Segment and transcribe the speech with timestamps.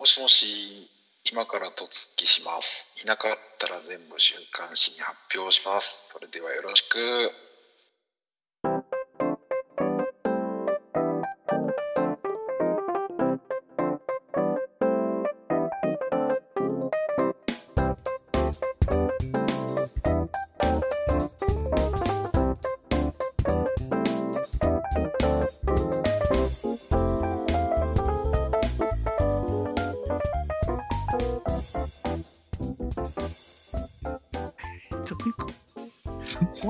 [0.00, 0.88] もしもし、
[1.30, 1.84] 今から突
[2.16, 2.90] 撃します。
[3.04, 6.08] いなかったら全部週刊誌に発表します。
[6.08, 7.49] それではよろしく。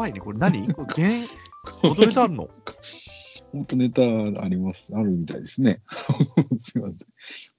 [0.00, 0.66] 怖いね、これ何？
[0.72, 1.30] これ現
[1.82, 2.48] 踊れたんの？
[3.52, 4.00] 本当ネタ
[4.42, 5.82] あります、あるみたいですね。
[6.58, 7.08] すいません。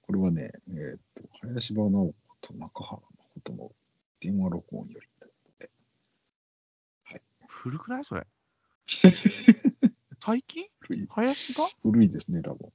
[0.00, 3.00] これはね、えーっと、林場直子と中原
[3.36, 3.70] 誠の
[4.18, 5.26] 電話録音よりと
[5.66, 7.20] い。
[7.46, 8.26] 古くないそれ？
[10.20, 10.66] 最近？
[10.80, 11.64] 古い林が？
[11.84, 12.72] 古いですね、多分。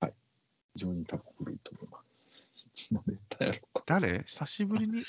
[0.00, 0.14] はい。
[0.72, 2.48] 非常に多分古いと思います。
[2.56, 3.82] いつのネタやろうか。
[3.84, 4.22] 誰？
[4.24, 5.02] 久しぶりに？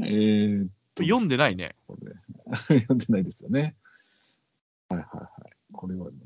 [0.00, 0.72] えーっと、
[1.02, 1.74] 読んでないね。
[1.86, 3.76] これ読んでないですよね。
[4.88, 5.52] はいはいはい。
[5.72, 6.16] これはね、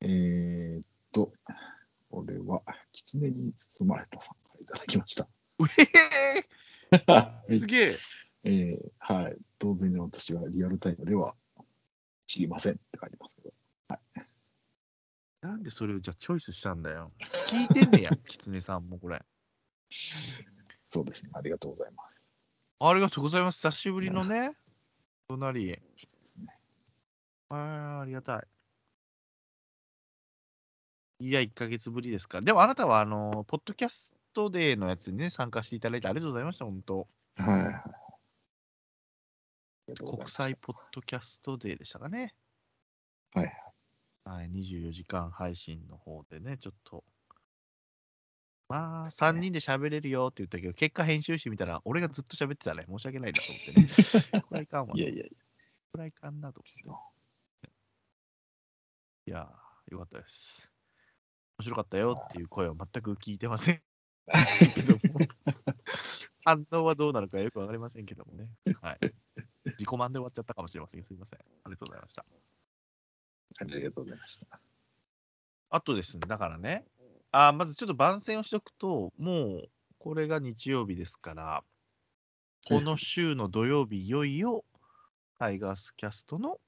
[0.00, 1.32] えーっと、
[2.10, 5.28] これは、狐に包まれたさんからいただきました。
[5.58, 5.88] うへ
[7.06, 7.96] はいへすげえ。
[8.44, 9.36] えーはい。
[9.58, 11.34] 当然私はリアルタイムでは
[12.26, 13.52] 知りませんって書いてますけど。
[15.44, 17.12] なんでそれをじゃあチョイスしたんだよ。
[17.48, 19.22] 聞いてんねや、キツネさんもこれ。
[20.86, 21.32] そうですね。
[21.34, 22.30] ありがとうございます。
[22.80, 23.58] ありがとうございます。
[23.58, 24.52] 久しぶりのね。
[25.28, 25.78] 隣。
[27.48, 28.46] あーありがたい。
[31.20, 32.40] いや、1ヶ月ぶりですか。
[32.40, 37.08] でもあなたは、あの、ポッドキャストデーのやつにね、参加していただいてありがとうございました、本当。
[37.36, 38.04] はい
[39.98, 42.34] 国際ポッドキャストデーでしたかね。
[43.34, 43.52] はい
[44.24, 44.50] はい。
[44.50, 47.04] 24時間配信の方でね、ちょっと。
[48.68, 52.86] まあ、3人で喋れるよって言ったけど、結果編集してみたら、俺がずっと喋ってたね。
[52.88, 54.42] 申し訳ないなと思ってね。
[54.42, 54.94] これはいかんわ。
[54.96, 55.24] いやいやいや。
[55.92, 56.98] これはいかんなとです思っ
[57.62, 57.68] て。
[57.68, 57.72] よ
[59.26, 60.72] いやー、よかったです。
[61.58, 63.82] 面白かったよっていう声は全く聞いてません
[64.74, 65.18] けども。
[66.44, 68.48] 反応はどうなるかよくわかりませんけどもね。
[68.82, 68.98] はい。
[69.64, 71.02] 自己満で終わっちゃったかもしれません。
[71.02, 71.38] すいません。
[71.38, 72.24] ありがとうございました。
[73.60, 74.60] ありがとうございました。
[75.70, 76.84] あとですね、だからね、
[77.36, 79.68] あーまずちょっと番宣をしとくと、もう
[79.98, 81.64] これが日曜日ですから、
[82.68, 84.64] この週の土曜日、いよいよ
[85.40, 86.60] タイガースキャストの、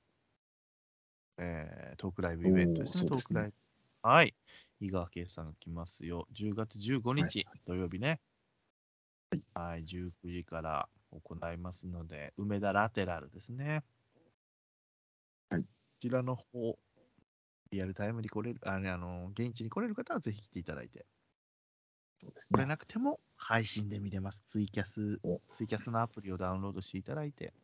[1.38, 3.54] えートークライブイベントですね、トークライブ。
[4.03, 4.34] はい。
[4.81, 6.27] 井川圭さんが来ますよ。
[6.34, 8.19] 10月15日、土曜日ね。
[9.54, 13.84] はい、19時から行いますので、梅田ラテラルですね。
[15.48, 15.69] はいこ
[16.00, 16.77] ちらの方、
[17.71, 21.06] リアルタイムに来れる、あねあの、現地に来れる方はぜひ来ていただいて、
[22.19, 22.66] そうです来れね。
[22.66, 24.43] なくても配信で見れます。
[24.47, 27.54] ツイキャスお、ツイキャスのアプリをダウンロードしていただいて、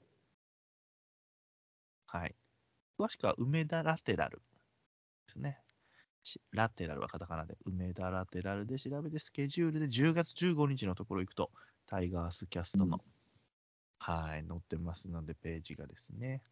[2.07, 2.35] はい。
[2.99, 4.43] 詳しくは梅田ラテラル
[5.27, 5.61] ですね。
[6.23, 11.53] しラテラルはカタカナで、梅田ラテラルで調べて、スケジュールで10月15日のところ行くと、
[11.87, 13.13] タイガースキャストの、うん
[13.99, 16.43] はい、載ってますので、ページがですね。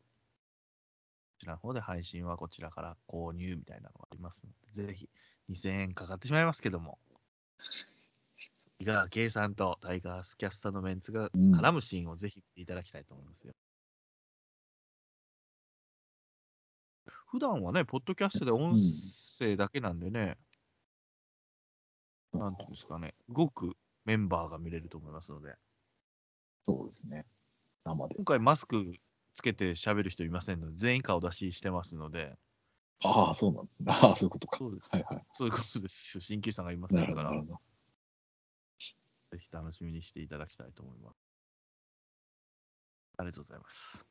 [1.41, 5.09] こちらの方で配信はこちらから購入みたいなのがありますので、ぜひ
[5.51, 6.99] 2000円かかってしまいますけども、
[8.79, 13.55] 井川圭さんとタイガースキャスターのメンツがうん絡むシーンをぜひ見ていただきたいと思いますよ。
[17.31, 18.79] 普段はね、ポッドキャストで音
[19.39, 20.37] 声だけなんでね、
[22.35, 25.55] なんていうんですかね、ごくメンバーが見れると思いますので、
[26.65, 27.25] そうですね。
[27.87, 28.15] 生で。
[28.17, 28.93] 今回マスク
[29.41, 32.37] つけて喋る人いませんので、全員顔出ししてますので、
[33.03, 33.95] ああ、そうなんだ。
[33.95, 34.59] ああ、そういうことか。
[34.59, 34.91] そうです。
[34.93, 35.25] はいはい。
[35.33, 36.21] そういうことですよ。
[36.21, 37.31] 鍼灸師さんがいませなんから。
[37.31, 37.37] ぜ
[39.39, 41.17] ひ楽しみにしていただきたいと思います。
[43.17, 44.07] ありがとうございます。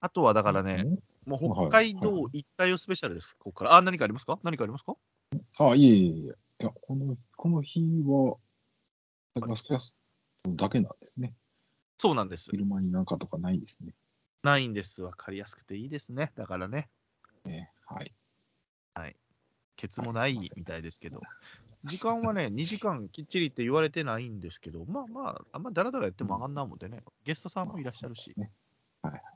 [0.00, 0.84] あとはだからね、
[1.24, 3.76] もう北海道一帯をスペシャルです、ここから。
[3.76, 4.38] あ、何かありますか？
[4.42, 4.94] 何かありますか？
[5.58, 6.32] あ、いえいえいえ。
[6.60, 8.36] いや、この、この日は、
[9.34, 9.96] タイガースキャス
[10.42, 11.34] トだけなんですね。
[11.98, 12.50] そうなんです。
[12.50, 13.94] 昼間になんかとかないですね。
[14.42, 15.02] ないんです。
[15.02, 16.32] わかりやすくていいですね。
[16.36, 16.88] だからね、
[17.44, 18.12] ねはい。
[19.78, 21.20] ケツもないみたいですけど、
[21.84, 28.50] 時間はね、 2時間きっちりって言われてないんですけど、まあまあ、あんまだらだらやっても上がんないもんでね、ゲストさんもいらっしゃるし、まあ
[29.08, 29.32] そうですね。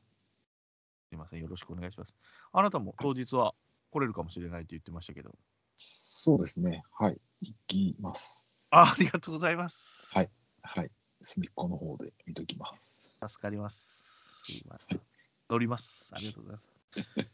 [1.11, 2.15] すいません、よろしくお願いします。
[2.53, 3.55] あなたも当日は
[3.93, 5.39] 来れるかもしれないって言ってましたけど、
[5.77, 6.83] そうですね。
[6.99, 7.21] はい。
[7.41, 8.67] 行きます。
[8.71, 10.11] あありがとうございます。
[10.13, 10.31] はい
[10.63, 10.91] はい。
[11.23, 13.03] 隅っこの方で見ときます。
[13.27, 14.43] 助かります。
[14.45, 15.01] すいません。
[15.49, 16.11] 乗ります。
[16.13, 16.83] ありがとうございます。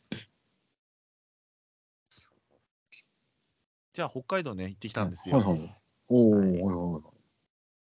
[3.94, 5.38] じゃあ北海道ね、行ってきたんですよ。
[5.38, 5.74] はいはい。
[6.08, 7.00] おお、はいはいはいは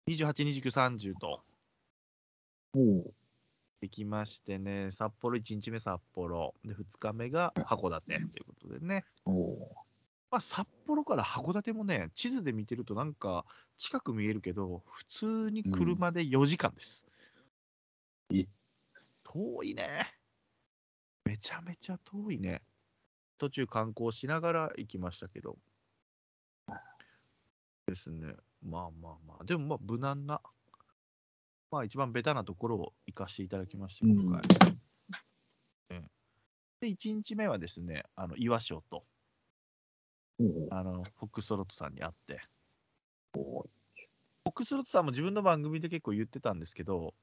[0.06, 0.12] い。
[0.14, 1.42] 28、29、30と
[2.74, 3.14] おお。
[3.82, 9.04] 行きましてね、札幌1日目札幌、で2日目が函館ということでね。
[9.24, 9.85] おお。
[10.30, 13.44] まあ、札幌から函館もね、地図で見てるとなんか
[13.76, 17.06] 近く見えるけど、普通に車で4時間です。
[18.34, 18.46] え
[19.22, 20.12] 遠いね。
[21.24, 22.62] めちゃめちゃ遠いね。
[23.38, 25.56] 途中観光しながら行きましたけど。
[27.86, 28.34] ですね。
[28.64, 29.44] まあまあまあ。
[29.44, 30.40] でもまあ無難な。
[31.70, 34.40] まあ一番ベタなところを行かせていただきまして、今回。
[35.90, 36.10] うん
[36.80, 39.04] で、1日目はですね、あの岩礁と。
[40.70, 42.40] あの、フォックストロットさんに会って、
[43.34, 47.14] おフォックストロットさんも自分の番組で結構言ってたんですけど、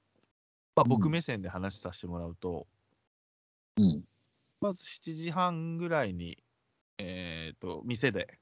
[0.75, 1.11] まあ、僕うん。
[1.11, 2.67] 目線で話させてもらうと、
[3.77, 4.03] うん。
[4.61, 6.37] まず7時半ぐらいに、
[6.97, 8.39] えっ、と、店で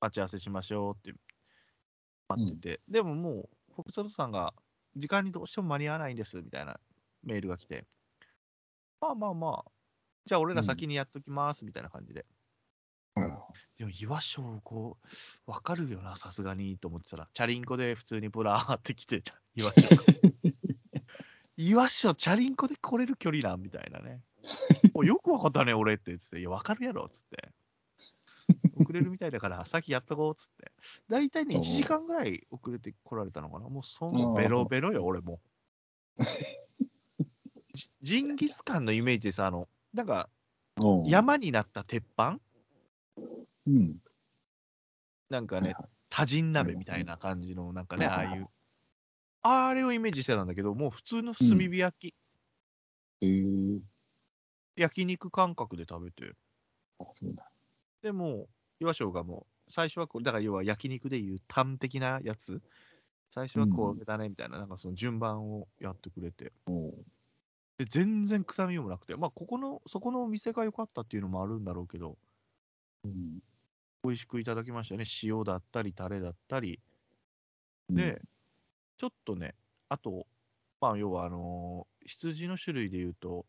[0.00, 1.18] 待ち合わせしましょうって
[2.28, 4.54] 待ってて、でももう、フォックストロットさんが、
[4.96, 6.78] 時間にどうしても間に合わないんですみたいな
[7.24, 7.86] メールが来て、
[9.00, 9.70] まあまあまあ、
[10.26, 12.24] じゃあ俺ら先にやっときますみたいな感じで。
[13.78, 14.98] でも岩礁こ
[15.46, 19.22] う、わかるよな、さすがにと思ってたら、チャリンコで普通にブラーって来て、
[19.54, 20.02] 岩礁が。
[21.56, 24.22] 岩礁、チャリンコで来れる距離なんみたいなね。
[24.94, 27.52] およくわかったね、俺って言ってて、いや、わかるやろっつって。
[28.76, 30.72] 遅れるみたいだから、 先やっとこうっつって。
[31.08, 33.68] 大体ね、おう1時間ぐらい遅れて来られたのかな。
[33.68, 35.40] もうそのベロベロよ、俺も。
[37.74, 40.28] ジジンギスカンのイメージでさ、あの、なんか。
[41.06, 42.40] 山になった鉄板
[43.66, 43.96] うん。
[45.30, 48.48] なんかねはいは、多人鍋みたいな感じの、なんかね、ああいう。
[49.42, 52.14] あれをイメージしてたんだけど、もう普通の炭火焼き、
[53.20, 53.80] えー。
[54.76, 56.34] 焼肉感覚で食べて、
[56.98, 57.50] あ、そうだ。
[58.02, 58.48] でも
[58.80, 62.62] う、岩椒がもう、最初はこう、だから要は焼肉でいう端的なやつ、
[63.30, 66.52] 最初はこうだねみたいな、なんかその順番をやってくれて。
[67.78, 72.18] で全然臭みもなくて、まあ、ここの、そこのお店が良かったっていうのもあるんだろうけど、
[73.04, 73.40] うん。
[74.04, 75.04] 美味しくいただきましたね。
[75.24, 76.80] 塩だったり、タレだったり。
[77.88, 78.22] うんで、
[78.98, 79.56] ちょっとね、
[79.88, 80.28] あと、
[80.80, 83.46] まあ、要は、あのー羊の種類で言うと、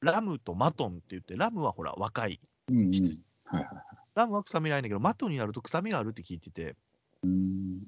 [0.00, 2.40] ラムとマトンって言って、ラムはほら、若い。
[2.68, 2.90] うんうん。
[2.90, 4.02] 羊はいはい。
[4.14, 6.76] ラムは臭みないんだけど、マトンになると臭みがあるって聞いてて、
[7.22, 7.82] うん。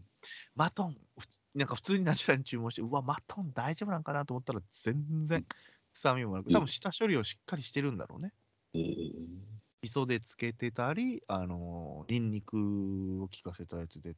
[0.55, 5.47] マトン、ふなんか普通にナチュラルに注文して、うわ、マトン大丈夫なんかなと思ったら、全然
[5.93, 8.35] 臭みもなく、多分下処理をしっかりしてるんだろうね。
[8.75, 9.54] えー。
[9.85, 14.15] 味噌でつけてたり、あのーニンニクを効かせたやつで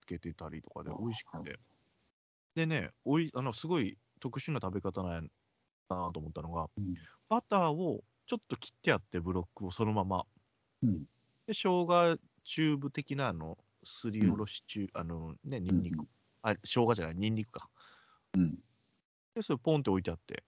[0.00, 1.58] つけてたりとかで美味しくて。
[2.54, 5.30] でね、おいあのすごい特殊な食べ方なんや
[5.90, 6.96] なと思ったのが、うん
[7.28, 10.26] バターをちょっと切ってあって、ブロックをそのまま。
[10.82, 11.06] うん。
[11.46, 16.06] で、生姜チューブ的なあの、すりおろしチュあのね、ニンニク。
[16.42, 17.70] あ、生姜じゃない、ニンニクか。
[18.34, 18.62] うん。
[19.34, 20.44] で、それポンって置いてあって、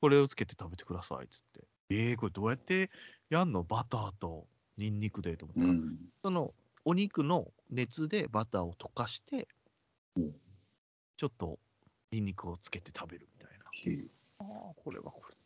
[0.00, 1.68] これをつけて食べてくださいっつって。
[1.94, 2.90] えー、これどうやって
[3.30, 3.62] やんの？
[3.62, 4.46] バターと
[4.76, 5.96] ニンニクでと思ったら、うん。
[6.22, 6.54] その
[6.84, 9.48] お肉の熱でバターを溶かして、
[10.16, 10.32] うん
[11.16, 11.60] ちょっと
[12.10, 13.64] ニンニクをつけて食べるみたいな。
[14.40, 15.36] ああ、これはこれ。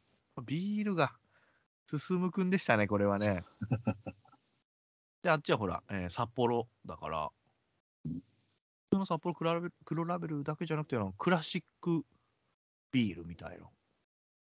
[0.46, 1.12] ビールが
[1.94, 3.44] 進むくんでしたね、これはね。
[5.22, 7.30] で、あっちはほら、えー札幌だから、
[8.06, 12.06] うん普通の札幌黒ラベル黒ラベルだけじゃなくて、あのクラシック
[12.90, 13.68] ビールみたいな。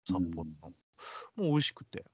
[0.06, 0.74] 札幌の。
[1.36, 2.06] もう美味しくて。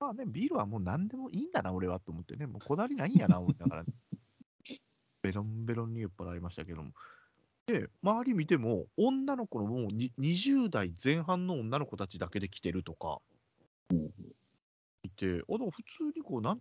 [0.00, 2.46] まあね、ビールはもう何でもいいんだな、俺はと思ってね。
[2.46, 3.84] もうこだわりないんやな、思いながら、
[5.22, 6.92] ベロンベロンに酔っ払いましたけども。
[7.66, 13.22] で、周り見ても、女の子のもう20代前半の女の子たちだけで来てるとか、
[15.02, 16.60] いて、あでも普通にこう、なん、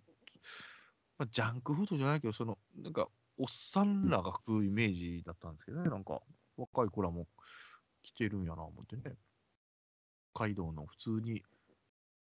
[1.18, 6.22] まあ、ジャンクフードじゃないけど、その、なんか、おっさんらが食うイメージだったんですけどね、なんか、
[6.56, 7.28] 若い子らも
[8.04, 9.16] 来てるんやな、思ってね。
[10.34, 11.44] 北海道の普通に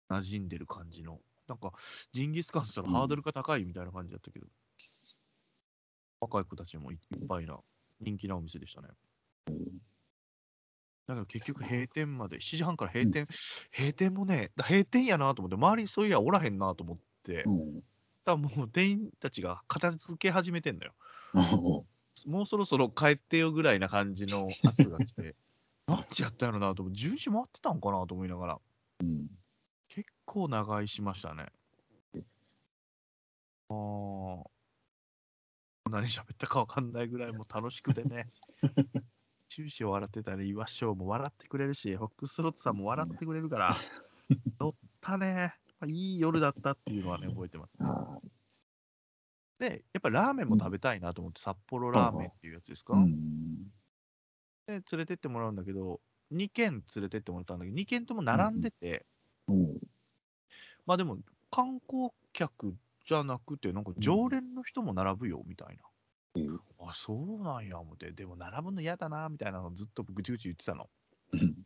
[0.08, 1.72] 馴染んでる感じの、なんか、
[2.12, 4.46] ジンギスカンしたらハードルが高いみたいな感じだったけど、
[6.20, 7.58] 若い子たちもいいっぱいな、
[8.00, 8.88] 人気なお店でしたね。
[11.06, 13.26] だけど結局閉店まで、7時半から閉店、
[13.76, 17.82] 閉店もね、だ閉店やなと思って、周りそういやおらへんなと思って、うん。
[18.24, 20.94] だもう店員たちが片付け始めてんのよ。
[21.34, 21.86] お
[22.26, 25.36] もうそろそろ帰ってよぐらいな感じの圧が来て、
[25.88, 28.58] 何時やったんやろなと思って、10時回ってたんかなと思いながら、
[29.00, 29.26] うん。
[29.88, 31.46] 結構長居しましたね。
[33.70, 34.42] あー
[35.90, 38.28] 何喋ったか分かんないぐらいもう楽しくてね。
[39.48, 43.74] 終始笑ってたね、岩椒も笑ってくれるし、ホックスロットさんも笑ってくれるから、
[44.60, 45.54] 乗ったね。
[45.86, 47.88] いい夜だったっていうのはね、覚えてます、ね。
[47.88, 48.20] あ
[49.58, 53.72] で、やっぱりラーメンも食べたいなと思って、札幌ラーメンっていうやつですか、うん。
[54.68, 59.06] で、連れてってもらうんだけど、2軒連れてってもらったんだけど、2軒とも並んでて、
[59.48, 59.80] おう
[60.86, 61.18] まあでも、
[61.50, 65.82] 観光客じゃなくて、なんか常連の人も並ぶよみたいな。
[66.34, 66.60] うん。
[66.78, 68.12] あ、そうなんや、思って。
[68.12, 70.90] でも並ぶの嫌だな、みたいなのをずっとぐちぐち言ってたの。
[71.32, 71.64] うん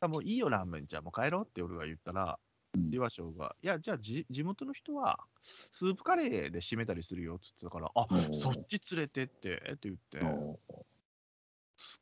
[0.00, 2.38] あもういいよ、ラーメン、じゃあもう帰ろうって俺が言ったら、
[2.74, 2.92] うん。
[2.92, 10.36] 岩翔が、いや、じゃあじ地元の人はスープカレーで締めたりするよって言ってたから、あそっち連れてってって言って、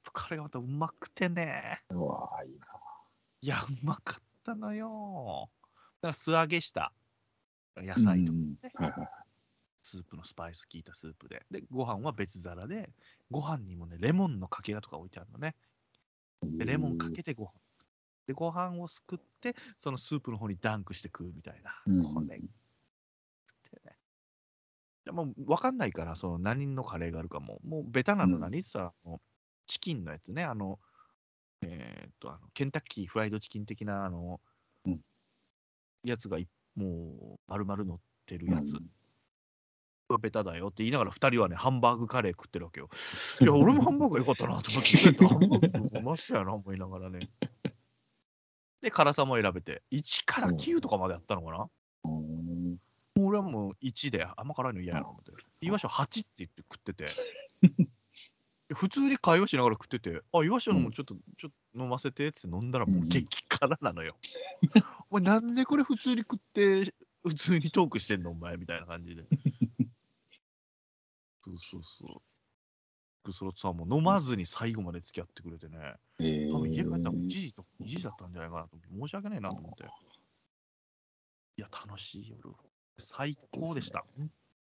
[0.04, 1.82] プカレーがまたうまくてね。
[1.90, 2.66] ううわあいいな。
[3.40, 5.50] いや、うまかったのよ。
[6.00, 6.92] だから素揚げした
[7.76, 9.08] 野菜とかうんね、はいはい。
[9.82, 12.90] スープのスパイス効いたスープで、で、ご飯は別皿で、
[13.30, 15.54] ご飯にもね、レモンのかけらとか置いてあるのね。
[16.42, 17.50] でレモンかけてご飯。
[18.26, 21.82] で、ご飯をすくって、そのスープの方にダンクして食うみたいな。
[21.86, 22.48] うんこれ、ね。
[25.04, 27.60] でもう分かんないから、その何のカレーがあるかも。
[27.62, 29.20] もうベタなのうん何って言ったら、あの
[29.66, 30.44] チキンのやつね。
[30.44, 30.78] あの、
[31.62, 34.40] えーっと、あのケンタッキーフライドチキン的な、あの、
[34.86, 35.00] うん
[36.02, 38.74] やつがいもう丸々乗ってるやつ。
[38.74, 38.90] うん
[40.20, 42.88] ベタだよって言いながら、2人はね、ハンバーグカレー食ってるわけよ。
[43.40, 47.30] いや、俺もハンバーグが良かったなと思って、ハンバーグうまそうやな思いながらね。
[48.80, 51.70] で、辛さも選べて、1から9とかまでやったのかな、
[52.04, 52.78] うん
[53.16, 55.32] 俺はもう1で、あんま辛いの嫌やなと思って。
[55.60, 57.06] 岩下8って言って食ってて。
[58.72, 64.16] 普通に会話しながら食ってて、あ、岩下のもちょっと、ちょっと飲ませてって飲んだらもう激辛なのよ。
[65.10, 69.24] お前なんでこれ普通に食って、普通にトークしてんのお前みたいな感じで。
[71.44, 72.22] そうそうそう。
[73.24, 75.96] クスロッツさんも飲まずに最後まで付き合ってくれてね。
[76.18, 79.84] え多分家帰ったら1ー時とか2時だったんじゃないかなと思って、申し訳ないなと思って。
[81.56, 82.54] いや、楽しい夜。
[82.98, 84.04] 最高でした。
[84.16, 84.30] 本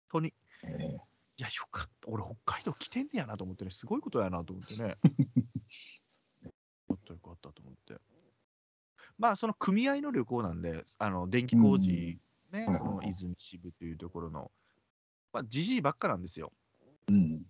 [0.08, 0.32] 当に。
[0.64, 0.96] え
[1.40, 2.10] いや、よかった。
[2.10, 4.98] 俺、北海道来てんねやなと思ってね、すごいことやなと思ってね。
[6.44, 6.50] よ
[6.86, 7.98] かった、よかったと思って。
[9.16, 12.20] まあ、その組合の旅行なんで、あの電気工事、
[12.50, 14.52] ね、うんその泉支部というところの、
[15.32, 16.52] まあ、じじいばっかなんですよ。
[17.06, 17.46] ーうん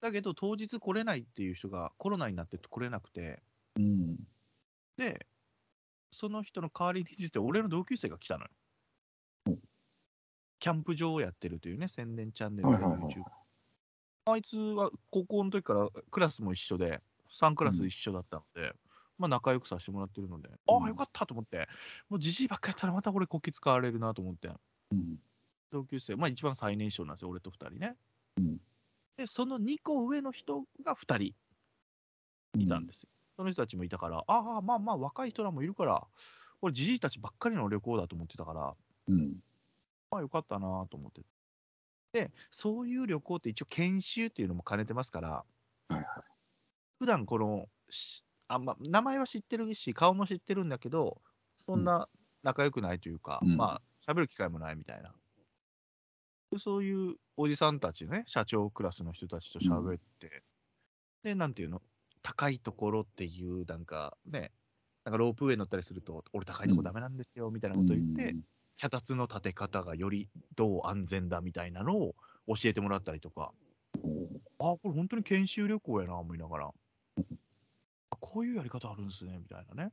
[0.00, 3.42] だけど、当日来れないっていう人がコロナになって来れなくて、
[3.76, 4.16] うん
[4.96, 5.26] で、
[6.10, 8.50] その人の代わりに実は俺の同級生が来たのよ。
[10.60, 13.14] キャンプ場をやってるというね、宣伝チャンネルではいはいはい。
[13.14, 13.24] YouTube。
[14.26, 18.74] あいつは高校の時からクラスも一緒で、3クラス一緒だったので、
[19.18, 20.82] まあ仲良くさせてもらってるので、うん。
[20.82, 21.68] ああ、よかったと思って、
[22.08, 24.50] もうじじいばっかやったらまた俺こき使われるなと思って、
[24.92, 25.18] うん。
[25.70, 27.96] 同級生、まあ一番最年少なんですよ、俺と2人ね。
[28.36, 28.60] うん。
[29.16, 31.34] で、その2個上の人が2人
[32.58, 33.08] いたんですよ。
[33.36, 36.06] その人たちもいたから、ああ、まあまあ若い人らもいるから、
[36.62, 38.74] 俺じじいたちばっかりの旅行だと思ってたから、
[39.08, 39.28] うん。
[39.28, 39.34] ま
[40.18, 41.22] あよかったなと思って。
[42.12, 45.44] で、そういう旅行って一応研修っていうのも兼ねてますから、は
[45.90, 46.04] いはい。
[46.98, 51.20] 普段このしあんま名前は知ってるし、顔も知ってるんだけど、
[51.56, 52.08] そんな
[52.42, 53.56] 仲良くないというか、うん。
[53.56, 55.14] まあ、喋る機会もないみたいな。
[56.50, 60.42] でそういうおじさんたちね、社長クラスの人たちと喋って、
[61.22, 61.80] で、なんていうの、
[62.22, 64.50] 高いところっていう、なんかね、
[65.04, 68.34] なんかロープウェイ乗ったりすると、俺高いとこダメなんですよ、みたいなこと言って、
[68.80, 72.14] 脚立の立て方がよりどう安全だみたいなのを
[72.46, 73.52] 教えてもらったりとか、
[73.94, 73.98] あ、
[74.58, 76.70] これ本当に研修旅行やな、思いながら。
[78.10, 79.90] あこういうやり方あるんですね、みたいなね。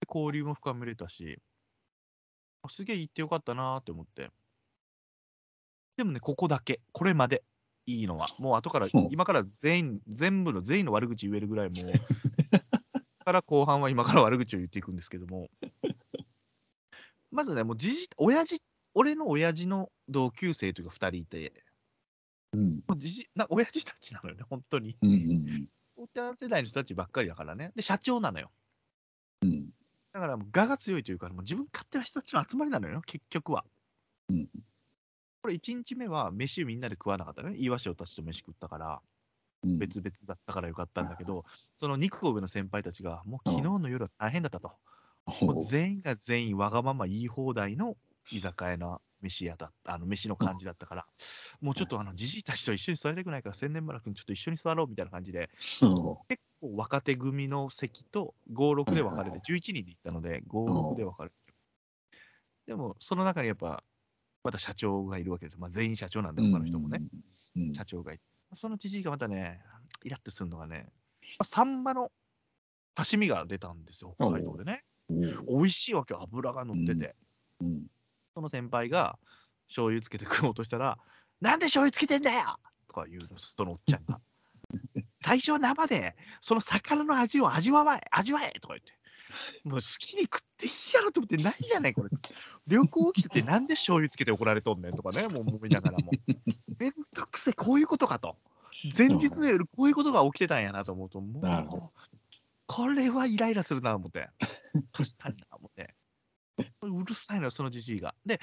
[0.00, 1.40] で交流も深めれたし、
[2.62, 4.30] あすげえ行ってよかったなーって思って。
[5.96, 7.42] でもね、ここだけ、これまで。
[7.86, 11.92] いいのは、もう後から今から全員、全部の全員の悪口言えるぐらいもう、
[13.24, 15.48] から後半は今から悪口を言っていくんですけども、
[17.38, 18.60] まずね、もうじじ、親父、
[18.94, 21.52] 俺の親父の同級生というか2人いて、
[22.52, 24.96] うんもうじじな親父たちなのよね、本当に。
[25.00, 27.70] うんうんおちゃん世代の人たちばっかりだからね。
[27.76, 28.50] で、社長なのよ。
[29.42, 29.68] うん
[30.12, 33.64] だからもう、我が強いというか、もう自分勝手な人たちの集まりなのよ、結局は。
[34.30, 34.48] うん
[35.42, 37.54] これ、1日目は飯みんなで食わなかったね。
[37.56, 39.00] 岩塩たちと飯食ったから、
[39.62, 41.44] うん別々だったからよかったんだけど、
[41.76, 44.72] その2個上の先輩たちが、もう昨日の夜は大変だったと。
[45.42, 47.96] もう全員が全員わがまま言い放題の
[48.32, 51.06] 居酒屋の飯屋だった、あの飯の感じだったから、
[51.60, 61.36] もうちょっとあのじじいたちと一緒に座りたくないから、千年村君ちょっと一緒に座ろうみたいな感じで、そ結構若手組の席と5、6で分かれて、11人で行ったので、5、6で分かれて。
[62.66, 63.82] でも、その中にやっぱ、
[64.44, 65.58] また社長がいるわけです。
[65.58, 67.00] まあ、全員社長なんで、他の人もね、。
[67.56, 68.22] うん社長がいて。
[68.54, 69.60] その知事がまたね、
[70.04, 70.86] イラッとするのがね、
[71.38, 72.12] まあサンマの
[72.94, 74.84] 刺身が出たんですよ、北海道でね。
[75.08, 77.16] 美味しいわけよ、油が乗ってて。
[77.60, 77.86] うん
[78.34, 79.18] その先輩が
[79.66, 80.96] 醤油つけて食おうとしたら、
[81.40, 84.20] なんで醤油つけてんだよとか言うの、そのおっちゃんが。
[85.20, 88.92] 最初は生で、その魚の味を味わえ、味わえとか言って。
[89.64, 92.10] もう好きに食っていいやろと思ってないじゃないこれ。
[92.68, 96.12] 旅行来ててなんで醤油つけて怒られとんねんとかね、もう思いながらも。
[96.78, 98.38] めんどくせえ、こういうことかと。
[98.96, 101.98] 前日の夜、こういうことが起きてたんやなと思うと、もう、
[102.68, 104.28] これはイライラするな思って。
[104.92, 105.94] 確かにな思って。
[106.82, 108.14] うるさいのよ、そのじじいが。
[108.26, 108.38] で、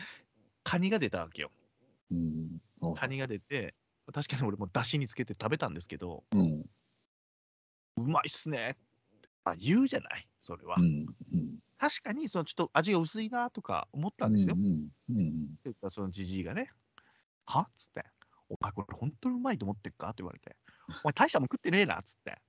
[0.63, 1.51] カニが出たわけよ。
[2.11, 2.59] うん。
[2.95, 3.75] カニが出て、
[4.11, 6.65] 確かに俺もだしにつけて食べたんですけど、うん。
[7.97, 10.75] うまいっすねって、まあ、言うじゃない、それは。
[10.79, 11.05] うん。
[11.33, 11.59] うん。
[11.77, 14.55] 確かにそのちょっと味が薄いなとか思ったんですよ。
[14.55, 14.89] うん。
[15.09, 15.27] うん。
[15.27, 16.71] って言ったらそのじじいがね、
[17.45, 17.61] は？
[17.61, 18.03] っつって、
[18.49, 20.09] お前これ本当にうまいと思ってっか？
[20.09, 20.55] って言われて、
[21.03, 21.99] お前大したもん食ってねえな？
[21.99, 22.41] っつって。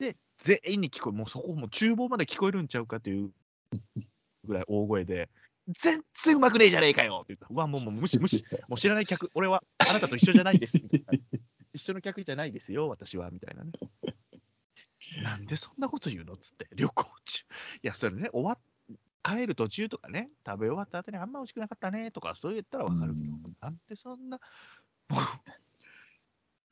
[0.00, 3.30] で、全員に聞こえ、もうそこもう厨房まで聞こえるんちゃうかっていう
[4.44, 5.28] ぐらい大声で、
[5.68, 7.46] 全然うまくねえじゃねえかよって言った。
[7.48, 8.44] うわ、もうもう無視無視。
[8.68, 10.78] もう知らない客、俺はあなたと一緒じゃないです。
[10.82, 11.38] みたいな
[11.72, 13.72] 一緒の客じゃないですよ、私は、みたいなね。
[15.22, 17.42] なんでそんなこと言うのっつって、旅行中。
[17.82, 18.58] いや、それね、終わっ
[19.22, 24.40] 帰る途中とかね、食べ終わった後にあんま美味しくなかったねとか、そう言ったらわかるけど、うんなんでそんな、
[25.08, 25.20] もう、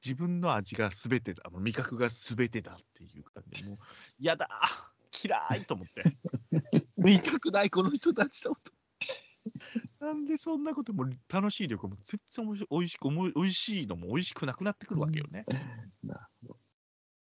[0.08, 3.78] 自分の味がすべてだ、味覚がすべてだっていう感じで、もう、
[4.18, 4.48] やだ、
[5.22, 6.16] 嫌いと思って。
[6.96, 8.56] 見たくない、この人たちと。
[10.00, 12.98] なんでそんなこともう楽しい旅行も全然おいしおいしい
[13.34, 15.44] おいしいのも美味しくなくなってくるわけよね。
[16.02, 16.28] な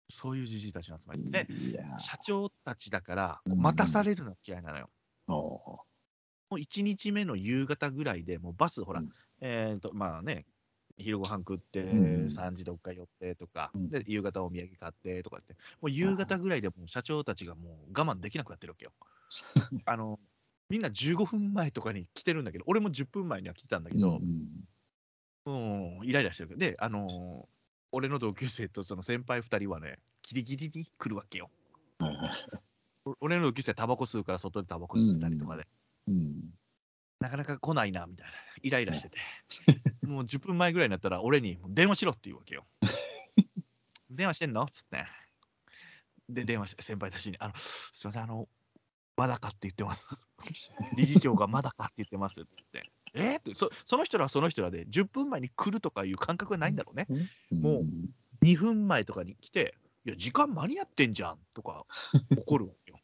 [0.10, 1.30] そういうじじいたちの集まり。
[1.30, 1.48] で、
[2.00, 4.90] 社長たちだからうん待たされるの嫌いなのよ。
[5.28, 5.86] おも
[6.52, 9.10] う1日目の夕方ぐらいでもうバスほら、うん
[9.42, 10.46] えっ、とまあね
[10.98, 13.90] 昼ご飯食って、うん3時どっか寄ってとか、うん。
[13.90, 18.92] で夕方お土産買ってとかってもう夕方ぐらいでもう社長たちがもう我慢できなくなってるわけよ。
[19.86, 20.20] あの
[20.70, 24.20] みんな15分前とかに来てるんだけど俺も10分前には来てたんだけど、
[25.46, 26.50] うん、イライラしてる。
[26.50, 27.58] けどであのー
[27.92, 31.50] 俺の同級生とその先輩2人はねギリギリに来るわけよ。
[33.22, 35.66] 俺の同級生タバコ吸うから外でタバコ吸ってたりとかで、
[36.08, 36.36] うん。
[37.20, 38.34] なかなか来ないなみたいな。
[38.62, 39.18] イライラしてて。
[40.06, 42.66] もう10分前ぐらいになったら俺に電話しろって言うわけよ。
[44.10, 44.64] 電話してんの？
[44.64, 45.06] っつって。
[46.30, 48.50] で電話して先輩たちにあのすいませんあの
[49.16, 50.26] まだかって言ってます。
[50.96, 52.42] 理事長がまだかって言ってます。
[52.42, 52.50] って。
[52.74, 53.36] 言ってえ？
[53.38, 57.08] ーってそその人らはその人らで10分前に来るとかいう感覚がないんだろうね。
[57.52, 57.86] もう
[58.46, 59.76] 2分前とかに来て、
[60.06, 61.86] いや、時間間に合ってんじゃんとか
[62.38, 63.00] 怒るわけよ。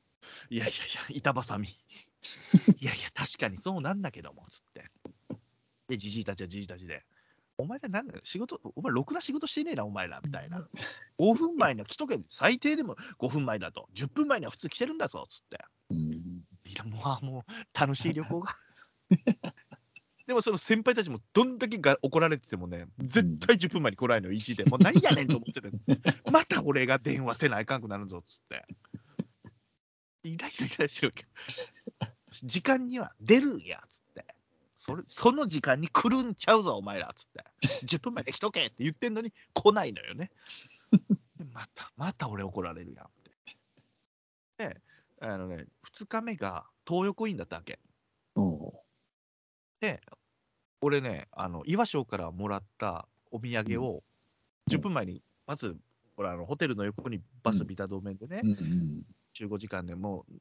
[0.50, 0.78] いやいやい
[1.14, 1.68] や、板挟み。
[2.80, 4.90] いやいや、確かにそうなんだけども、つって。
[5.88, 7.04] で、じじいたちはじじいたちで、
[7.58, 10.68] お前らなんだよ、仕事、お前、ろくな仕事してねえな、お前ら、みたいな。
[11.20, 15.60] 5分前には来とけ、最低でも5分前だと、10分前には普通来てるんだぞ、つって。
[15.92, 15.98] うん。
[16.66, 18.56] いや、もう、あもう楽しい旅行が。
[20.26, 24.64] でもその先輩たちもどんだけが怒られててもね、絶対10分前に来ないのよ、1で。
[24.66, 25.70] もう何やねんと思ってて、
[26.32, 28.66] また俺が電話せなあかんくなるぞっつって。
[30.24, 31.26] イライライラしてるわけ。
[32.44, 34.26] 時間には出るんやっつって。
[34.76, 37.46] それその時間に来るんちゃうぞ、お前らっつって。
[37.86, 40.32] 10分前で来とけって言ってんのに来ないのよね。
[41.38, 43.32] でまた、また俺怒られるやんって。
[44.58, 44.82] で、
[45.22, 47.80] あのね、2日目が東横インだったわけ。
[48.36, 48.84] お
[49.80, 50.02] で、
[50.82, 54.04] 俺ね、あの岩礁からもらったお土産を
[54.70, 55.78] 10分前に、まず、
[56.16, 59.04] ほらあのホテルの横にバスビタ止めでね、うんうん
[59.34, 60.34] 中5時間でもう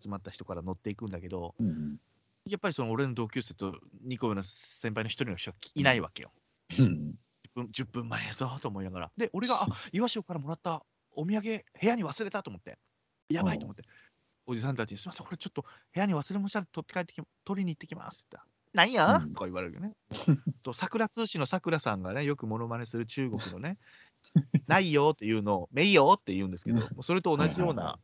[0.00, 1.96] 集まった人から乗っていくんだけど、うん
[2.46, 3.74] やっぱりその俺の同級生と
[4.06, 6.30] 2個上の先輩の1人の人はいないわけよ。
[6.78, 7.14] うん
[7.54, 9.10] 10分 ,10 分前やぞと思いながら。
[9.16, 12.76] で、俺が、あ岩礁からもらったお土産、部屋に忘れたと思って、
[13.30, 13.84] やばいと思って、
[14.46, 18.54] おじさんたちに、すみません、これちょっと部屋に忘れ物したら取って帰ってき取りに行ってきますって言ったら。
[18.74, 19.94] なんや、うんとか言われるよね。
[20.62, 23.78] と桜通信のさくらさんがね、よくモノマネする中国のね、
[24.66, 27.98] ないよっていうのを、めいよって言うんですけど、それと同じような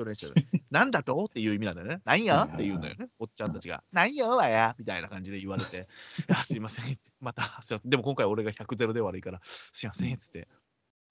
[0.00, 0.34] トネーション。
[0.34, 1.24] で、なんだと？
[1.24, 2.00] っていう意味なんだよね。
[2.04, 3.82] なんやって言うんだよね、おっちゃんたちが。
[3.92, 4.74] なんやわや？
[4.78, 5.88] みたいな感じで言われて、
[6.28, 7.90] いや、すいません、また、すいません。
[7.90, 10.14] でも今回俺が100ゼロで悪いから、すいません。
[10.14, 10.48] っつって、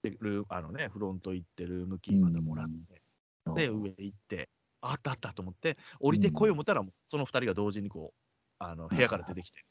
[0.02, 3.02] でルーあのね、フロント行って、ルームキーまたもらって、
[3.46, 3.54] うん。
[3.54, 4.48] で、上行って、
[4.80, 8.20] あったあったと思って、降りてこよう思ったら、その2人が同時にこう、
[8.58, 9.64] あの部屋から出てきて、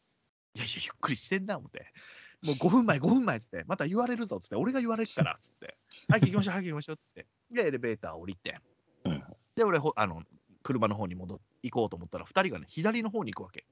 [0.55, 1.91] いやいや、ゆっくりしてんな、思って。
[2.45, 5.77] もう5分前、5分前っつって、また言われるぞっつって、俺が言われるからっつって、
[6.07, 8.51] 早く行きましょう、早く行きましょうっつって、で、エレベーター降りて。
[8.51, 8.57] うん、
[9.59, 10.23] で、俺ほ、あの、
[10.63, 13.65] 車の方に戻っ行こうと思ったら、2人がね、左の方に行くわけ。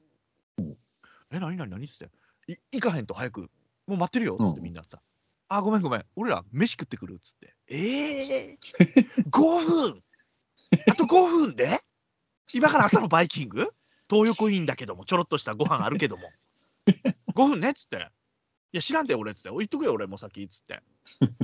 [1.32, 1.86] え、何何何？
[1.86, 2.10] っつって、
[2.52, 3.50] い行かへんと早く、
[3.88, 4.34] もう待ってるよ。
[4.36, 5.02] っつってうんみんなさ、
[5.48, 7.14] あ、ごめんごめん、俺ら飯食ってくる。
[7.14, 10.04] っつって、ええー、 5分。
[10.90, 11.80] あと5分で？
[12.54, 13.74] 今から朝のバイキング？
[14.10, 16.24] 東横インだけども、ちょろっとしたご飯あるけども。
[17.34, 17.70] 5分ね？
[17.70, 18.10] っつって。
[18.74, 19.32] や、知らんで、俺。
[19.32, 20.44] っつって、おい言っとくよ、俺も先。
[20.44, 20.82] っつって。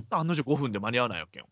[0.09, 1.47] 案の定5分で間に合わないわけよ。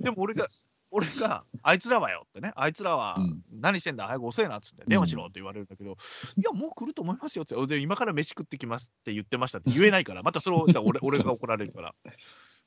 [0.00, 0.48] でも俺が、
[0.94, 3.42] 俺が、あいつらはよってね、あいつらはうん。
[3.50, 5.96] 何してんだ、早く遅えなっつって、電話しろって言われるんだけど、
[6.36, 11.94] いや、もう来ると思いますよっつって、で今から飯食ってきますって言ってましたって言えないから、またそれを俺 俺が怒られるから、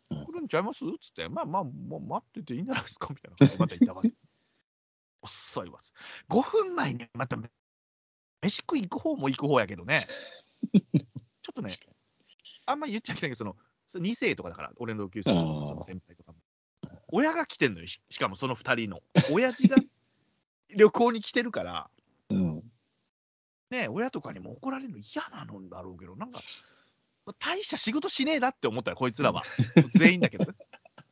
[0.09, 0.25] うん。
[0.25, 4.13] 来るんちゃいますっつって、まあまあ、もう待ってていいんじゃないですかみたいなことまた言ってます。
[5.21, 5.79] 遅いわ。
[6.29, 7.38] 5分前にまた
[8.41, 10.01] 飯食い行く方も行く方やけどね、
[10.73, 11.73] ちょっとね、
[12.65, 13.55] あんま言っちゃいけないけど、その
[13.93, 16.39] 2世とかだから、俺の同級生とか先輩とかも。
[17.09, 19.01] 親が来てんのよ、ししかもその2人の。
[19.31, 19.77] 親父が
[20.75, 21.89] 旅行に来てるから、
[22.29, 22.63] うん。
[23.69, 26.39] ね、親とかにも怒られるの嫌なのだろうけど、なんか、
[27.39, 29.43] 大した仕事しねえなって思ったよ、こいつらは。
[29.93, 30.53] 全員だけどね。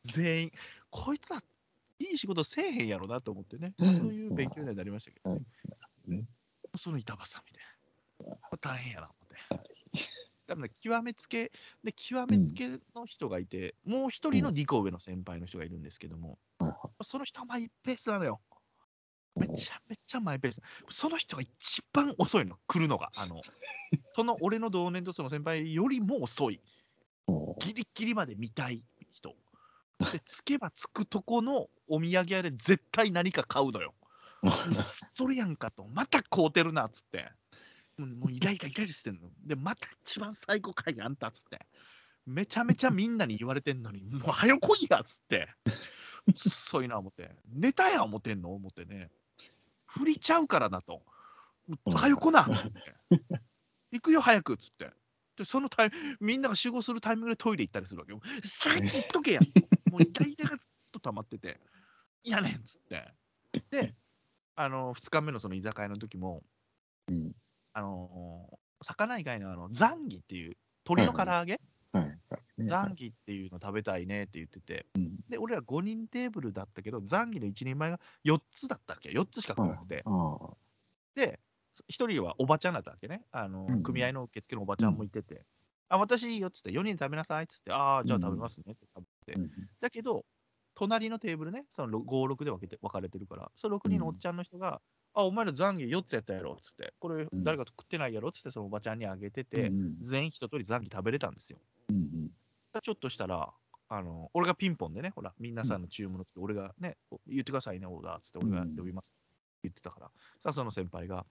[0.04, 0.52] 全員。
[0.90, 1.42] こいつは
[1.98, 5.40] いい仕事せえへんやろなと思ってね、まあそういう勉強になりましたけどね。
[6.06, 6.24] ね
[6.76, 7.60] その板挟みで。
[8.60, 10.04] 大変やな思って。
[10.46, 11.50] 多分ね、極めつけ、
[11.82, 18.40] で、極めつけの人がいて、もう一人の2個上の先輩の人がいるんですけども、はいはその人はマイペースなのよ。
[19.36, 20.60] めちゃめちゃマイペース。
[20.90, 23.10] その人が一番遅いの、来るのが。
[23.16, 23.40] あの、
[24.14, 26.60] その俺の同年とその先輩よりも遅い。
[27.26, 29.34] おギリギリまで見たい人。
[30.12, 33.94] で、つけばつくとこのお土産屋で絶対何か買うのよ。
[34.74, 37.30] それやんかと、また買うてるなっつって。
[37.98, 39.30] もうイライライライラしてんの。
[39.46, 41.60] で、また一番最後かいあんたっつって。
[42.26, 45.48] めちゃめちゃみんなに言われてんのに、もう早来いやっつって。
[46.36, 47.30] そういうな思って。
[47.52, 48.54] ネタや思ってんの？
[48.54, 49.10] 思ってね。
[49.86, 51.02] 振りちゃうからなと。
[51.68, 52.80] うん早来なっつって。
[53.92, 54.90] 行くよ早くっつって。
[55.36, 58.20] で、そのタイみんなが集合するタイミングでトイレ行ったりするわけよ。
[58.42, 59.40] さっき言っとけや。
[59.90, 61.60] もうイライラがずっと溜まってて。
[62.22, 63.12] いやねんっつって。
[63.70, 63.94] で、
[64.56, 66.42] あの、2日目のその居酒屋の時も、
[67.08, 67.32] うん。
[67.74, 68.56] あのー
[68.86, 71.58] 魚以外のあのザンギっていう鶏の唐揚げ、
[71.92, 72.06] はい。
[72.58, 72.68] ね。
[72.68, 75.16] ザンギっていうの食べたいねって言ってて、うん。
[75.28, 80.56] で、俺ら5人テーブルだったけど、ザンギの1人前が4つだったっけ ?4 つしか食わなくて、ああ。
[81.14, 81.40] で、
[81.88, 83.24] 1人はおばちゃんだったわけね。
[83.32, 85.46] あの、うん組合の受付のおばちゃんもいてて、
[85.88, 90.26] あ、私いいよっつって、4人食べなさいっつって、ああ、じゃあ食べますねって食べて、うんだけど、
[90.74, 94.82] 隣のテーブルね、その5、6で分けて分かれてるから、その6人のおっちゃんの人が、
[95.14, 101.58] あ、お前らザンギ4つやったやろっつって、これ誰か食ってないやろっつって、そのおばちゃんにあげてて、うん全員一通りザンギ食べれたんですよ。
[101.88, 102.30] うん
[102.82, 103.54] ちょっとしたら、
[103.88, 106.96] あの俺がピンポンでね、ほら、皆さんの注文の時、俺がね、
[107.28, 109.14] 言ってくださいね、オーダーっつって、俺が呼びます。
[109.62, 110.10] 言ってたから、
[110.42, 111.24] さあ、その先輩が、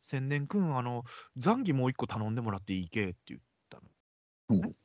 [0.00, 1.04] 千年くん、あの、
[1.36, 4.60] ザンギもう一個頼んでもらっていいけって言ったの。
[4.68, 4.76] う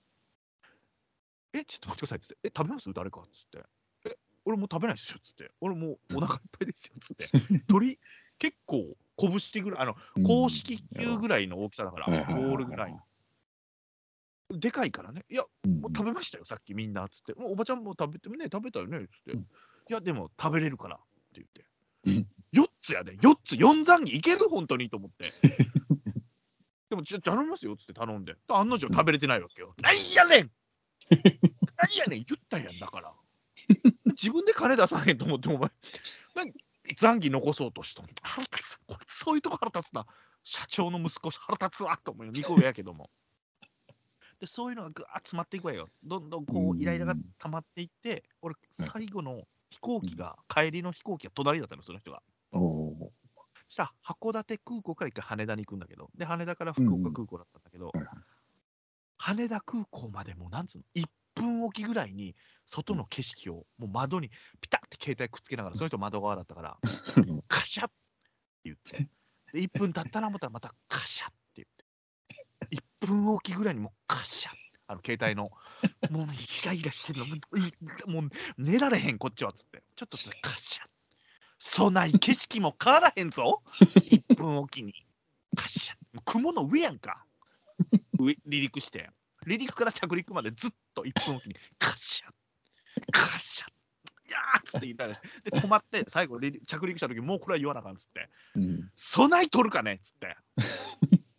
[1.53, 2.91] え、ちょっと待ってくださいっつって、え、食べます？
[2.93, 3.21] 誰か？
[3.21, 3.65] っつって、
[4.09, 7.99] え、俺もう食べないですよっつって、俺もうお腹いっぱいですよっつって、鶏、
[8.39, 13.01] 結構、拳ぐらい、あの、うん公式球ぐらいの大きさだから、ボールぐらいの。
[14.51, 15.25] でかいからね。
[15.29, 17.33] いや、うんもう食べましたよ、さっきみんなっつって。
[17.33, 19.31] もうおばちゃんも食べてね、食べたよねっつって。
[19.33, 19.47] うん
[19.87, 20.99] いや、でも食べれるからっ
[21.33, 21.65] て言って。
[22.05, 24.47] うん4つやで、4つ、4残儀いける？
[24.49, 25.31] 本当にと思って。
[26.89, 28.35] でも、ちょ、頼みますよっつって頼んで。
[28.47, 29.75] 案の定食べれてないわけよ。
[29.81, 30.51] なんやねん
[31.11, 33.13] なんやねん言ったやんだから。
[34.11, 35.69] 自分で金出さへんと思って、お前、
[36.35, 36.53] なん
[36.93, 38.09] 残儀残そうとしたの。
[38.21, 38.79] 腹立つ。
[38.87, 40.05] こいつそういうとこ腹立つな。
[40.43, 42.31] 社長の息子腹立つわと思うよ。
[42.31, 43.09] 2個上やけども。
[44.39, 45.89] で、そういうのがぐわー詰まっていくわよ。
[46.03, 52.21] どんどんこうイライラが溜まっていって、俺、最後の飛行機が、帰りの飛行機が隣だったの、その人が。
[52.51, 53.13] おお
[53.67, 57.91] そしたら函館空港から一回羽田に行くんだけど、で、羽田から福岡空港だったんだけど、
[59.17, 62.35] 羽田空港までもうなんつうの、1分おきぐらいに、
[62.65, 64.29] 外の景色を、もう窓に
[64.61, 67.41] ピタッて携帯くっつけながら、その人窓側だったから、ー。
[67.47, 67.95] カシャッって
[68.65, 69.09] 言って、
[69.53, 75.51] で1分経ったな思ったらまたカシャッって言って、1分おきぐらいにもうカシャッあの携帯の、
[76.11, 77.73] もうイライラしてるの、もうい
[78.07, 80.89] もう寝られへん、こっちはっつって、ちょっとそれ カシャッ。
[81.57, 84.93] そない景色も変わらへんぞ、1分おきに。
[85.55, 85.97] カシャッ。
[86.25, 87.25] 雲の上やんか。
[88.19, 89.09] 上離陸して、
[89.43, 92.33] 離陸から着陸までずっと1分おきにカシャッ、
[93.11, 93.71] カシャッ。
[94.27, 100.35] いやーっつって言ったら、で、止まって、最後着陸した時もうこれは言わなあかんっつって、うん備えとるかねっつって。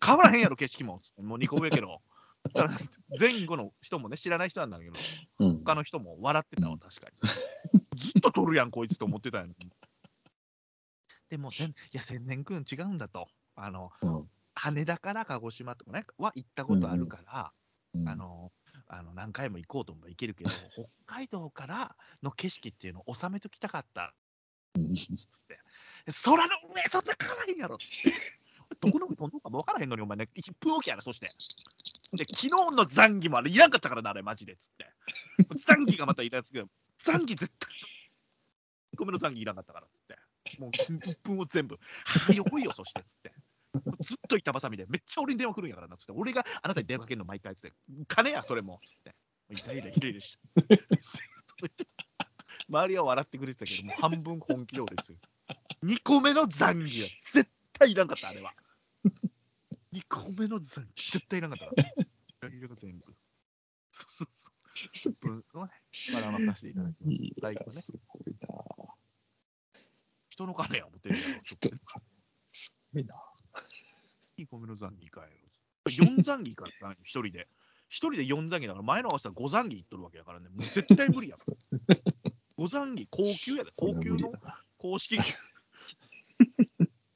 [0.05, 1.01] 変わらへんやろ、景色も。
[1.03, 2.01] つってもう2個上やけど。
[3.19, 4.92] 前後の人もね、知らない人なんだけど、
[5.40, 7.29] うん他の人も笑ってたわ、確かに。
[7.99, 9.55] ずっと撮るやん、こいつと思ってたんやん。
[11.29, 13.29] でも、せんいや、千年くん違うんだと。
[13.57, 17.53] あの、うん羽田から鹿児島とかね、は行ったことあるから、
[17.95, 18.51] うんあの、
[18.88, 24.14] あの何回も行こうと思えば行けるけど、 北海道からの景色っていうのを収めときたかった
[24.77, 25.07] うんつっ
[25.49, 25.59] て。
[26.25, 27.87] 空の上、そんな変わらへんやろって。
[28.81, 31.33] どこの上飛んのかも分からへんのに、お前ね、1分おきやな、そして。
[32.12, 34.92] で、昨日の残儀もあれいらんかったからな、あれ、マジでっつって。
[35.66, 36.68] 残儀がまたいらんやつけど、
[36.99, 37.70] 残儀絶対、
[38.94, 40.61] 2個目の残儀いらんかったからっつって。
[40.61, 43.35] もう、1分を全部、はよ来いよ、そしてっつって。
[44.01, 47.77] ずっと板挟みで、めっちゃ俺に電話来るんやからなっつって、俺があなたに電話かけるの毎回っつって、
[48.09, 49.15] 金や、それもっつって。
[49.51, 51.87] イライライライラして。
[52.69, 55.19] 周りは笑ってくれてたけど、もう半分本気で俺ですよ。
[55.85, 58.53] 2個目の残儀は絶対いらんかった、あれは。
[59.93, 61.67] 2個目の残儀絶対いらんかった。
[61.67, 61.95] イ
[62.41, 63.15] ライラが全部。
[63.93, 64.57] そうそうそう。
[65.23, 65.71] うんそうね
[66.12, 66.75] 笑わさせてい
[67.41, 68.49] ただきますごいな。
[70.29, 71.41] 人の金や思ってるやろ。
[71.43, 72.03] 人の金
[72.53, 73.15] すごいな。
[74.38, 75.29] 2個目の残儀かよ。
[75.88, 77.49] 4残儀かな、一人で。
[77.88, 80.49] 一人で4残儀だから、前の合わせたら5残儀いっとるわけだからね。
[80.49, 81.37] もう絶対無理や。
[81.38, 81.57] そ
[82.59, 83.70] 5残儀、高級やで。
[83.77, 84.33] 高級の
[84.79, 85.33] 公式級。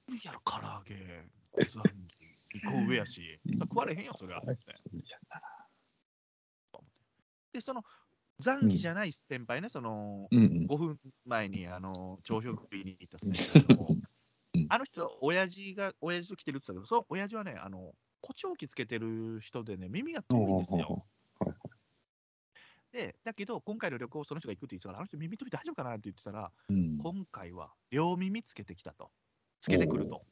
[0.06, 1.28] 無理やろ、唐揚げ。
[1.52, 2.60] 5残儀。
[2.60, 3.40] 2個上やし。
[3.60, 4.42] 食われへんよ、それは。
[7.52, 7.84] で、その
[8.38, 10.66] 残儀じゃない先輩ね、そのうんうん。
[10.66, 14.02] 5分前にあの朝食食いに行った先輩
[14.68, 21.06] あの人、親父が、親父と来てるって言ってたけど、その親父はね、あの誇張器つけてる人でね、耳が遠いんですよ。
[22.92, 26.98] で、だけど、今回の旅行、その人が行くって言ってたから、あの人耳飛び大丈夫かなって言ってたら、うん。
[26.98, 29.10] 今回は両耳つけてきたと。
[29.60, 30.26] つけてくると。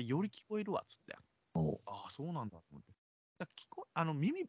[0.00, 1.16] より聞こえるわっつって。
[1.54, 2.92] ああ、そうなんだと思って。
[3.38, 4.44] だ聞こあの耳、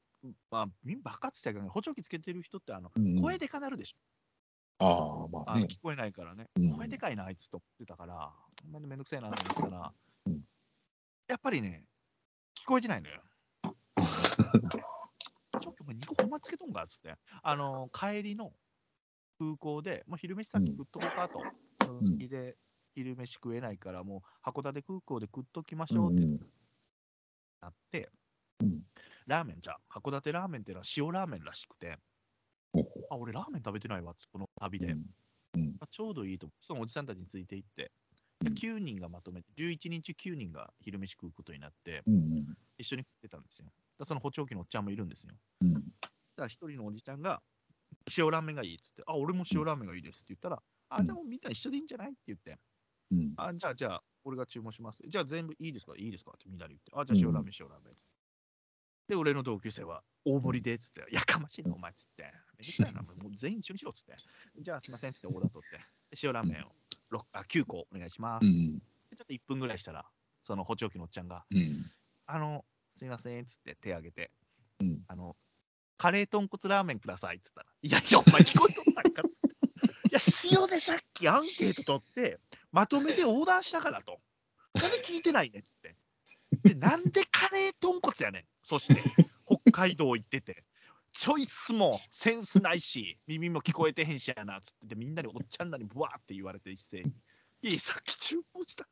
[0.51, 3.97] まあ、耳バカって言ってたけど、補聴器つけてる人ってあの、うん声でかなるでしょ。
[4.79, 5.65] ああ、まあね。
[5.65, 6.69] 聞こえないからね、うん。
[6.77, 8.31] 声でかいな、あいつと思ってたから、
[8.63, 9.93] ほんまにめんどくさいなと思ってたら、
[10.27, 10.41] うん。
[11.27, 11.85] やっぱりね、
[12.55, 13.21] 聞こえてないのよ。
[15.59, 18.53] ちょっとお前、2個ほんまつけとんかっつって、あの帰りの
[19.39, 21.41] 空港で、もう昼飯先食っとこうかと、
[22.03, 22.17] ん。
[22.17, 22.57] で
[22.95, 26.39] 昼飯食えないから、もう函館空港で食っときましうょうってん
[27.61, 28.09] なって、
[28.61, 28.83] うん。
[29.25, 31.97] ラーメンじゃ、函館ラーメンっていうのは塩ラーメンらしくて、
[33.09, 34.87] あ、俺ラーメン食べてないわこの旅で。
[34.87, 35.05] うん。
[35.55, 35.79] うん。
[35.79, 36.65] まあ、ちょうどいいと思う。
[36.65, 37.91] そのおじさんたちについていって、
[38.41, 38.61] うん。
[38.61, 43.71] 9人がまとめて、11人中9人が昼飯食うことになって、うん一緒に食ってたんですよ。
[43.99, 45.33] だその補聴器のおっちゃんもいるんですよ。
[45.61, 45.83] うん。
[46.35, 47.41] だから一人のおじちゃんが、
[48.17, 51.05] 塩ラーメンがいいっつって、あ、俺も塩ラーメンがいいですって言ったら、あ、うん。
[51.05, 52.59] じゃあもうみんな一緒でいいんじゃないって言って、
[53.11, 53.37] うん。
[53.37, 55.01] あ、じゃあ、じゃあ、俺が注文します。
[55.07, 55.93] じゃあ全部いいですか？
[55.97, 56.31] いいですか？
[56.35, 58.03] ってみんなで言って、あ、じゃあ塩ラーメン、塩ラーメンって。
[59.07, 62.33] で、俺の同級生は大盛りでっつって、やかましいな、お前っつって、
[62.79, 64.15] めな、もう全員一緒にしろっつって、
[64.59, 65.83] じゃあすいませんっつってオーダー取って、で
[66.21, 66.71] 塩ラーメンを
[67.17, 68.45] 6あ9個お願いします。
[68.45, 68.77] うん。
[69.09, 70.05] でちょっと1分ぐらいしたら、
[70.43, 71.89] その補聴器のおっちゃんが、うん。
[72.25, 74.31] あの、すいませんっつって手挙げて、
[74.81, 75.01] うん。
[75.07, 75.37] あの、
[75.97, 79.47] カレー豚骨ラーメンくださいっつったら、いやいや、お前聞こえとったんかっつって。
[80.09, 80.19] いや、
[80.51, 82.39] 塩でさっきアンケート取って、
[82.71, 84.19] まとめてオーダーしたからと。
[84.75, 85.95] なんで聞いてないねっつって。
[86.63, 88.43] で、なんでカレー豚骨やねん。
[88.61, 88.95] そして、
[89.45, 90.63] 北海道行ってて。
[91.13, 94.57] チョイスもセンスないし、耳も聞こえてへんしやな。
[94.57, 97.13] っつって、でみんなにおっちゃんらにブワーって言われて一斉に。
[97.63, 98.87] いい、さっき注文した。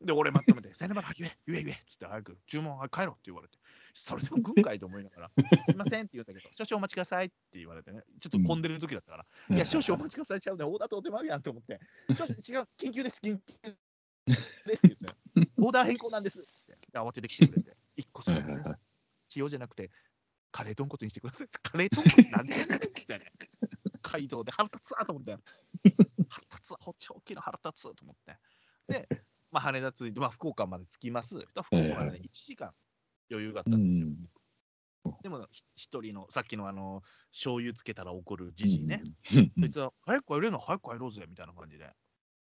[0.00, 2.06] で、俺まとめて、さよなら、言え、言え、言え、つって。
[2.06, 3.58] 早く注文帰ろうって言われて、
[3.94, 5.30] それでも軍会と思いながら、
[5.66, 11.80] すいませんって言うんだけど、少々お待ちくださいって言われてね、ちょっと混んでる時だったから、いや、少々お待ちくださいちゃうね、オーダーとお手間やんと思って、
[12.14, 13.76] ちょっと違う、緊急です、緊急
[14.26, 16.44] ですって言って、 オーダー変更なんです
[17.00, 18.80] って慌てて来てくれて、 1個すいませんはいはいはい、
[19.36, 19.90] 塩じゃなくて、
[20.50, 21.48] カレー豚骨にしてください。
[21.62, 23.32] カレー豚骨なんでやねんって言ってね、
[24.00, 25.36] 北海道で腹立つわと思って、
[26.28, 28.38] 腹立つわ、補聴器の腹立つわと思って。
[28.88, 29.08] で、
[29.50, 31.38] まあ、羽田着いて、まあ、福岡まで着きます。
[31.38, 32.74] 福岡までねはいはい1時間
[33.30, 34.06] 余裕があったうんですよ。
[34.06, 34.16] ん
[35.22, 39.02] でも、ひ一人の、さっきのあの、醤油つけたら怒るじじいね。
[39.04, 41.92] うん そいつは、早く帰れるの早く帰ろうぜみたいな感じで。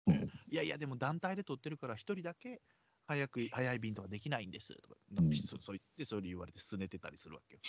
[0.07, 2.61] うんいやいや、でも団体で取ってるから、一人だけ
[3.07, 4.73] 早く早い便とかできないんです。
[4.81, 5.35] とか、うん。
[5.35, 7.59] そそう言って、それ言われて、すねてたりするわけよ。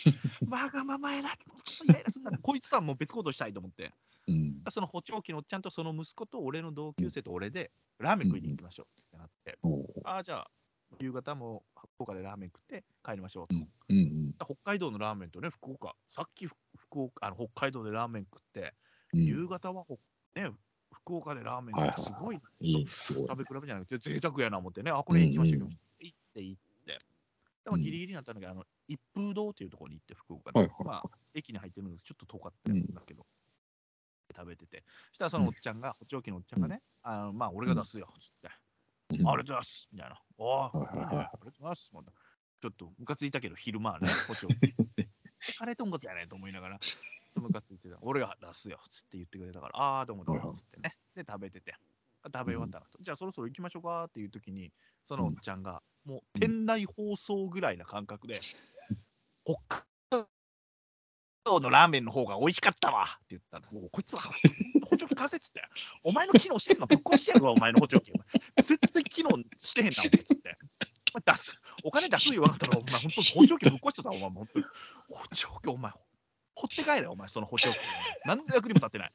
[0.49, 3.93] わ がままやな、っとイライラすんなこいつとはもう別行動したいと思って、
[4.29, 4.63] うん。
[4.71, 9.87] その補聴器のおっちゃんとその息子と俺の同級生と俺で、ラーメン食いに行きましょうってなって、おう。
[10.05, 10.51] ああ、じゃあ、
[11.01, 13.57] 夕方も福岡でラーメン食って帰りましょうと。
[13.57, 18.75] うんうん北海道のラーメンとね、福岡、さっき福岡あの北海道でラーメン食って、
[19.13, 19.25] うん。
[19.25, 19.99] 夕方はほ、
[20.35, 20.51] ね、
[21.07, 23.29] 福岡でラーメンはいはいすごいいい、すごい。
[23.29, 26.99] 食べ比べじゃなくて、贅沢やな思ってね、あ、これ行きましょう、うんうん行って行って。
[27.65, 30.59] でもギリギリになったんだけど、あの一風堂っていうところに行って、福岡で。
[30.59, 33.25] はいはいまあ、駅に入ってるので、ちょっと遠かったんだけど、
[34.37, 34.85] 食べてて。
[35.11, 38.49] そしたらそのおっちゃんが、補聴器のおっちゃんがね、あのまあ、俺が出すよ、つって。
[38.49, 38.53] うん
[39.09, 40.21] ありがとうございますみたいな。
[40.37, 41.91] おありがとうございます。
[41.93, 44.75] ちょっとムカついたけど、昼間はね、補聴器。
[45.59, 46.79] カレー豚骨やねと思いながら、
[47.37, 47.99] とムカついてた。
[48.01, 50.97] 俺が出すよ、つって言ってくれたから、ああ、どうもどうも、つってね。
[51.15, 51.75] で、食べてて。
[52.25, 54.73] 食べ終わったら、じゃあそろそろ行きましょうかっていう時に、
[55.05, 58.41] そのおっちゃんが、もう店内放送ぐらいな感覚で、
[59.45, 60.27] 北海
[61.45, 64.23] 道のラーメンの方が美味しかったわって言ったら、もうこいつは
[64.91, 65.63] 補聴器貸せっつって、
[66.03, 66.89] お前の機能してんの？
[66.89, 68.13] ぶっ壊してやるわ、お前の補聴器。
[68.57, 70.59] 絶対機能してへんな、お前っつって。
[71.25, 74.65] 出す、お金出す言わなかったら、お前本当補聴器ぶっ壊してたわ、お前本当に。
[75.11, 75.93] 補聴器、お前、
[76.57, 77.77] ほって帰れ、お前、その補聴器。
[78.25, 79.13] 何の役にも立ってない。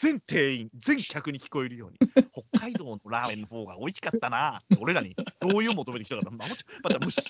[0.00, 1.98] 全店員、全客に聞こえるように、
[2.50, 6.44] 北海道のラーメンの方が美味しかったなって、俺らに同意を求めてきたから、ま
[6.90, 7.22] た無視。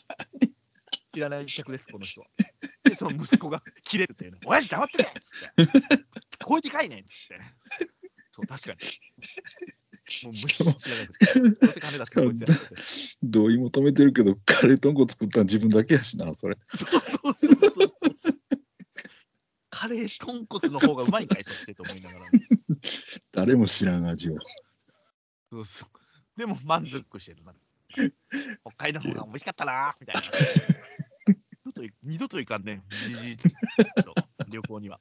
[1.13, 2.29] 知らない客です、この人は。
[2.85, 5.69] で、その息子が切れるっていうね、親父黙ってねっつっ
[6.31, 7.41] て、声でかいねっつって。
[8.33, 8.79] そう、確かに。
[10.25, 10.65] もう無視
[12.83, 13.19] し。
[13.23, 16.57] 同意求めてるけど、カレー豚骨作ったの自分だけやしな、それ。
[16.75, 17.98] そうそうそうそう。
[19.79, 22.25] カレー豚骨の方がうまいんかい、そしてと思いながら。
[23.31, 24.37] 誰も知らん味を。
[25.53, 25.89] そうそう。
[26.37, 27.55] でも満足してるな。
[28.67, 30.23] 北海道の方が美味しかったなみたいな。
[31.65, 33.47] 二度とい二度と行かんね、じじいと
[34.49, 35.01] 旅行には。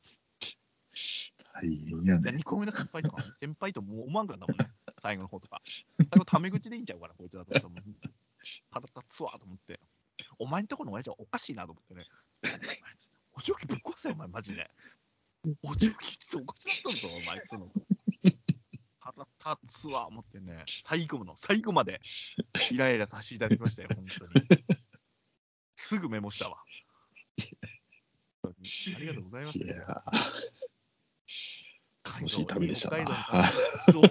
[1.55, 2.31] 大変やね。
[2.33, 4.69] 2個目の先輩とか、先輩ともう思わんかったもんね、
[5.01, 5.59] 最後の方とか。
[5.97, 7.83] 最後、タメ口でいいんちゃうかな、こいつらと思っ
[8.69, 9.79] 腹立つわと思って。
[10.37, 12.05] お前んとこの親父はおかしいなと思ってね。
[13.37, 14.67] おちょきぶっ壊せよ、お前、マジで。
[15.61, 17.71] おちょきっておかしかったぞ、お前、その。
[18.99, 20.63] 腹立つわ、思ってね。
[20.67, 22.01] 最後の、最後まで
[22.71, 24.63] イライラさせていただきましたよ、本当に。
[25.75, 26.57] すぐメモしたわ。
[28.41, 30.03] 本当にありがとうございます、いや
[32.03, 33.47] 楽しい旅でしたな
[33.91, 34.01] そ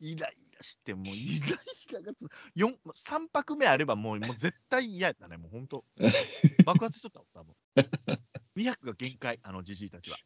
[0.00, 5.84] イライラして、もうイライラがつ、四3泊目あればもうもう絶対嫌やったね、もう本当。
[6.64, 7.54] 爆発しとったもん、多分。
[8.56, 10.16] 2泊が限界、あのじじいたちは。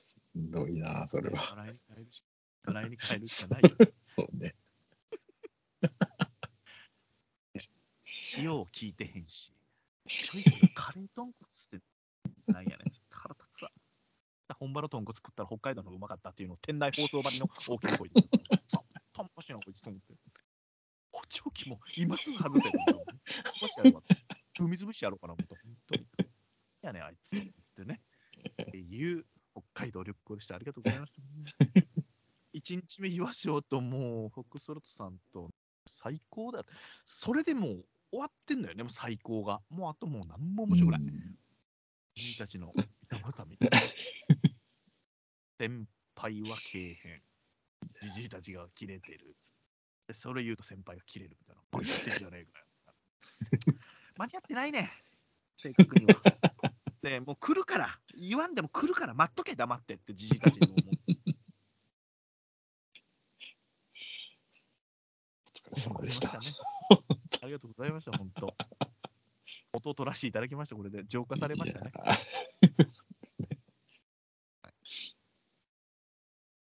[0.00, 1.42] しんどいな、それは。
[1.50, 2.22] 笑いに変えるし、
[2.64, 3.76] 笑いに変えるしかないよ。
[3.98, 4.54] そうね。
[8.38, 9.52] 塩を聞いてへんし。
[10.74, 11.80] カレー豚骨って
[12.52, 12.85] なんやね。
[14.58, 18.28] 本場の豚骨食ったら北海道の方がうまかったっていうのを店内放送ばりの大きな声で言っ
[18.70, 19.22] た。
[19.22, 20.14] んぱしいな、こいつと思って。
[21.12, 23.04] 補聴器も今すぐ外せるんだもん。
[23.04, 24.16] もしやろうかって。
[24.58, 25.54] 海潰しやろうかな、思った。
[25.62, 26.02] 本当に。
[26.02, 26.06] い
[26.82, 27.36] やね、あいつ。
[27.36, 27.40] っ
[27.76, 28.00] てね。
[28.62, 30.54] っていう北海道旅行でした。
[30.54, 31.20] ありがとうございました。
[32.52, 35.50] 一日目言わしようと、もう、フォックストロットさんと
[35.86, 36.64] 最高だ。
[37.04, 39.60] それでもう終わってんだよね、もう最高が。
[39.68, 41.00] もうあともう何も面白くない。
[42.14, 43.78] 君たちの板挟みたいな。
[45.58, 47.22] 先輩はけえへん。
[48.02, 49.36] じじいたちが切れてる。
[50.06, 51.62] でそれ言うと先輩が切れるみたいな。
[51.72, 52.66] 間に合ってんじゃねえかよ。
[54.16, 54.90] 間に合ってないね。
[55.56, 56.14] 正確には。
[57.02, 60.94] でもう来るから、言わんでも来るから待っとけ、黙ってってじじいたちにも思う。
[65.72, 66.32] お疲れ様でした。
[66.32, 66.38] ね
[67.42, 68.54] ありがとうございました、本当。
[69.72, 71.92] 音を取らせていただきました、これで浄化されましたね。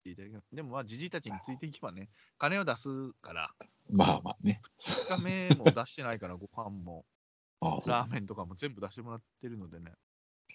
[0.05, 0.11] いやそうですね。
[0.11, 3.51] いただきますでもまあ、じじいたちについていけばね、金を出すから、
[3.89, 4.61] まあまあね。
[4.81, 7.05] 2日目も出してないから、ご飯も、
[7.61, 9.93] ああ、そうラーメンとかも全部出してもらってるのでね。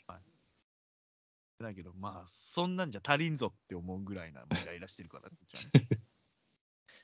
[0.07, 0.21] はい。
[1.63, 5.89] だけど、まあ、そんなんじゃ足りんぞって思うぐらいな、イライラしてるから、こっちはね。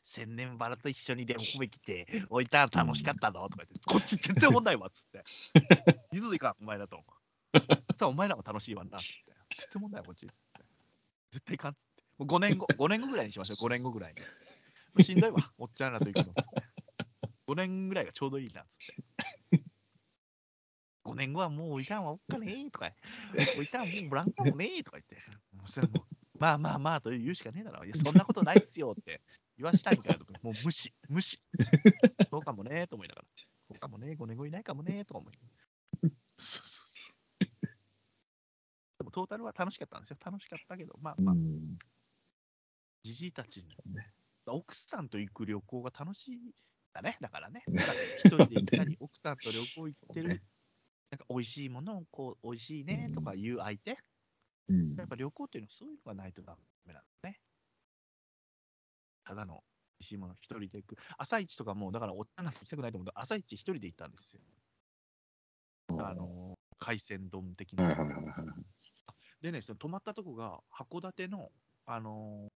[0.07, 5.25] 千年バラと一緒にでも米来て、置いたら楽しかったのとか言って、 こっち全然問題わっつって。
[6.13, 7.05] 二度といかん、お前だと。
[7.99, 9.33] さあ、お前らも楽しいわなっつって。
[9.57, 10.29] 全然問題わ、こっち。
[11.31, 11.96] 絶対いかんっつって。
[12.19, 14.21] もう5年後、 5年後ぐらいにしましょう、5年後ぐらいに。
[14.21, 14.27] も
[14.99, 16.63] うしんどいわ、おっちゃんらと行くのっつって。
[17.47, 19.63] 5年ぐらいがちょうどいいなっつって。
[21.05, 22.93] 5年後はもうおいたんはおっかねーとか、
[23.57, 25.17] おいたんはもうブランカもねーとか言って、
[25.57, 27.85] もうそれもうまあまあまあと言うしかねえだろ。
[27.85, 29.21] いや、そんなことないっすよって
[29.57, 31.41] 言わしたいんかよとか、もう無視、無視。
[32.31, 33.29] そうかもねーと思いながら、
[33.69, 35.35] そうかもねー、5年後いないかもねーとか思い。
[36.39, 37.45] そうそう。
[38.99, 40.17] でもトータルは楽しかったんですよ。
[40.25, 41.79] 楽しかったけど、まあまあ、うん。
[43.07, 44.13] じじいたちにね
[44.47, 46.39] 奥さんと行く旅行が楽しい
[46.93, 47.19] だね。
[47.21, 47.63] だからね。
[47.69, 50.43] 一人で行ったり、 奥さんと旅行行ってる、ね
[51.11, 53.97] なんか美味しいものをこう、美味しいねとか言う相手、
[54.69, 57.41] うんやっぱ旅行っていうのはそういうのがないとダメなんだね。
[59.25, 59.63] ただの
[60.01, 60.97] 美味しいもの一人で行く。
[61.17, 64.43] 朝市とかも、だからおっちゃんなんて行きたくないと思うけど、朝市一人で行ったんですよ。
[66.01, 67.97] あのー海鮮丼的な。
[69.41, 71.51] でね、その泊まったとこが函館の、
[71.87, 72.56] あのー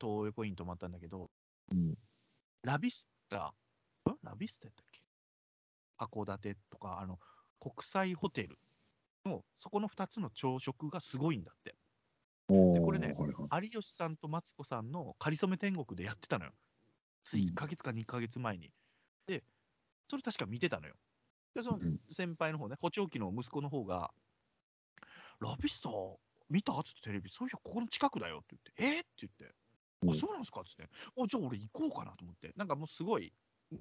[0.00, 1.30] 東横イン泊まったんだけど、
[1.72, 1.94] うん。
[2.62, 3.54] ラビスタ、
[4.10, 4.18] ん？
[4.24, 5.02] ラビスタやったっけ？
[5.98, 7.20] 函館とか、あの、
[7.60, 8.58] 国際ホテル
[9.26, 11.76] の、そこの2つの朝食がすごいんだって。
[12.48, 13.16] おーこれね
[13.52, 16.52] 有吉さんとマツコさんのかりそめ天国でやってたのよ。
[17.24, 18.72] つい1ヶ月か2ヶ月前に。
[19.26, 19.44] で、
[20.10, 20.96] それ確か見てたのよ。
[21.54, 21.98] で、そのうん。
[22.12, 24.12] 先輩の方ね、補聴器の息子の方が、
[25.40, 25.90] ラビスタ
[26.50, 26.76] 見た？
[26.78, 29.00] っつってテレビ、そういや、ここの近くだよって言って、え？
[29.00, 29.56] って言って、
[30.12, 33.32] うんあ、そうなんですかっつって、あ、じゃあ俺行こうかなと思って、なんかもうすごい、
[33.70, 33.78] も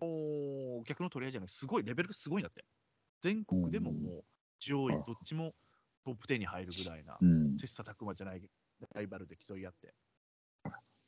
[0.78, 2.66] うお客の取り合いじゃない、すごいレベルがすごいんだって。
[3.22, 4.24] 全国でももう
[4.60, 5.54] 上位うん、どっちも
[6.04, 7.58] トップ10に入るぐらいな、うん。
[7.58, 8.42] 切磋琢磨じゃない
[8.94, 9.94] ライバルで競い合って。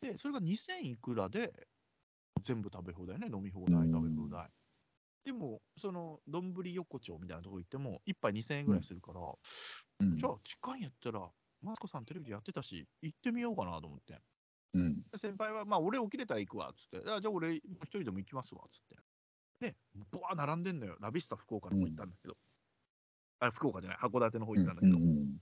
[0.02, 1.52] で、それが2000いくらで、
[2.42, 4.50] 全部食べ放題ね、飲み放題、うん食べ放題。
[5.26, 14.20] でも、その、丼横丁みたいなとこ行っても、1杯2000円ぐらいするから、うんじゃあ、近いんやったら、マツコさんテレビでやってたし、行ってみようかなと思って。
[14.76, 15.02] うん。
[15.12, 17.10] で先輩は、まあ、俺起きれたら行くわ、つって。
[17.10, 18.98] あじゃあ、俺、一人でも行きますわ、つって。
[19.72, 19.76] で、
[20.12, 20.98] ぼわー並んでんのよ。
[21.00, 22.38] ラビスタ福岡の方行ったんだけど。
[23.40, 24.98] あ、福岡じゃない、函館の方行ったんだけど。
[24.98, 25.38] うん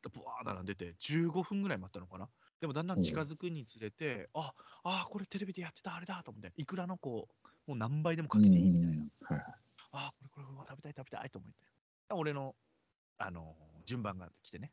[0.00, 2.28] でブワー並んでて、15分ぐらい待ったのかな。
[2.60, 4.52] でもだんだん近づくにつれて、あ
[4.84, 9.36] あ、これテレビでやってたあれだと思って、いくらのこう、もう何倍でもかけていいみたいな。
[9.36, 9.44] はいはい。
[9.90, 11.56] あこれこれこれ食べたい食べたいと思って。
[12.14, 12.54] 俺の、
[13.18, 14.72] あの順番が来てね。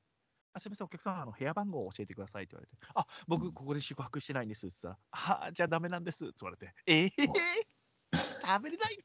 [0.55, 8.97] あすみません、お客さん、あの部屋番号を教えてくださいって言われて、あ僕、ここで宿泊してないんですって言ったら、あじゃあダメなんですって言われて、えー、食べれない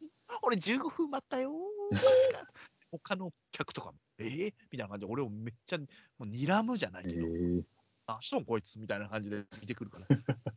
[0.42, 1.52] 俺15分待ったよ。
[1.90, 2.46] マジか
[2.92, 5.84] 他の客とかも、えー、みたいな感じで、俺をめっちゃ、も
[6.20, 7.62] う睨むじゃないえけど、ー、
[8.06, 10.06] あ、しとんこいつみたいな感じで見てくるから。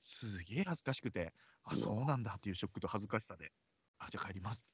[0.00, 1.32] すげえ恥ずかしくて、
[1.64, 3.52] あ、そうなんだっていうショックと恥ずかしさで、
[3.98, 4.70] あ、じゃあ帰ります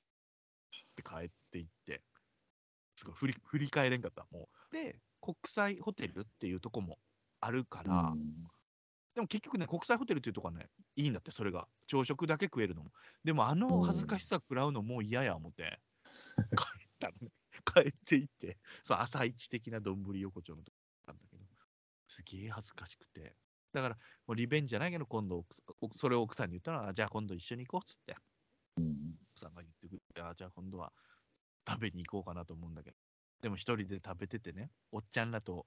[0.90, 2.02] って帰っていって、
[2.96, 4.74] すごい振り振り返れんかった、もう。
[4.74, 5.00] で、
[5.34, 6.98] 国際ホテルっていうとこも
[7.40, 8.14] あるから、
[9.14, 11.66] でも結局ね、国際ホテルっていうとこはね、いいんだって、それが。
[11.86, 12.92] 朝食だけ食えるのも。
[13.24, 15.80] でも、あの恥ずかしさ食らうのもう嫌や思って、
[16.56, 17.32] 帰ったのね。
[17.64, 20.78] 帰っていって、そう朝一的な丼横丁のとこ
[21.08, 21.44] なんだけど、
[22.08, 23.34] すげえ恥ずかしくて。
[23.72, 23.94] だから、
[24.26, 25.44] もうリベンジじゃないけど、今度
[25.94, 28.16] それを奥さんに言ったら、あじゃあ今度一緒に行こうっつって、
[28.78, 30.92] うん奥さんが言ってくれて、あじゃあ今度は
[31.68, 32.96] 食べに行こうかなと思うんだけど、
[33.40, 35.66] でも一人で食べててね、おっちゃんらと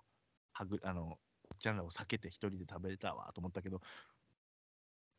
[0.51, 1.17] はぐ、あの、
[1.49, 3.81] おっちゃんらを避けて一人で食べれたわと思ったけど、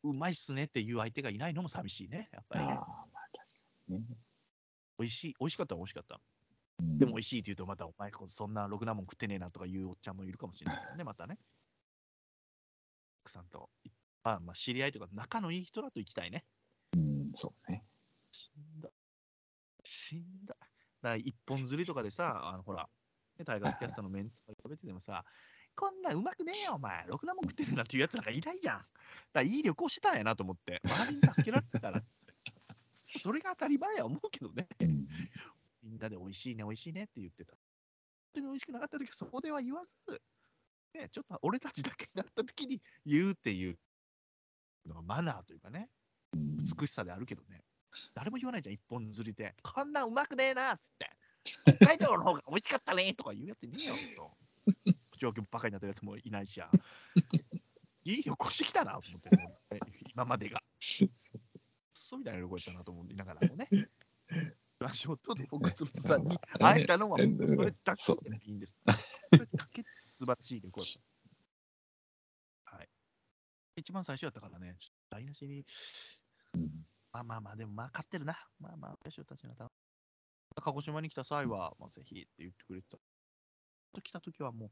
[0.03, 2.73] うまいっすねっていう相手がいないのも寂しいね、やっぱりね。
[2.73, 4.17] ああ、まあ確かにね。
[4.97, 6.15] 美味しい、美味しかったら美味しかった。
[6.15, 11.37] うんでも美味しいって言うと、またお前こそんなろくなもん食ってねえなとか言うおっちゃんもいるかもしれないからね、またね。
[13.23, 13.69] 奥さんと、
[14.23, 16.45] まあ、まあ知り合いとか仲のいい人だと行きたいね。
[16.95, 17.85] うん、そうね。
[18.31, 18.89] 死んだ。
[19.83, 20.55] 死んだ。
[21.09, 22.87] ら一本釣りとかでさ、あのほら、
[23.37, 25.23] ね、タイガースキャスターのメンツとか食べててもさ、
[25.75, 27.05] こんなんうまくねえよ、お前。
[27.07, 28.77] ろくなもん食ってねえなっていうやつなんかいないじゃん。
[28.77, 28.87] だか
[29.33, 32.01] らいい旅行してたんやなと思って、周りに助けられてたら、
[33.21, 34.67] それが当たり前や思うけどね。
[34.79, 35.07] うん
[35.83, 37.53] みんなで美味しいね、美味しいねって言ってた。
[37.53, 37.59] 本
[38.33, 40.21] 当に美味しくなかった時はそこでは言わず、
[40.95, 43.77] ね、ちょっと俺たちだけになった時に言うっていう
[44.85, 45.89] のがマナーというかね、
[46.33, 47.63] うん美しさであるけどね、
[48.13, 49.55] 誰も言わないじゃん、一本釣りで。
[49.63, 51.09] こんなんうまくねえなっつって。
[51.77, 54.95] 北海道の方が美味しかったねとか言うやついねえよ、ほんと。
[55.11, 56.69] 口調バカになってるやつもいないしや。
[58.03, 59.29] いい旅行してきたなと思って、
[59.69, 59.79] 俺
[60.13, 60.63] 今までが。
[61.93, 63.69] そうみたいな旅行やったなと思いながらもね。
[64.79, 68.77] ラジオとフォックスロットさんに会えたのは、うんそれだけでいいんです。
[69.33, 70.87] それだけで素晴らしい旅行だっ
[72.71, 72.75] た。
[72.77, 72.89] はい。
[73.77, 74.77] 一番最初やったからね、
[75.09, 75.65] 台無しに、
[76.55, 76.85] うん
[77.15, 78.37] まあまあまあ、でもまあ勝ってるな。
[78.59, 79.71] まあまあ、私たちのた
[80.55, 82.97] 鹿児島に来た際は、まあ、ぜひって言ってくれてた。
[84.01, 84.69] 来た時はもう、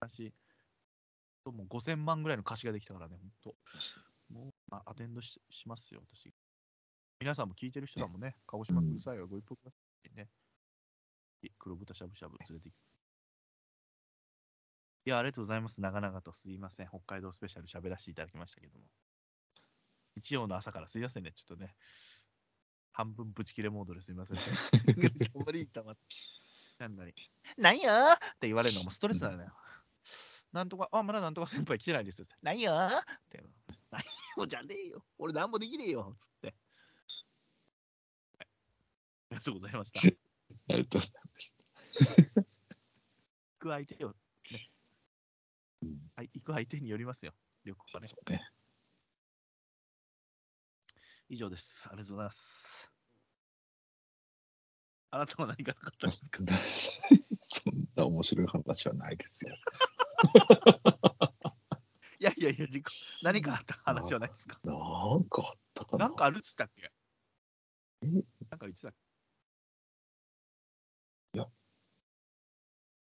[0.00, 0.32] 私、
[1.44, 3.54] もう5000万ぐらいの貸しができたからね、本当。
[4.32, 6.32] もう、まあ、アテンドししますよ、私。
[7.20, 9.76] 皆さんも聞いてる人だもんね、鹿児島来る際はご一報くださ
[10.10, 10.28] いね。
[11.58, 12.78] 黒豚しゃぶしゃぶ連れて行く。
[15.06, 15.82] いや、ありがとうございます。
[15.82, 16.88] 長々とすいません。
[16.88, 18.86] 北海道スペシャル喋らせていただきましたけども。
[20.16, 21.32] 日曜の朝からすいませんね。
[21.32, 21.74] ちょっとね、
[22.92, 24.42] 半分ブチ切れモードですいませんね。
[25.34, 26.00] 止まりたまって。
[26.78, 27.14] なんだに。
[27.56, 29.52] なんやーって言われるのがもうストレスなのよ。
[30.52, 32.26] なんとか、あ、まだなんとか先輩来てないですよ。
[32.42, 33.44] なんやーって。
[33.90, 34.02] なん
[34.38, 35.04] よじゃねえよ。
[35.18, 36.16] 俺なんもできねえよ。
[36.18, 36.46] つって。
[36.48, 36.56] はい
[38.40, 40.00] ありがとうございました。
[40.00, 40.16] 行
[40.68, 42.54] ありがとうございました。
[43.64, 44.14] く相手を、
[44.50, 44.70] ね。
[45.82, 47.32] うんはい、行く相手によりますよ。
[47.64, 48.08] 旅行がね。
[51.28, 51.86] 以上です。
[51.88, 52.90] ありがとうございます。
[55.10, 56.42] あなたは何かなかったですか？
[57.42, 59.54] そんな面白い話はないですよ。
[62.20, 62.66] いやいやいや、
[63.22, 64.58] 何かあった話はないですか？
[64.64, 66.06] なんかあったかな？
[66.08, 66.90] なんかあるっつったっけ？
[68.02, 68.06] え？
[68.06, 68.94] なんか言ってたっ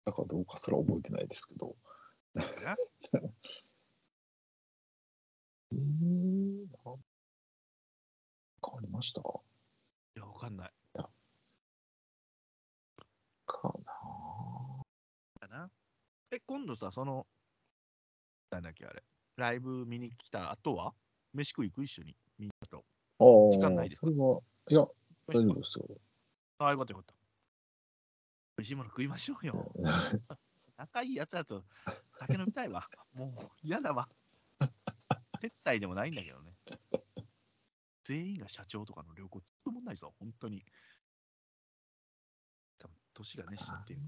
[0.04, 1.76] なんかどうかそれは覚えてないですけど。
[2.34, 2.40] け
[5.70, 7.04] えー、なん
[8.62, 9.20] かりました？
[9.20, 9.24] い
[10.18, 10.72] や、わかんない。
[13.44, 13.92] かな
[15.40, 15.70] かな。
[16.30, 17.26] え、今度さ、その、
[18.50, 19.02] なんだっけ、あれ、
[19.36, 20.94] ライブ見に来た後は、
[21.34, 21.84] 飯食い行く？
[21.84, 22.84] 一緒に、みんなと。
[23.18, 24.40] ああ、時間ないですそれは、
[24.70, 24.80] いや、
[25.26, 25.86] 大丈夫ですよ。
[26.58, 27.14] ああ、よかったよかった。
[28.58, 29.72] 美味しいもの食いましょうよ。
[30.76, 31.64] 仲いいやつだと
[32.20, 32.86] 酒飲みたいわ。
[33.14, 34.08] もう嫌だわ。
[35.42, 36.54] 撤退でもないんだけどね。
[38.05, 40.64] 全員が社長とかの旅行、つっともないぞ、本当に。
[42.78, 44.00] 多分年がねしちゃってる。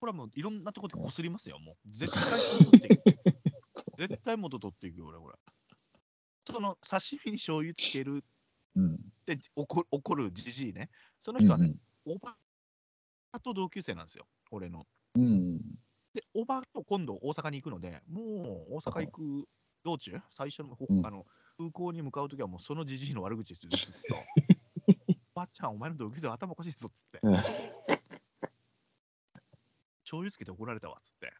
[0.00, 1.88] これはもういろんなところでこすりますよ、もう。
[1.90, 3.18] 絶対元取っていく。
[3.96, 5.38] 絶対元取っていくよ、俺、これ。
[6.46, 8.22] その刺身に醤油つける
[8.76, 8.94] うん。
[8.94, 10.90] って怒る怒るじじいね。
[11.20, 11.74] そのうん人はね、
[12.04, 12.36] おば
[13.42, 14.86] と同級生なんですよ、俺の。
[15.14, 15.58] うん。
[16.12, 19.48] で、おばと今度大阪に行くので、もう大阪行く
[19.84, 21.26] 道中、最初の,あの
[21.58, 24.16] 空港に向かうときはもうそのじじいの悪口ですよ、ずっと。
[25.34, 27.20] おばちゃん、お前の同級生頭おかしいぞっつって。
[27.22, 27.36] うん
[30.04, 31.32] 醤油つけて怒られたわっつって。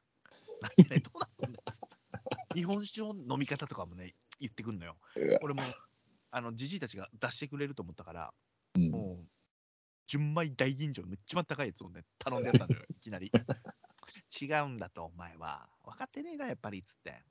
[0.79, 2.55] 何々どうなってんだっつって。
[2.55, 4.97] 日本酒の飲み方とかもね、言ってくんのよ。
[5.43, 5.63] 俺も、
[6.31, 8.35] あの、じじいたちが出してくれると思ったから、
[8.75, 9.29] うんもう、
[10.07, 13.31] 純米大吟醸の一番高いやつをね、頼んでやったのよ、いきなり。
[14.41, 15.69] 違うんだと、お前は。
[15.83, 17.23] 分かってねえな、やっぱり、つって。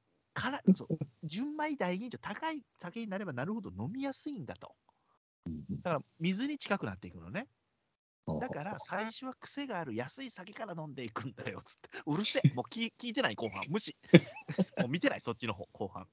[0.43, 4.75] からそう純米大吟醸、高い酒になればなるほど飲みやすいんだと。
[5.83, 7.47] だから、水に近くなっていくのね。
[8.39, 11.89] だから、最初は癖がある安い酒から飲んでいくんだよ、つって。
[12.05, 13.61] うるせえ、 もう聞聞いてない、後半。
[13.69, 13.95] 無視。
[14.79, 16.07] もう見てない、そっちの方、後半。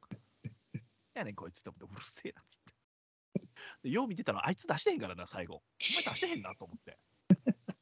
[1.14, 3.49] やねん、こいつって思って、うるせえな、つって。
[3.83, 5.57] でよう見てたら、あいつ出してへんからな、最後。
[5.57, 6.99] お前出してへんなと思って。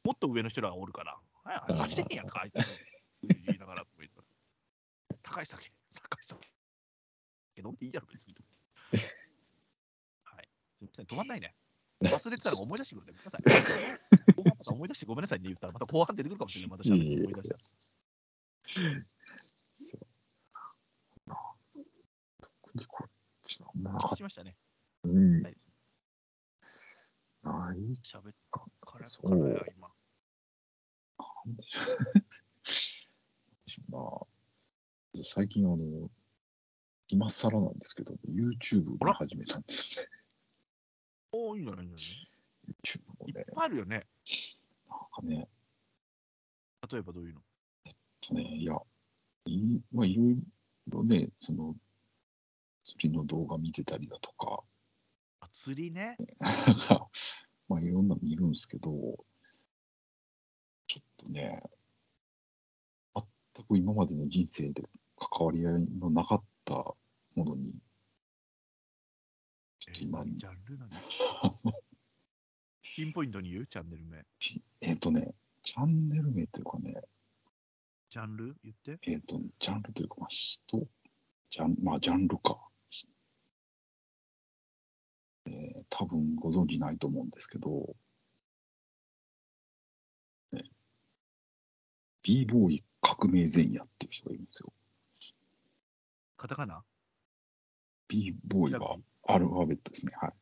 [0.03, 1.19] もっと上の人らがおるから、
[1.85, 2.83] 出してへんやんか、あいつ。
[3.21, 3.85] 言いながら、
[5.21, 5.71] 高い酒。
[7.63, 8.35] 飲んでいいやろ、別に。
[10.23, 10.49] はい。
[10.77, 11.55] すみません、止まんないね。
[12.01, 13.13] 忘れてたら思い出してくるんで、
[14.35, 14.73] ごめんなさい。
[14.73, 16.69] 思 い出してごめんなさいね言ったら、また後半出てくるかもしれない。
[16.77, 17.59] また思い出したら。
[19.73, 20.01] そう
[21.29, 21.35] な
[22.41, 23.11] 特にこっ
[23.45, 24.55] ちのなかっしましたね。
[25.03, 25.09] た。
[25.09, 25.41] うん。
[25.41, 25.69] ないです。
[27.43, 28.65] ない喋っか。
[28.81, 29.89] からそう今。
[31.45, 31.79] なんでしょ
[33.89, 33.91] う
[35.17, 35.23] な。
[35.23, 36.09] 最近、あの、
[37.09, 40.09] 今更なんですけど、YouTube を始めたんですよね。
[41.31, 42.29] おーいいんじゃないいいんじゃない
[42.83, 44.07] YouTube をいっね、ぱいあるよね。
[44.87, 45.47] なんかね、
[46.91, 47.41] 例えばどういうの？
[48.21, 48.75] とね、いや、
[49.45, 50.37] いまあ、いろい
[50.87, 51.75] ろね、その、
[52.83, 54.61] 釣りの動画見てたりだとか、
[55.41, 56.15] あ釣りね。
[57.67, 58.91] まあ、いろんなの見るんですけど、
[60.87, 61.61] ちょっとね、
[63.15, 64.83] 全く今までの人生で
[65.17, 66.75] 関わり合いのなかった
[67.35, 67.73] ものに、
[69.79, 70.89] ちょっと今、ジャンル何
[72.95, 73.67] ピンポイントに言う？
[73.67, 74.25] チャンネル名。
[74.39, 77.01] ピえっ、とね、チャンネル名というかね、
[78.09, 78.55] ジャンル？
[78.63, 78.99] 言って。
[79.03, 80.87] えっ、と、ジャンルというか、まあ、人、
[81.49, 82.59] ジャン、まあ、ジャンルか。
[82.89, 83.07] ひ
[85.45, 87.95] えー多分ご存知ないと思うんですけど、
[90.51, 90.63] ね、
[92.21, 94.71] b ボーイ革命前夜っていう人がいるんですよ。
[96.39, 96.81] カタカナ
[98.07, 98.95] ？B ボーイは
[99.27, 100.13] アルファベットですね。
[100.15, 100.33] はい。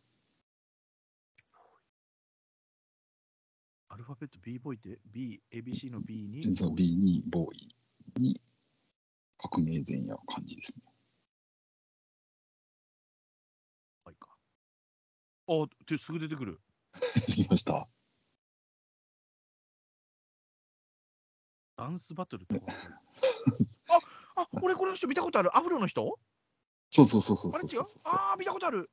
[3.90, 6.56] アルファベット？B ボーイって？B、ABC の B に？
[6.56, 8.40] そう B にボーイに
[9.40, 10.84] 革命前夜を感じですね。
[14.06, 14.30] はいか。
[15.48, 16.62] あ、ですぐ出てくる。
[17.26, 17.90] できました。
[21.76, 22.60] ダンスバトルと？
[22.60, 22.68] か。
[24.38, 25.58] あ、俺この人見たことある。
[25.58, 26.18] アフロの人？
[26.90, 28.14] そうそうそうそうあれ違そうそうそう。
[28.14, 28.90] ああ、見たことある。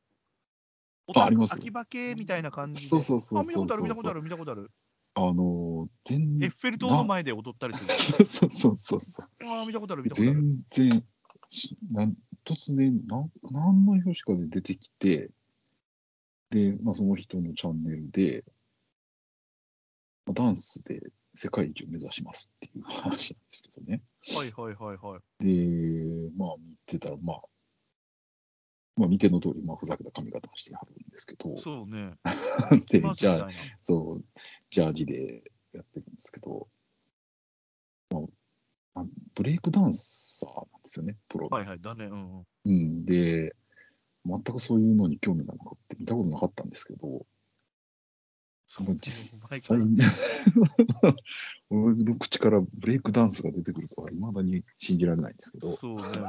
[1.14, 2.88] ああります秋葉系みたいな感じで。
[2.88, 4.70] そうそうそう、見たそうことある、見たことある、見たことある。
[5.16, 8.24] あのー、全エッフェル塔の前で踊ったりする。
[8.24, 9.28] そうそうそうそう。
[9.46, 10.40] ああ、見たことある、見たことある。
[10.40, 11.04] 全然
[11.92, 15.30] なん突然なん何の表紙かで出てきて
[16.50, 18.44] で、まあ、その人のチャンネルで、
[20.26, 21.00] まあダンスで
[21.34, 24.02] 世界一を目指しますっていう話なんですけどね
[24.36, 25.44] はいはいはいはい。
[25.44, 27.42] でまあ見てたらまあ
[28.96, 32.14] まあ見ての通り、まあ、ふざけた髪型をしてはるんですけどそうね。
[32.88, 33.48] でじゃあ
[33.80, 34.24] そう
[34.70, 36.68] ジャージでやってるんですけど、
[38.10, 38.22] まあ
[38.94, 39.04] まあ、
[39.34, 42.06] ブレイクダンサーなんですよねプロのはいはい、だね。
[42.06, 42.46] うんうん。
[42.64, 43.54] うん、で、
[44.24, 47.26] 全くそういうのに興味がなくて、見たことなかったんですけど、
[48.66, 49.98] そうまあ実際に、
[51.70, 56.02] 俺の 口からブレイクダンスが出てくるとは、いまだに信じられないんですけど、そうね。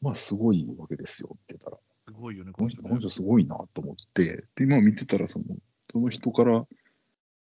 [0.00, 5.44] まあ、すごいわけですよって言ったら、すごいよね、この人、ねこの人すごいなと思って、で、まあ見てたら、その、
[5.92, 6.66] その人から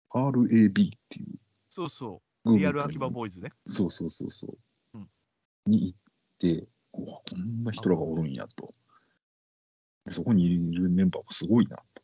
[0.10, 1.40] RAB っていう
[1.70, 2.58] そうそグう。
[2.60, 3.52] リアル秋葉ボーイズね。
[3.66, 4.48] そうそうそうそ
[4.94, 4.98] う。
[5.00, 5.10] うん
[5.66, 5.98] に行っ
[6.38, 8.76] て、こんな人らがおるんやと。
[10.06, 12.03] でそこにいるメンバーもすごいなと。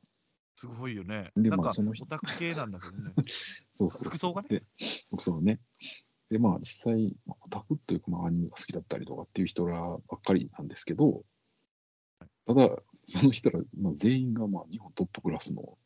[0.59, 1.31] すごいよね。
[1.37, 3.13] でまあその人オタク系なんだけどね。
[3.73, 4.63] そうそう服装がねで、
[5.09, 5.61] 服装ね。
[6.29, 11.23] で、まあ実際、まあオタクというか、まあアニメが好きだったりとかっていう人らばっかりなんですけど、
[12.45, 15.77] ただ、その人ら、まあ、全員がまあ日本トップクラスの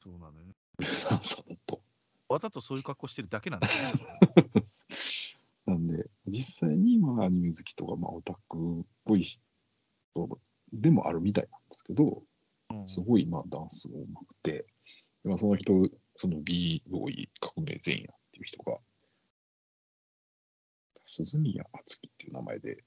[0.00, 0.54] そうなのよね。
[0.78, 0.88] ダン
[1.24, 1.82] サーだと。
[2.28, 4.00] わざとそういう格好してるだけなんだよね。
[5.66, 9.42] なんで、実際にまあアニメ好きとか、まあオタクっぽい人
[10.72, 12.29] でもあるみたいなんですけど、うん
[12.86, 14.66] すごいまあダンスがうまくて、
[15.22, 15.72] でまあ、その人、
[16.16, 18.78] その b ボーイ革命前夜っていう人が、
[21.06, 22.84] 鈴宮敦樹っていう名前で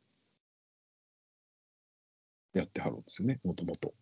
[2.54, 3.94] やってはるんですよね、もともと。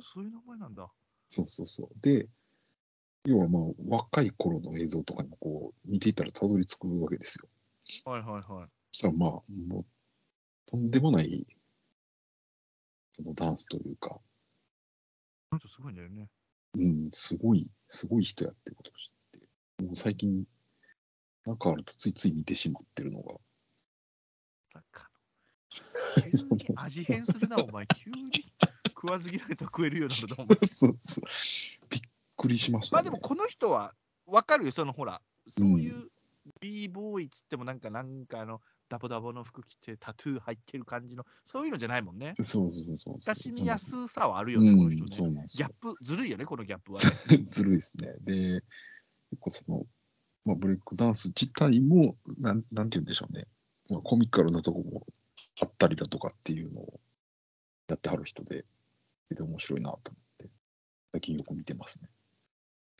[0.00, 0.90] そういう名前なんだ。
[1.28, 1.88] そうそうそう。
[2.00, 2.28] で、
[3.24, 7.48] 要はまあ若い頃の映像とかにこう見ていったらたどり着くわけですよ。
[8.10, 8.68] はいはいはい。
[8.92, 9.84] そしたらまあ、もう
[10.66, 11.46] とんでもない
[13.18, 14.22] そのダンスというか、こ
[15.52, 16.28] の人すごいんだよね。
[16.74, 19.40] うん、すごい、すごい人やってことを知っ
[19.78, 20.44] て、もう最近、
[21.44, 23.34] なんかあるとついつい見てしまってるのが、
[24.72, 26.58] サッカーの。
[26.58, 27.86] 急に味変するな、お前。
[27.86, 28.30] 急に
[28.88, 30.66] 食わず嫌いと食えるようになると思う。
[30.66, 31.24] そうそう
[31.88, 32.00] びっ
[32.36, 32.98] くりしました、ね。
[32.98, 33.94] まあでもこの人は
[34.26, 36.10] 分かるよ、そのほら、そういう
[36.60, 42.34] b ボーイっつってもなんか、なんかあの、ダボダボの服着てタトゥー入ってる感じの、そういうのじゃないもんね。
[42.36, 43.16] そうそうそうそう。
[43.20, 45.44] 親しみやすさはあるようね、この人ね。
[45.54, 45.72] ギャッ。
[45.74, 47.36] プ、ずるいよね、このギャップは、ね。
[47.48, 48.14] ずるいですね。
[48.20, 48.62] で、
[49.30, 49.86] 結構その、
[50.44, 53.46] まあ、ブレイクダンス自体も、なんなんて言うんでしょうね。
[53.90, 55.06] まあ、コミカルなとこも
[55.60, 57.00] あったりだとかっていうのを
[57.88, 58.64] やってはる人で、
[59.30, 60.50] で面白いなと思って、
[61.12, 62.08] 最近よく見てますね。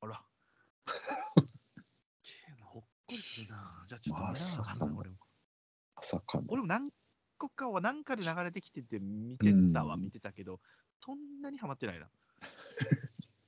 [0.01, 0.23] ほら。
[2.61, 3.85] ほっこりするな。
[3.89, 5.17] じゃあちょっと見ながらな、俺も。
[5.99, 6.45] まさかの。
[6.49, 6.91] 俺も何
[7.37, 10.61] 個かは何かで流れてきてて見てたはうん見てたけど、
[11.05, 12.09] そんなにハマってないな。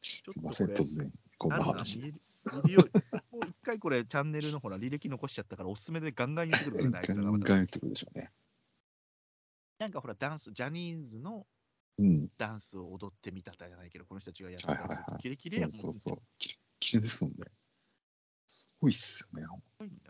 [0.02, 2.00] ち ょすいません、突然、こんな話。
[2.00, 2.12] もう
[3.46, 8.32] 一回これチャンネルのほら履歴残しちゃったからおすすめでガンガン言ってくるから ガンガンやってくるでしょうね。
[9.78, 11.46] なんかほらダンスジャニーズの
[11.98, 12.28] うん。
[12.38, 16.22] ダンスを踊ってみたじゃないけどこの人たちがやってたはいはいはいキレキレそやもんうそうそう。
[16.38, 17.44] ききれいですもんね。
[18.50, 19.46] すごいっすよね。
[19.46, 19.60] こ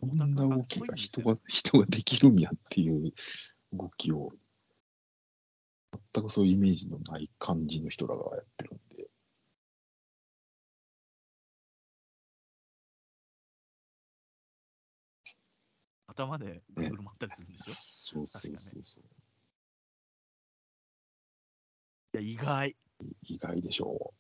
[0.01, 3.13] こんな動きが人が、 人ができるんやっていう
[3.73, 4.33] 動きを、
[6.15, 9.11] 全くそういうイメージのない感じの人らがやってるんで、
[16.07, 19.05] 頭でぐるぐる回ったりするんでしょ、そうそうそうそう。
[22.13, 22.77] いや意外。
[23.23, 24.15] 意外でしょ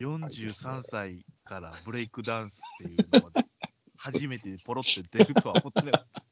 [0.00, 3.50] 43歳からブレイクダンスっていうのまでう。
[3.98, 6.24] 初めてポロって出るとは思ってなかった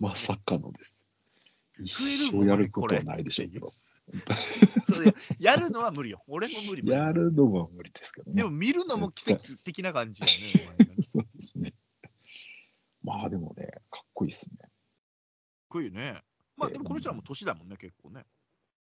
[0.00, 1.06] まさかのです。
[1.78, 3.68] 一生やることはないでしょうけど。
[5.38, 8.36] ややるのは無理よ俺も無理やるのは無理ですけどね。
[8.36, 11.74] でも見るのも奇跡的な感じよね そうですね。
[13.02, 14.56] まあでもね、かっこいいですね。
[14.58, 14.70] かっ
[15.68, 16.22] こいいよね。
[16.56, 18.26] まあでもこの人らも年だもんね、結構ね。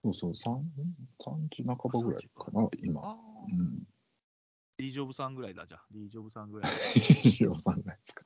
[0.03, 0.71] そうそう、三
[1.19, 3.17] 30半ばぐらいかな、今。
[3.49, 3.61] う。
[3.61, 3.87] ん。
[4.77, 5.85] D ジョブさんぐらいだ、じゃあ。
[5.91, 6.71] D ジョブさんぐらい。
[7.21, 8.23] ジローさんがですか。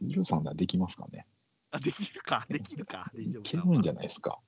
[0.00, 1.26] ジローさんならできますかね。
[1.72, 3.10] あ、できるか、できるか。
[3.14, 4.38] D いけるんじゃないですか。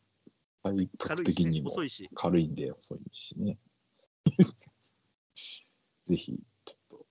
[0.63, 2.09] 体格的にも遅いし。
[2.15, 3.59] 軽いんで遅いしね。
[6.05, 7.07] ぜひ、ちょっと、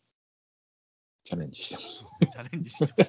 [1.25, 2.05] チャレンジしてほしい。
[2.31, 3.05] チャレンジして。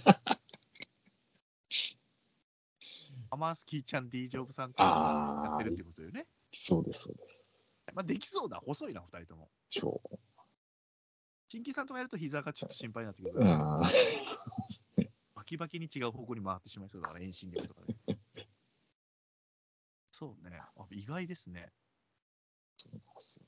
[3.32, 6.26] アマースキーちゃん D ジョブさんかやってるってことよね。
[6.52, 7.50] そうです、そうです。
[7.94, 9.48] まあできそうだ、細いな、二人とも。
[9.70, 10.18] しょう。
[11.48, 13.46] 新規さんとやると膝がちょっと心配になってくる。
[13.48, 13.94] ああ、そう
[14.68, 15.10] ですね。
[15.34, 17.96] バキバキに違う方向に回ってしまいそうだから、遠心力とかで。
[20.10, 20.60] そうね。
[20.60, 21.72] あ意外ですね。
[22.76, 23.46] そうなんですよ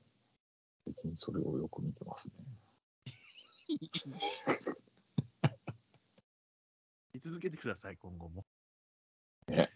[0.87, 2.37] 最近それをよく見てますね。
[7.13, 8.47] 見続けてください、今後も。
[9.49, 9.71] ね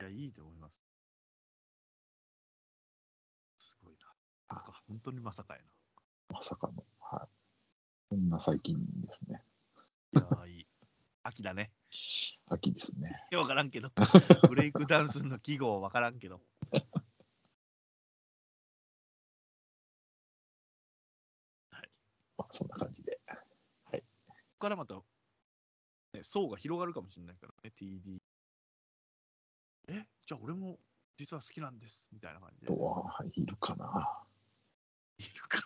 [0.00, 0.74] いや、いいと思います。
[3.58, 4.06] すごいな。
[4.56, 5.60] なんか本当にまさかや
[6.28, 6.84] まさかの。
[7.00, 7.28] はい。
[8.10, 9.42] こんな最近ですね。
[10.12, 10.20] な。
[10.20, 10.66] いやー、いい。
[11.22, 11.72] 秋だね。
[12.46, 13.26] 秋ですね。
[13.36, 13.90] わからんけど。
[14.48, 16.40] ブレイクダンスの記号わからんけど。
[22.38, 23.18] まあ、そんな感じで。
[23.26, 23.98] こ
[24.58, 24.94] こからまた、
[26.14, 28.20] ね、層が広がるかもしれないからね、TD。
[29.88, 30.78] え、じゃあ俺も
[31.16, 32.66] 実は好きなんですみたいな感じで。
[32.66, 34.24] とはいるかな
[35.18, 35.60] いるか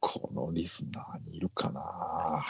[0.00, 2.44] このリスナーにいるかな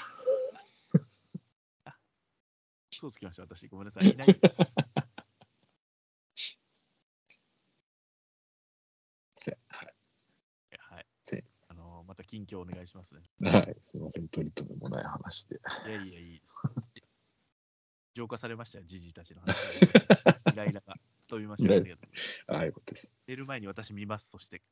[2.90, 3.66] 嘘つきました、私。
[3.68, 4.10] ごめんなさい。
[4.10, 4.56] いないです。
[9.36, 9.94] せはい。
[10.78, 11.44] はいせ。
[11.68, 13.22] あのまた近況お願いしますね。
[13.40, 13.76] はい。
[13.86, 14.28] すみません。
[14.28, 15.60] 取り留めもない話で。
[15.86, 16.54] いやいや、いいです。
[18.14, 19.56] 浄化されましたよ、じじいたちの話。
[20.52, 20.96] イライラが
[21.26, 21.74] 飛びました。
[21.74, 21.96] イライラ
[22.48, 23.14] あああいうことです。
[23.26, 24.62] 寝る前に私見ます、そして。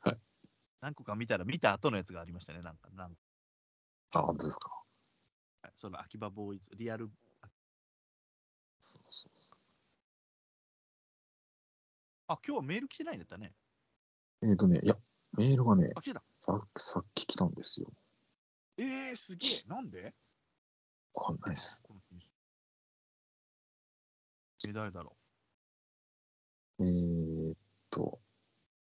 [0.00, 0.20] はい。
[0.80, 2.90] 何個か見たら、見た後のやつがありましたね、なんか。
[2.90, 3.20] なんか
[4.12, 4.70] あ、本当ですか。
[5.76, 7.10] その秋葉ボーイズ、リアル。
[8.80, 9.32] そうそう
[12.28, 13.54] あ、今日はメール来てないんだったね。
[14.42, 14.96] えっ、とね、いや、
[15.32, 15.92] メールがね。
[16.36, 17.90] ささっき来たんですよ。
[18.76, 19.50] えー、すげえ。
[19.66, 20.14] なんで？
[21.18, 21.84] わかんないです。
[24.66, 25.16] え、誰だろ
[26.80, 27.56] えー、っ
[27.90, 28.20] と、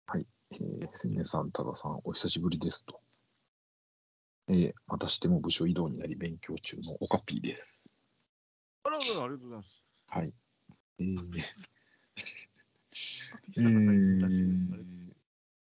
[0.06, 0.26] はい。
[0.52, 3.00] えー、千年さん、多田さん、お久しぶりですと。
[4.48, 7.88] えー、またしても部署移動になり勉強中のオカピーです。
[8.84, 9.82] うあららら、ありがとうございます。
[10.08, 10.34] はい。
[10.98, 11.42] えー、え
[13.56, 15.14] えー、で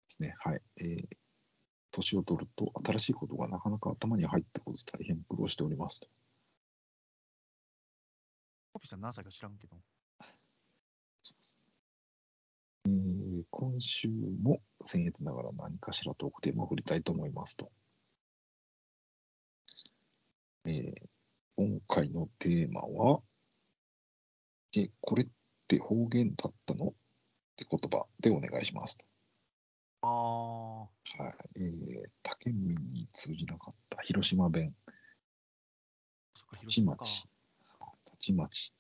[0.07, 0.61] すね、はい。
[0.77, 1.07] えー、
[1.91, 6.07] 年を取ると新しいことがなかなか頭に入ってこず大変苦労しておりますと。
[8.73, 9.77] コピーさん何歳か知らんけど。
[12.85, 17.71] えー、今週も僭越ながら何かしらトークテーマを振りたいと思いますと。
[20.65, 20.93] えー、
[21.55, 23.21] 今回のテーマは、
[24.75, 25.27] え、これっ
[25.67, 26.93] て方言だったのっ
[27.55, 29.05] て言葉でお願いしますと。
[30.01, 30.89] あは
[31.55, 31.61] い。
[31.61, 34.75] えー、他県民に通じなかった広島弁、
[36.67, 36.81] ち。
[36.81, 37.29] まち、た
[38.23, 38.73] ちまち、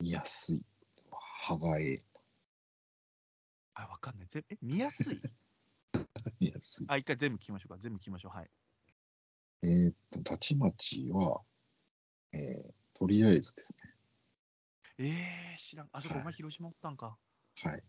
[0.00, 0.62] 見やすい、
[1.10, 2.02] はがえ、
[3.74, 4.28] あ、わかんない。
[4.28, 5.20] ぜえ、見やすい？
[6.40, 6.86] 見やすい。
[6.88, 7.78] あ、一回全部聞きましょうか。
[7.78, 8.36] 全部聞きましょう。
[8.36, 8.50] はい。
[9.62, 11.42] えーっと、たちまちは、
[12.32, 13.68] えーとりあえずです
[14.98, 15.88] えー、知らん。
[15.92, 17.18] あそこ、はいお前広島おったんか。
[17.64, 17.70] ね。
[17.70, 17.80] はい。
[17.80, 17.86] と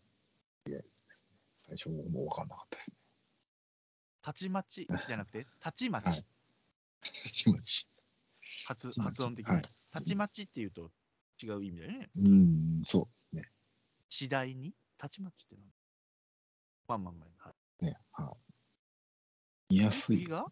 [0.72, 1.38] りあえずですね。
[1.58, 2.98] 最初もう分かんなかったですね。
[4.22, 6.06] たちまちじゃなくて、 たちまち。
[6.06, 6.26] はい
[7.02, 7.88] たちまち。
[8.66, 9.64] 発たちまち発音的にはい。
[9.92, 10.92] たちまちっていうと
[11.42, 12.10] 違う意味だよね。
[12.16, 13.52] うーん、そうですね。
[14.10, 14.74] 次第に？
[14.98, 15.66] たちまちってなん
[16.88, 17.50] まあまあまあ。
[17.50, 18.34] はいねは
[19.70, 19.74] い。
[19.74, 20.18] 見やすい。
[20.18, 20.46] 次が？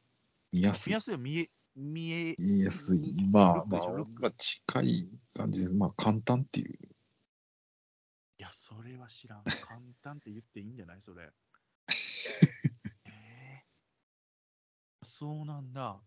[0.52, 1.02] 見やすい見や。
[1.02, 3.14] すいは見え、見え、見やすい。
[3.32, 3.90] まあ、まあ
[4.22, 6.78] まあ、近い感じで、まあ、簡単っていう。
[8.38, 9.44] いや、それは知らん。
[9.62, 11.02] 簡単って言っていいんじゃない？
[11.02, 11.30] それ。
[13.06, 16.00] えー、そうなんだ。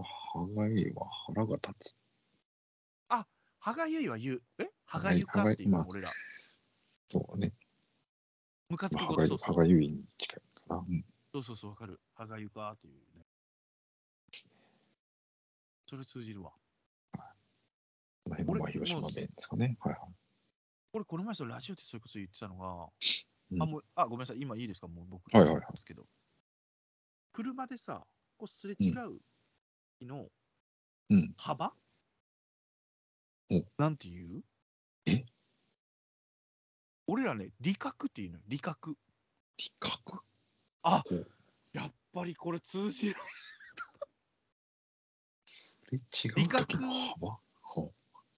[0.00, 1.96] はがえは腹が立つ。
[3.64, 4.42] はがゆいは言う。
[4.58, 4.68] え？
[4.86, 6.10] はがはいゆかっていうはがの俺ら。
[7.08, 7.52] そうね。
[8.68, 10.84] ムカつまあ、くこと、そうそうはがゆいに近いかな。
[10.88, 11.04] うん。
[11.32, 12.00] そうそうそう、わかる。
[12.14, 13.24] はがゆかっていうね。
[15.88, 16.52] それ通じるわ。
[18.24, 19.76] この辺の広島弁ですかね。
[19.80, 20.00] はいはい。
[20.94, 22.88] 俺、この前ラジオでそれこそ言ってたのが、
[23.52, 24.88] うんあ、もう、あ、ごめんなさい、今いいですか？
[24.88, 26.08] もう僕、はいはいはいですけど。
[27.32, 28.04] 車でさ、
[28.38, 29.31] こうすれ違う日
[30.06, 30.28] の
[31.10, 31.34] うん。
[31.36, 31.74] 幅、
[33.50, 34.42] うんなんて言う？
[35.06, 35.24] え？
[37.06, 38.96] 俺らね、理覚っていうのよ、理覚。
[39.58, 40.20] 理覚
[40.82, 41.26] あうん
[41.72, 43.16] やっぱりこれ通じる。
[45.46, 47.28] すれ違う時の幅？
[47.62, 47.90] は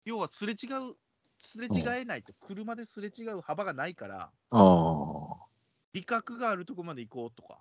[0.05, 0.97] 要はすれ違う、
[1.39, 5.47] すれ違えないと、車ですれ違う幅がないから、ああ。
[5.93, 7.61] 理覚があるとこまで行こうとか、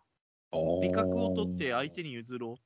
[0.81, 2.63] 理覚を取って相手に譲ろう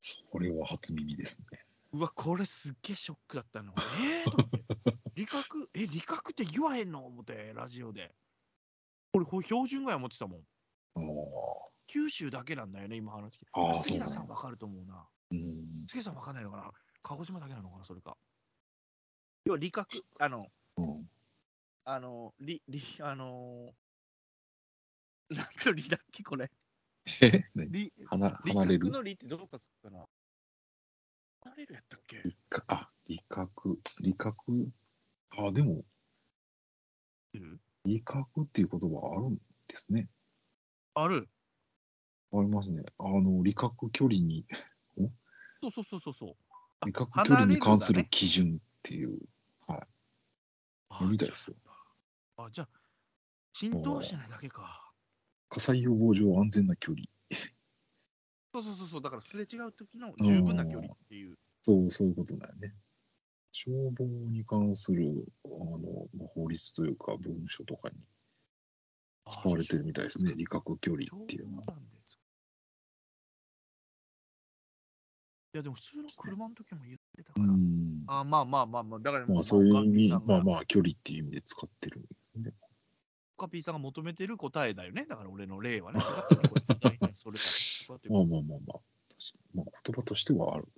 [0.00, 1.64] それは初耳ですね。
[1.92, 3.72] うわ、これすっげえショックだったの。
[4.00, 7.06] えー、理覚、え、理覚って言わへんの？
[7.06, 8.14] 思って、ラジオで。
[9.12, 10.46] これ、これ標準ぐらい持ってたもん。
[11.86, 13.82] 九州だけなんだよね、今話聞いて。
[13.82, 15.08] 杉田さんわかると思うな。
[15.30, 15.86] うん。
[15.88, 16.70] 杉田さんわかんないのかな？
[17.02, 18.16] 鹿児島だけなのかな、それか。
[19.44, 21.10] 要は理覚、あの、うん。
[21.84, 26.50] あの、理、理、あのー、なんと理だっけ、これ。
[27.22, 27.44] え？
[27.54, 28.80] 離理離れる？
[28.80, 30.06] 覚の理ってどう書くかな？
[31.42, 32.22] 離れるやったっけ？
[32.68, 33.80] あ、理覚。
[34.02, 34.70] 理覚。
[35.30, 35.84] あ、でも、
[37.84, 39.36] 理覚っていう言葉あるん
[39.66, 40.08] ですね。
[40.94, 41.28] ある。
[42.32, 42.82] ありますね。
[42.98, 44.46] あの、理覚距離に、
[45.62, 46.36] そうそうそうそうそう。
[46.80, 49.18] あ理覚距離に関する基準っていう、
[49.66, 49.86] あ
[51.02, 51.56] みたいですよ。
[52.36, 52.68] あ、じゃあ、
[53.52, 54.87] 浸透してないだけか。
[55.48, 57.04] 火災予防上安全な距離。
[58.52, 61.36] そうそうそうそう、だからすれ違う時の十分な距離っていう。
[61.62, 62.74] そう、そういうことだよね。
[63.52, 67.96] 消防に関するあのまあ法律というか文書とかに
[69.30, 71.64] 使われてるみたいですね、離隔距離っていうのは。
[75.54, 77.52] いや、でも普通の車の時も言ってたかうら。
[77.52, 78.04] ん。
[78.06, 80.42] あまあまあまあまあ、だから、まあそういう意味、まあまあ。
[80.42, 82.06] まあ距離っていう意味で使ってる。
[82.36, 82.52] ね、
[83.38, 85.06] カピーさんが求めてる答えだよね。
[85.08, 86.00] だから俺の例はね。
[87.14, 87.38] それ。
[88.10, 88.80] まあまあまあまあ、
[89.54, 90.68] まあ、言葉としてはある。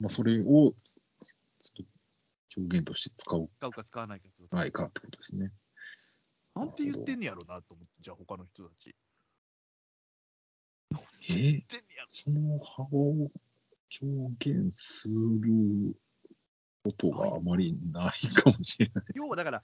[0.00, 0.74] まあそれをちょっ
[1.76, 1.84] と
[2.56, 4.56] 表現として使う使うか使わないかってこと。
[4.56, 5.52] ないかってことですね。
[6.54, 8.94] なんて言ってんねやろなと思って、じゃあ他の人たち。
[11.28, 11.32] え？
[11.32, 11.62] ー。
[12.08, 13.30] その幅を
[14.02, 15.96] 表現する
[16.84, 19.04] ことがあまりないかもしれない。
[19.14, 19.62] 要はだから、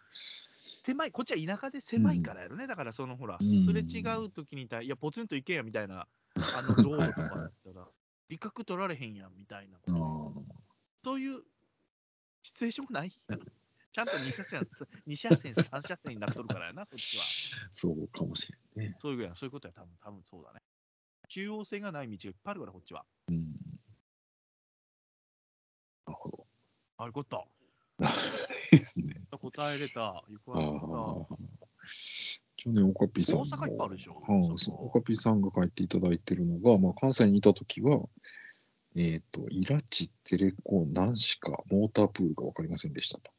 [0.85, 2.66] 狭い、こっちは田舎で狭いからやろね。
[2.66, 6.09] だからそのほら、うんすれ違う時にたい、いや、ポツンと行けやみたいな、
[6.51, 7.89] あの道路とかだったら、
[8.28, 9.78] 比較取られへんやんみたいな。
[11.05, 11.43] そういう
[12.43, 13.11] シチュエーションもない？
[13.93, 14.68] ちゃんと2車線、
[15.07, 17.35] 2車線、3車線になっとるからやな、そっちは。
[17.70, 18.97] そうかもしれんね。
[19.01, 20.61] そういうやそういうことや、多分多分そうだね。
[21.28, 23.07] 中央線がない道がいっぱいあるから、こっちは。
[23.28, 23.81] うん。
[26.07, 26.47] なるほど。
[26.99, 27.49] あれ、こと。
[27.99, 28.30] いい
[28.71, 29.21] ですね。
[29.31, 30.25] 答えれた。
[30.29, 31.37] よくあわかっあ。
[32.57, 33.43] 一応ね、オカピーさんも。
[33.45, 38.03] 大阪いっぱいあるでしょはいそうオカピーさんが書いていただいてるのが、まあ、関西にいたときは、
[38.97, 43.25] えっ、と、イラチ、テレコ、ナンシカ、モータープールが分かりませんでしたと。
[43.25, 43.31] た。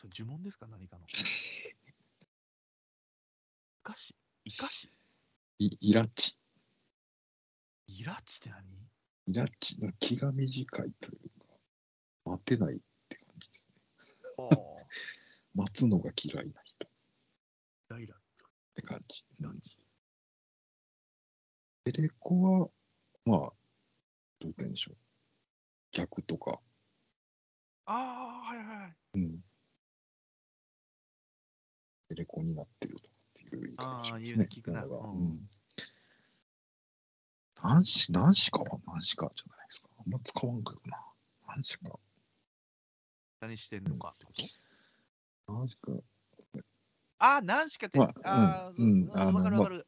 [0.00, 1.06] それ呪文ですか、何かの。
[1.12, 1.14] イ
[3.82, 4.14] カシ？
[4.44, 4.88] イカシ？
[5.58, 6.36] いイラチ。
[7.88, 8.64] イラチって何？
[9.28, 11.46] イラチの気が短いというか、
[12.24, 12.78] 待てないっ
[13.08, 13.74] て感じですね。
[13.98, 14.21] ああ、
[15.54, 16.90] 待つのが嫌いな人っ
[17.88, 18.14] ダイラ
[18.74, 19.24] て感じ。
[19.38, 19.76] イラチ。
[21.84, 22.68] テレコは、
[23.24, 23.52] まあ、
[24.40, 24.96] どう言んでしょう。
[25.90, 26.60] 逆とか、
[27.84, 28.94] ああ、はいはいはい。
[29.14, 29.44] うん。
[32.08, 35.48] テレコになってるとかっていう言い方をしますねね聞くなのがうんうん。
[37.62, 39.88] 何し、何しかは何しかじゃないですか。
[39.98, 40.98] あんま使わんけどな。
[41.48, 41.98] 何しか。
[43.42, 44.32] 何してんのかってこ
[45.46, 45.52] と？
[45.52, 45.90] 何しか。
[47.18, 49.86] ああ、何しかって、まあああ、うんうんかるわかる。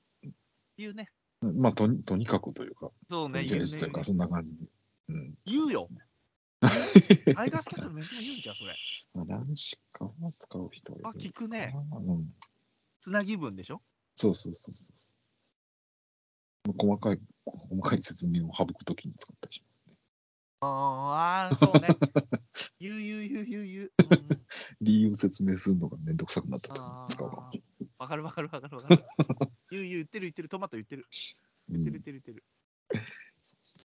[0.76, 1.08] 言うね。
[1.40, 4.66] まあ、とにとにかくというか、そうね、言うねうか、そんな感じで。
[5.10, 5.34] うん。
[5.46, 5.88] 言うよ。
[7.36, 8.74] タイガースキャストのめっちゃ言うんじゃん、それ。
[9.14, 11.72] まあ、何しかは使う人あ、聞くね。
[11.92, 12.34] うん。
[13.02, 13.80] つなぎ文でしょ？
[14.16, 15.12] そうそうそうそ
[16.66, 16.74] う。
[16.76, 19.73] 細かい、細かい説明を省くときに使ったりしますね。
[20.64, 21.88] ああ、そうね。
[22.80, 23.92] 言う言う言う言う言う。
[24.80, 29.04] 理由説明するのがめんどくさくなったときにあ使うかもしーわかるわかるわかるわかる。
[29.70, 30.48] 言う言う言ってる言ってる。
[30.48, 31.06] トマト言ってる。
[31.68, 32.44] 言ってる言ってる言ってる。
[33.42, 33.84] そうですね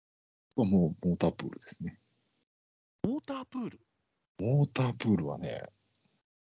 [0.55, 1.99] これもうモータープールですね。
[3.03, 3.79] モータープール？
[4.39, 5.63] モータープールはね、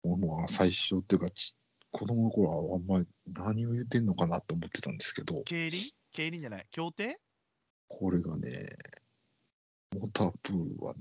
[0.05, 1.55] もう最初っていうかち、
[1.91, 5.93] 子供の頃はあんまり何を言ってんのかなと思ってたんですけど、競輪？
[6.12, 6.66] 競輪じゃない？
[6.70, 7.18] 競艇？
[7.89, 8.77] これがね、
[9.95, 11.01] モータープールはね、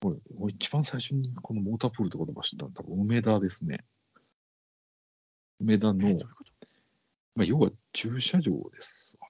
[0.00, 3.84] これ、もう一番最初にこのモータープールって言葉知ったのは多分梅田ですね。
[5.60, 6.18] 梅田え、の
[7.34, 9.28] まあ、要は駐車場ですわ。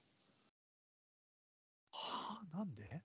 [1.91, 3.01] はあ、なんで？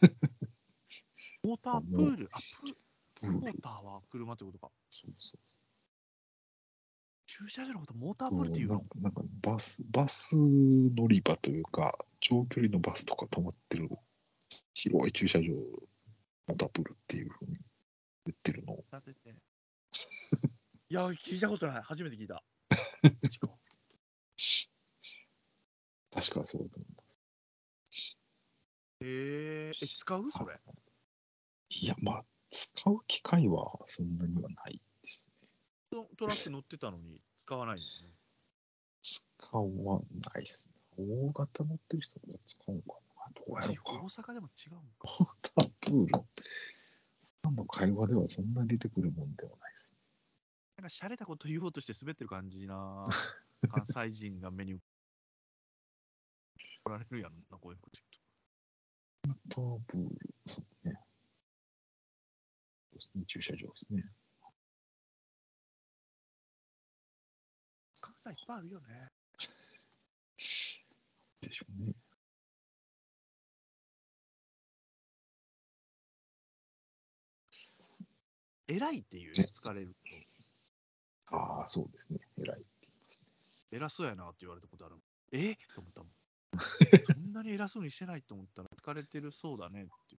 [1.44, 2.30] モータープール？
[2.32, 2.38] あ、
[3.20, 3.38] プール。
[3.40, 4.70] モーターは車ってことか。
[4.88, 5.40] そうそう
[7.26, 8.84] 駐車場のことモーターそうプールっていうの？
[9.02, 13.90] なんかバス、バス乗り場というか、長距離のバスとか止まってる
[14.74, 17.56] 広い駐車場、モータープールっていうふうに
[18.26, 18.84] 言ってるのを。
[20.90, 21.82] いや、聞いたことない。
[21.82, 22.44] 初めて聞いた。
[26.10, 28.18] 確かそうだと思います。
[29.00, 30.30] えー、え、使う？
[30.30, 30.60] それ。
[31.70, 35.48] いや、まあ、使う機会はそんなにはないですね。
[35.90, 38.10] トトラック乗ってたのに使わないんですね。
[39.02, 40.74] 使わないですね。
[40.96, 43.92] 大型乗ってる人が使うのかなどうやろうか。
[44.04, 45.08] 大阪でも違うんか。
[45.20, 46.06] モータープール。
[46.06, 46.24] 普
[47.42, 49.96] 段の会話ではそんなに出てくるもんではないです。
[50.76, 53.06] なんか、洒落たこと言おうとして滑ってる感じな。
[53.70, 54.78] 関西人が目に。
[56.84, 57.98] 来られるやんな、こういうこと
[59.24, 59.60] 言うと。
[59.62, 61.00] モータープール、そうね。
[62.90, 64.04] そうですね、駐車場ですね。
[68.02, 69.10] 関西いっぱいあるよね。
[71.40, 71.94] でしょうね。
[78.68, 79.94] 偉いっていうね疲れる
[81.30, 82.20] ああ、そうですね。
[82.38, 83.28] 偉いって言いますね。
[83.70, 83.76] と。
[83.76, 84.96] 偉そうやなって言われたことある。
[85.32, 85.54] え？
[85.74, 86.12] と思ったもん。
[87.04, 90.16] そんなに偉そうにしてないと思ったら疲れてるそうだねって。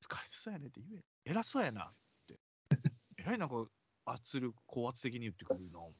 [0.00, 1.04] 疲れてそそうやねって言え。
[1.24, 1.94] 偉そうやなっ
[2.26, 2.38] て。
[3.18, 3.66] えらいなんか
[4.06, 5.94] 圧力、高圧的に言ってくるの。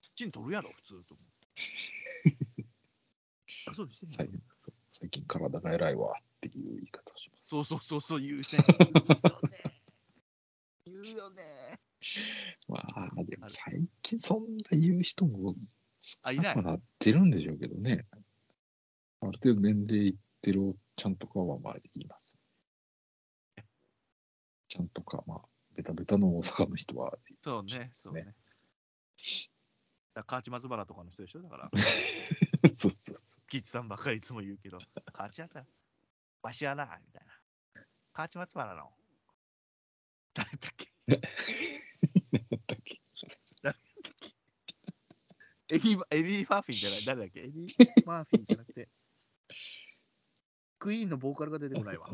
[0.00, 2.44] きちん取るやろ、普通と思って。
[3.66, 4.38] あそうしてん最の
[4.90, 7.48] 最近体が偉いわっていう言い方をします。
[7.48, 8.44] そうそうそうそう、言う ね。
[11.02, 11.42] 言うよね。
[12.68, 15.52] まあ、でも最近そんな言う人も
[15.98, 18.06] 少なくなってるんでしょうけどね。
[19.20, 22.36] ある程度年齢いってるおっちゃんとかはまあ言います。
[24.68, 25.42] ちゃんとか、まあ、
[25.74, 28.34] ベタベタの大阪の人は、そうね、そうね。
[30.26, 31.42] 河内松原とかの人でしょ？
[31.42, 31.70] だから、
[32.74, 34.78] そうそうそギッチさんばっかりいつも言うけど、
[35.12, 35.66] 河内やったら、
[36.42, 37.32] わしやな、みたいな。
[38.12, 38.92] 河内松原の、
[40.34, 40.92] 誰だっけ？
[41.08, 41.12] う。
[41.12, 41.20] なん
[42.66, 43.00] だっけ？
[45.70, 47.04] エディ・エディ・マーフィンじゃない？
[47.04, 47.40] 誰だっけ？
[47.40, 47.66] エディ・
[48.06, 48.88] マーフィンじゃなくて、
[50.78, 52.08] クイーンのボーカルが出てこないわ。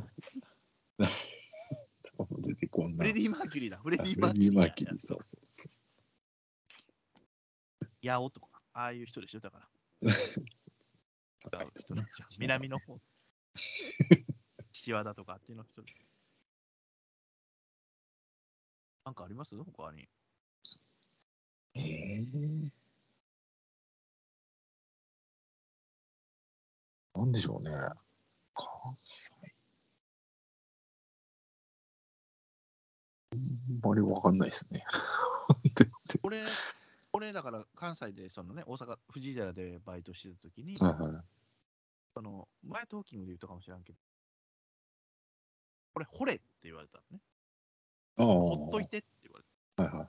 [2.43, 2.99] 出てこんな。
[2.99, 3.79] フレディ・マーキュリーだ。
[3.79, 5.69] フレディ・マーキュリーキュリー、そうそうそ
[7.83, 7.87] う。
[8.03, 9.41] 八尾とか、ああいう人でしょ？
[9.41, 9.69] だから。
[12.39, 13.01] 南の方。
[14.73, 15.93] 岸和田とかあっちの人で。
[19.11, 19.57] なんかあります？
[19.57, 20.09] 他に。
[21.75, 22.71] えー、
[27.17, 27.73] なんでしょうね。
[28.55, 29.33] 関西。
[33.33, 33.41] あん
[33.83, 34.85] まりわかんないですね。
[36.23, 36.45] 俺、
[37.13, 41.25] 俺だから関西で、そのね、大阪、藤井寺でバイトしてた時に、はいはい。
[42.15, 43.99] その前トーキングで言ったかもしれんけど、
[45.95, 47.21] これ、掘れって言われたのね。
[48.17, 49.45] ほっといてって言われ
[49.77, 49.83] た。
[49.85, 50.09] はいはい。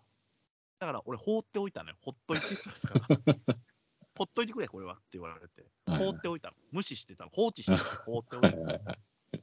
[0.80, 1.96] だから俺、放っておいたのよ。
[2.02, 3.58] ほっといてって言われたから。
[4.18, 5.62] ほっといてくれ、これはって言われて。
[5.86, 6.56] はい放っておいたの。
[6.72, 7.30] 無視してたの。
[7.32, 8.02] 放置してたの。
[8.04, 8.66] 放っておいたの。
[8.66, 8.96] だか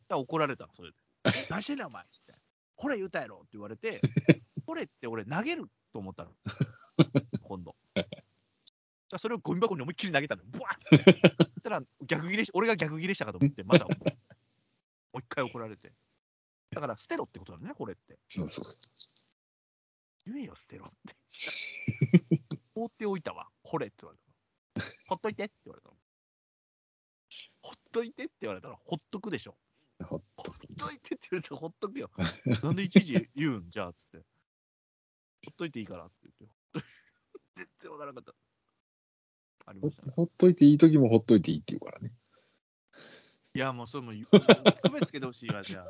[0.08, 0.96] ら怒られたの、それで。
[1.50, 2.34] 何してんねん、お前って。
[2.76, 4.00] これ言うたやろって言われて、
[4.64, 6.34] これって俺投げると思ったの。
[7.42, 7.76] 今度。
[9.16, 10.44] それをゴミ箱に思いっきり投げたの。
[10.44, 11.12] ブワーッつって。
[11.12, 13.90] そしたら逆ギレし、俺が逆ギレしたかと思って、まだも
[15.14, 15.92] う一回怒られて。
[16.70, 18.18] だから捨てろってことだね、これって。
[18.28, 18.64] そうそう。
[20.26, 21.16] 言えよ、捨てろって。
[22.74, 23.48] 放っておいたわ。
[23.62, 24.88] これって言われたの。
[25.06, 25.96] ほっといてって言われたの。
[27.62, 29.56] ほっといてって言われたら、ほっとくでしょ。
[30.04, 30.22] ほっ
[30.76, 32.10] といてって言われたらほっとくよ。
[32.62, 33.70] なんでいちいち言うん？
[33.70, 34.26] じゃあっつって。
[35.46, 36.88] ほっといていいからって言って。
[37.56, 38.34] 全然わからなかっ
[39.64, 39.70] た。
[39.70, 40.12] ありましたね。
[40.14, 42.12] ほっといていい時もほっといていいって言うからね。
[43.54, 44.12] いや、もうそれも
[44.82, 45.86] 区別つけてほしいわ、じゃあ。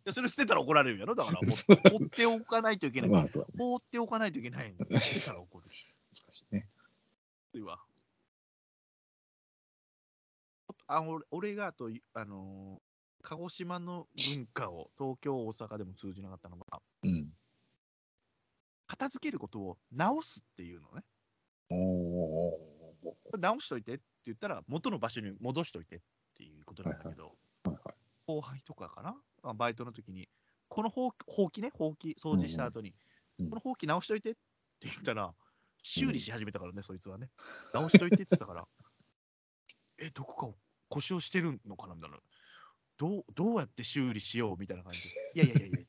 [0.00, 1.38] いやそれ捨てたら怒られるやろだから、
[1.90, 3.10] 放っておかないといけない。
[3.10, 3.46] まあそう。
[3.58, 4.86] 放っておかないといけないんだ。
[4.98, 5.68] 捨てたら怒る。
[5.68, 6.68] 難しいね。
[7.52, 7.84] いわ。
[10.86, 12.90] あ俺俺があと、あのー
[13.22, 17.32] 鹿児島の文化を東京、大阪でも通じなかったのが、うん。
[18.86, 21.04] 片付けることを直すっていうのね。
[23.38, 26.00] 直しといてって言ったら、元の場所に戻しといてっ
[26.36, 27.94] ていうことなんだけど、はいはい。
[28.26, 29.14] 後輩とかかな、あ
[29.54, 30.28] バイトの時に、
[30.68, 33.00] このほうほうきね、ほうき掃除した後に、うんうん
[33.48, 34.40] このほうき直しといてって
[34.82, 35.32] 言ったら、
[35.82, 37.30] 修理し始めたからね、そいつはね。
[37.72, 38.68] 直しといてって言ったから、
[39.98, 40.58] え、どこかを
[40.90, 42.18] 故障してるのかなみたいな。
[42.98, 45.32] どうどうやって修理しようみたいな感じで。
[45.36, 45.78] いやいやいやいや。
[45.78, 45.84] い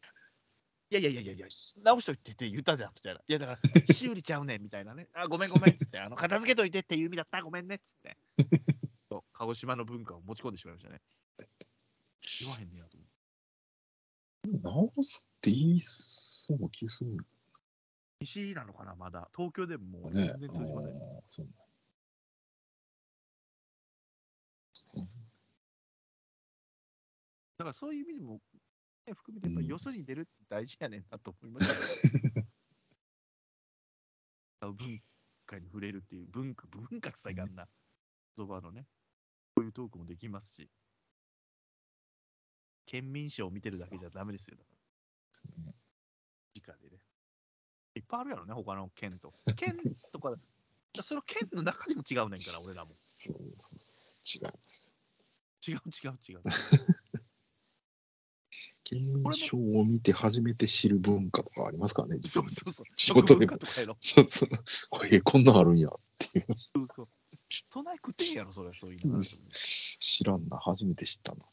[0.92, 1.48] やいやいやいやいや、
[1.84, 3.22] 直しといてって言ったじゃんみたいな。
[3.26, 3.62] いやだから、
[3.94, 5.10] 修理ちゃうねんみたいなね。
[5.14, 8.18] あ、ごめんごめんっつって、あの片付けといてっていう意味だった、ごめんねっつって。
[9.34, 11.02] 鹿児島の文化を持ち込んでしまいましたね。
[12.40, 13.01] 言わへんねやと。
[14.44, 17.18] 直すって言いそうな気する
[18.22, 19.30] 西なのかな、まだ。
[19.36, 20.28] 東京でももうね。
[20.40, 20.92] 全然通じません。
[20.92, 21.48] あーそう
[27.58, 28.42] だからそういう意味でも、
[29.08, 32.48] ね、含めて、やっぱりよそに出るって大事やねんなと思いましたね。
[34.74, 35.02] 文
[35.46, 37.68] 化に触れるっていう、文化、文化って言ったらいかんな。
[38.38, 38.88] 言葉のね、
[39.56, 40.70] こういうトークもできますし、
[42.92, 44.58] 県民賞を見てるだけじゃダメですよ。
[44.58, 44.84] だからで
[45.32, 45.74] すね。
[46.54, 46.98] 直でね。
[47.96, 49.34] いっぱいあるやろね、他の県と。
[49.56, 49.80] 県
[50.12, 50.36] とか、
[51.02, 52.98] その県の中にも違うねんから、俺らも。
[53.08, 54.00] そうそうそう。
[54.26, 54.92] 違います
[55.66, 55.74] よ。
[55.74, 56.42] 違う違う違う。
[58.84, 62.86] 県民賞を見て初めて知る文化とかありますからね、そうそうそう。
[62.98, 63.48] 仕事で。
[64.02, 64.50] そうそう。
[64.90, 66.46] これ、こんなんあるんやっていう。
[66.76, 67.10] そうそう。
[67.70, 69.22] そない食ってんやろ、それ、そういうの。
[69.22, 71.46] 知らんな、初めて知ったな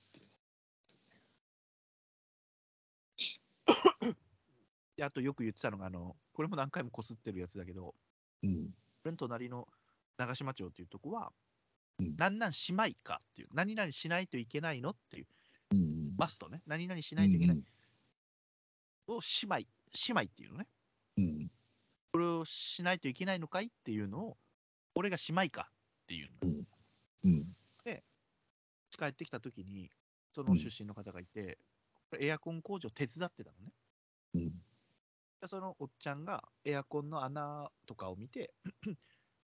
[4.97, 7.95] であとよく言ってたのが、あの、これも何回もこすってるやつだけど、
[8.43, 8.71] うん。
[9.05, 9.69] 俺の隣の
[10.17, 11.33] 長島町っていうとこは、
[12.01, 15.27] うんなんなんしまいかっていう、何々しないといけないのっていう、
[15.73, 16.15] うん。
[16.17, 16.63] マストね。
[16.67, 17.57] 何々しないといけない。
[17.57, 17.65] うん
[19.11, 19.67] を姉妹、姉
[20.11, 20.67] 妹っていうのね。
[21.17, 21.51] うん。
[22.13, 24.37] これをしないといけないのかいっていうのを、
[24.95, 26.53] 俺が姉妹かっていうの。
[27.25, 27.49] うん。
[28.99, 29.91] 帰ってきたときに、
[30.35, 31.59] その出身の方がいて、
[32.19, 33.73] エアコン工場手伝ってたのね。
[34.35, 34.51] うん。
[35.41, 38.53] でそのおっちゃんがエアコンの穴とかを見て、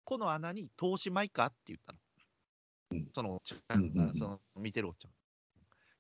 [0.04, 1.98] この穴に通しまいかって言ったの。
[2.90, 5.10] うんそのおっちゃんが、その見てるおっちゃん。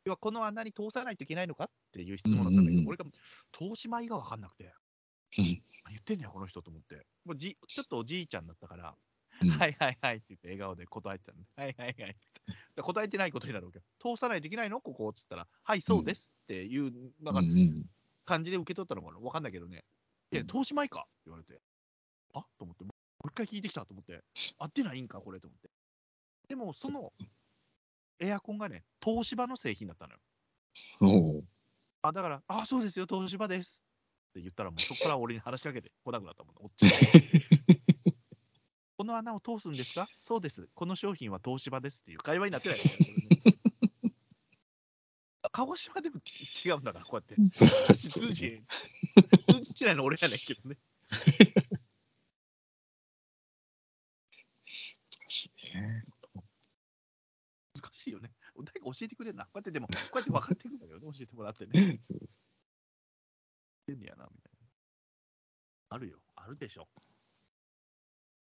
[0.04, 3.04] 要はこの穴に通さないといけないのかっていう質問だったんだけど、俺が
[3.52, 4.72] 通しまいが分かんなくて、
[5.36, 7.06] 言ってんねや、この人と思って。
[7.24, 8.96] もうじちょっとおじいちゃんだったから、
[9.42, 11.46] うんはいはいはいって言って笑顔で答えてたのね。
[11.56, 12.18] はいはいはいって。
[12.76, 13.84] で答えてないことになるわけよ。
[14.00, 14.80] 通さないといけないの？
[14.80, 15.08] ここ？
[15.08, 17.42] っつったら、はい、そうですっていう、なんか
[18.24, 19.18] 感じで受け取ったのかな？
[19.18, 19.84] わかんないけどね。
[20.32, 21.00] いや、投資前か？
[21.00, 21.60] って言われて。
[22.34, 22.44] あ？
[22.58, 22.90] と思って、も
[23.24, 24.22] う一回聞いてきたと思って。
[24.58, 25.20] 合ってないんか？
[25.20, 25.40] これ？
[25.40, 25.70] と思って。
[26.48, 27.12] でも、その
[28.20, 31.44] エアコンがね、東芝の製品だったのよ。
[32.02, 33.82] あ、だから、あ、そうですよ、東芝です。
[34.30, 36.90] って言ったら、もうそこから俺に話しかけて来なくなったもん、おっちゃん
[38.98, 40.08] この穴を通すんですか？
[40.20, 40.68] そうです。
[40.74, 42.84] この商品は東芝ですっていう会話になってないね
[45.52, 46.20] 鹿児島でも
[46.64, 47.36] 違うんだから、こうやって。
[47.48, 48.66] そう話通じへん。
[48.66, 48.88] 通
[49.62, 50.76] じてないの俺やねんけどね。
[55.20, 56.04] 難しいね。
[57.74, 58.32] 難しいよね。
[58.56, 59.44] 誰か教えてくれるな。
[59.44, 62.00] こうやってでも、 こうやって分かってくるんだけどね、教えてもらってね。
[62.02, 62.44] そうです
[63.86, 64.66] 言ってんねやな、みたいな。
[65.90, 66.18] あるよ。
[66.34, 66.88] あるでしょ。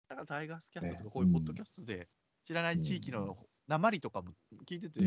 [0.08, 2.08] だからタイガースキャストとかこういうポッドキャストで
[2.44, 3.36] 知らない地域の
[3.66, 4.32] 鉛とかも
[4.68, 5.00] 聞いてて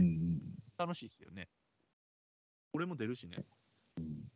[0.77, 1.47] 楽しいですよね。
[2.73, 3.37] 俺も出るしね。
[3.97, 4.31] うん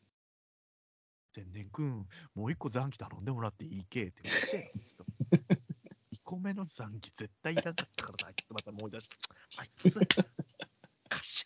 [1.34, 5.38] 天然くん、もう一個残機頼んでもらっていいけって言って、ちょっと
[6.14, 9.16] 2個目の残機絶対いらなかったからな、あいつまた思い出して、
[9.58, 10.00] あいつ、
[11.10, 11.46] カシ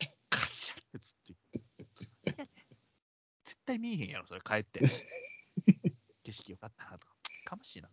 [0.00, 1.34] ャッ、カシャッってずっと
[2.24, 2.48] 言って、
[3.44, 4.80] 絶対見えへんやろ、それ帰って。
[6.24, 7.14] 景色よかったなとか、
[7.44, 7.90] かましいな。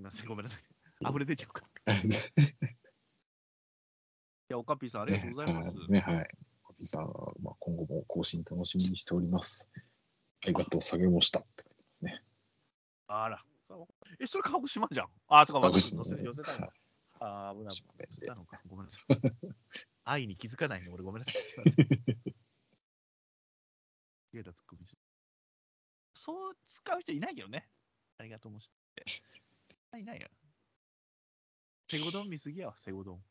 [0.00, 0.62] すみません、ごめんなさい。
[1.08, 1.94] 溢れ出ちゃうから。
[2.00, 2.00] い
[4.48, 5.74] や、おかっぴーさん、ありがとうございます。
[5.90, 6.28] ね、はい。
[6.66, 9.70] カピさんは、まあ、今後も更新楽しみにしております。
[10.42, 12.24] ありがとう下げましたって書いてますね。
[13.08, 13.44] あら。
[14.18, 15.10] え、それ鹿児島じゃん。
[15.28, 16.72] あ、そうか、私寄せたの。
[17.20, 17.76] あー、危ない。
[18.08, 18.62] 寄せたのか。
[18.66, 19.20] ごめんなさい。
[20.04, 21.42] 愛に気づかないの、俺ごめんなさい。
[21.42, 21.88] すいません。
[26.14, 27.68] そう使う人いないけどね。
[28.18, 29.04] ありがとうもして。
[29.98, 30.28] いないよ。
[31.90, 33.24] セゴドン見すぎやわ、セゴドン。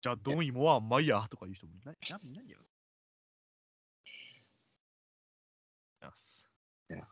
[0.00, 1.96] じゃあ、ドン芋は甘いやとかいう人もいない。
[2.24, 2.58] いないよ。
[6.00, 6.50] ます
[6.88, 7.04] なる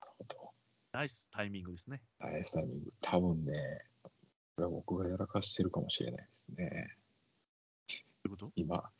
[0.00, 0.54] ほど。
[0.92, 2.02] ナイスタイミングですね。
[2.18, 2.92] ナイスタイミング。
[3.00, 3.52] 多分ね、
[4.02, 4.10] こ
[4.58, 6.96] れは僕がやらかしてるかもしれないですね。
[8.24, 8.52] どういうこと？
[8.56, 8.92] 今、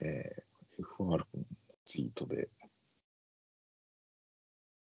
[0.00, 1.46] えー、FR 君の
[1.84, 2.48] ツイートで、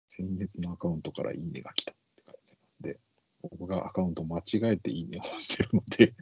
[0.09, 3.01] 先月のアカウントからいいねが来たって書いてあるんで、
[3.43, 6.15] 僕がアカウント間違えていいね をしてるので、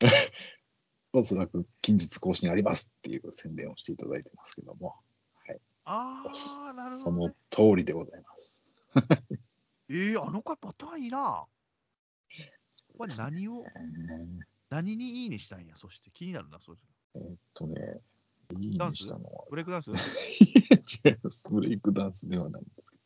[1.12, 4.96] おそらく近日更新ありますっていう宣伝をしていただいてますけども、
[5.84, 7.34] ああ、なるそのほど、ね。
[7.50, 8.68] 通りでございます。
[9.88, 11.46] えー、あの子パターンいいな。
[12.96, 16.78] これ何を、えー何にいいねしたんや、そして気になるな、それ。
[17.16, 18.00] えーっとね、
[18.60, 19.90] いいねしたのは、ブレイクダンス？
[19.90, 19.94] 違
[21.10, 21.48] います。
[21.50, 22.99] ブレイクダンスではないんですけど、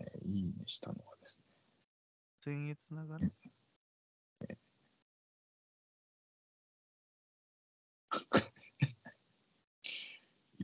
[0.00, 1.44] えーいいねしたのはですね、
[2.44, 3.26] 僭越ながら？
[3.26, 3.30] い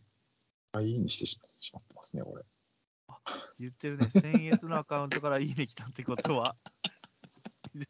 [0.01, 0.03] っ
[0.73, 2.45] ぱいいいねしてししまってますね、俺。
[3.59, 6.57] 言ってるね、僭越のアカウントからいいね来たってことは。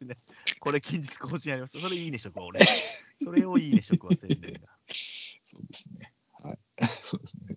[0.01, 0.17] ね
[0.59, 1.79] これ近日更新あります。
[1.79, 2.59] それいいねしとくわ、俺。
[3.23, 4.79] それをいいねしとくわ、宣伝が。
[5.43, 6.13] そうですね。
[6.43, 6.59] はい。
[6.87, 7.55] そうですね。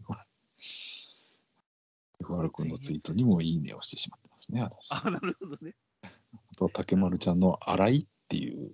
[2.31, 4.63] これ FR 君のツイートにもいいねをしてしまってますね。
[4.63, 5.75] 私あ、なるほどね。
[6.03, 6.09] あ
[6.57, 8.73] と、竹丸ちゃんの洗いっていう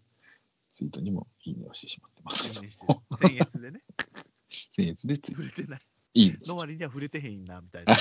[0.73, 3.35] ツイートにもいいねをしてしまってますけどいいねしてる。
[3.35, 3.81] 僭越でね。
[4.77, 5.81] 僭越でツイート触れてない。
[6.15, 7.95] いいねしての割には触れてへんな、みたいな。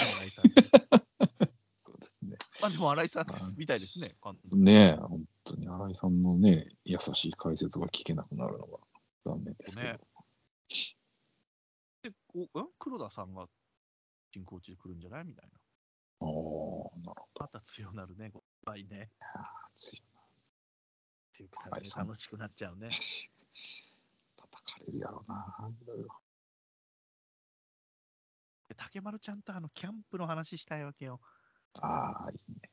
[1.78, 2.38] そうですね。
[2.62, 4.16] まあでも新井さんですみたいですね。
[4.52, 8.80] ねえ、本当に新井さんのね、優しい解説が聞けなくなるのが
[9.26, 9.90] 残念ですけど。
[9.90, 10.00] ね
[12.04, 12.70] でおん？
[12.78, 13.48] 黒田さんが
[14.36, 15.24] 進行地で来るんじゃない？
[15.24, 15.58] みたいな。
[16.20, 18.44] ああ、なるほまた強なるね、こ
[18.76, 19.10] いね。
[19.22, 19.26] ど。
[19.76, 20.04] 強い
[21.32, 22.90] 強くなるね楽しくなっちゃうね。
[24.36, 25.72] 叩かれるやろうな。
[25.82, 26.10] いろいろ。
[28.68, 31.22] で竹丸ちゃんとあのキャンプの話したいわけよ。
[31.80, 32.70] ああ、いいね。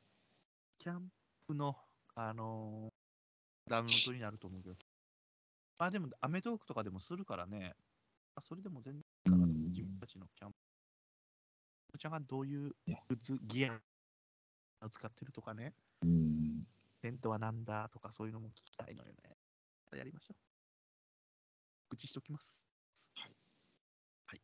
[0.79, 1.07] キャン
[1.47, 1.77] プの、
[2.15, 4.75] あのーダウンロードになると思うけど。
[5.79, 7.73] まあでも、アメトークとかでもするからね。
[8.35, 10.57] あそれでも全然うん自分たちのキャンプ。
[11.97, 13.73] ちゃんがどういうねグッズ、ギア
[14.85, 15.73] を使ってるとかね。
[16.03, 16.63] うん。
[17.01, 19.35] テントはなんだとかそういうのも聞きたいのよね。
[19.97, 20.35] やりましょ
[21.91, 21.95] う。
[21.95, 22.55] 口しときます。
[23.15, 23.31] はい。
[24.27, 24.41] はい。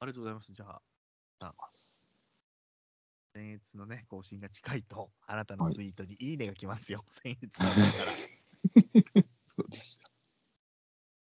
[0.00, 0.52] ありがとうございます。
[0.52, 0.82] じゃあ、
[3.32, 7.04] 先月のね、更新が近いと、あなたのツイートにいいねが来ますよ。
[7.08, 8.12] 先月なんだから。
[9.46, 10.00] そうです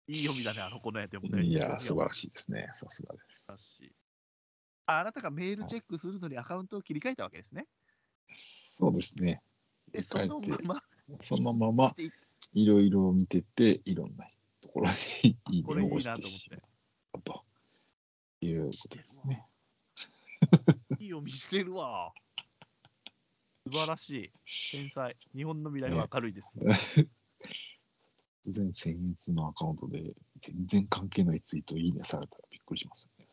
[0.07, 1.37] いい読みだね、あの子のやでもよ。
[1.37, 1.43] ね。
[1.45, 2.21] いや、素晴らしい。
[2.21, 2.69] しいですね。
[2.73, 3.47] さすがです。
[3.47, 4.04] だしあ
[4.85, 7.65] あなたがメールチェックするのにアカウントを切り替えたわけですね。
[8.27, 9.41] そうですね。
[9.91, 10.83] で、そのまま、
[11.21, 12.09] そのままい
[12.53, 14.27] いろいろ見てて、いろんな
[14.61, 14.87] ところ
[15.23, 16.61] にいいねを押してしまっ
[17.13, 17.43] たと
[18.41, 19.45] いうことですね。
[20.99, 22.13] いい読みしてるわ。
[23.67, 24.31] 素晴らしい。
[24.71, 25.15] 天才。
[25.35, 26.59] 日本の未来は明るいです。
[28.45, 33.27] 突然、先月のアカウントで全然関係ないツイートいいねされたらびっくりしますよね。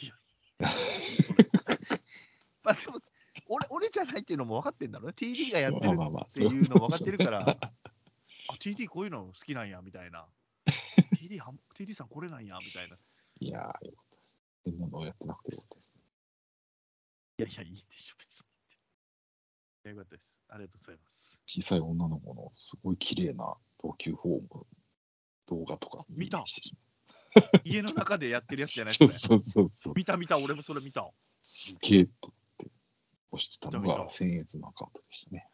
[0.00, 0.14] いや
[2.62, 3.00] まあでも、
[3.46, 5.14] 俺俺じゃないっていうのも分かってんだろうね。
[5.16, 5.84] TD がやってるっ
[6.32, 7.72] ていうの分かってるから、あ、
[8.58, 10.26] TD こういうの好きなんやみたいな。
[11.16, 12.96] TD, は TD さんこれなんやみたいな。
[13.40, 14.42] いいやー、よかったです。
[14.64, 16.00] そんなのをやってなくてよかったですね。
[17.38, 18.44] やいや、いいでしょ、別
[19.84, 19.90] に。
[19.90, 20.34] よかったです。
[20.48, 21.38] ありがとうございます。
[21.46, 24.66] 小さい女の子のすごい綺麗な投球フォーム
[25.46, 26.44] 動画とか見た
[27.64, 29.28] 家の中でやってるやつじゃないですか。
[29.28, 29.94] そうそうそう。
[29.96, 31.08] 見た見た、俺もそれ見た。
[31.42, 32.70] すげえとって
[33.30, 35.48] 押してたのが先月のアカウントでしたね。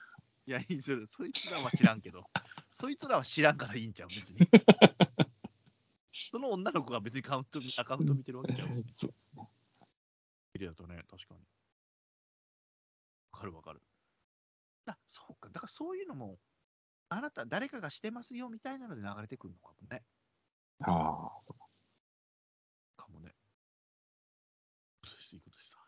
[0.46, 2.24] いや、いいそれそいつらは知らんけど、
[2.68, 4.40] そいつらは知らんからいいんちゃう、別に。
[6.30, 8.68] その女の子が別にカウントアカウント見てるわけじゃん。
[8.90, 9.48] そうですね。
[10.52, 11.40] 綺麗だとね、確かに。
[13.32, 13.82] わかるわかる。
[14.86, 15.48] あ、そうか。
[15.48, 16.38] だからそういうのも、
[17.08, 20.02] あなた誰かがしてますよみたいなので流れてくるのかもね。
[20.82, 21.58] ああ、そう
[22.96, 23.30] かもね。
[23.30, 23.34] いい
[25.02, 25.76] ことです、いいことです。
[25.76, 25.84] はい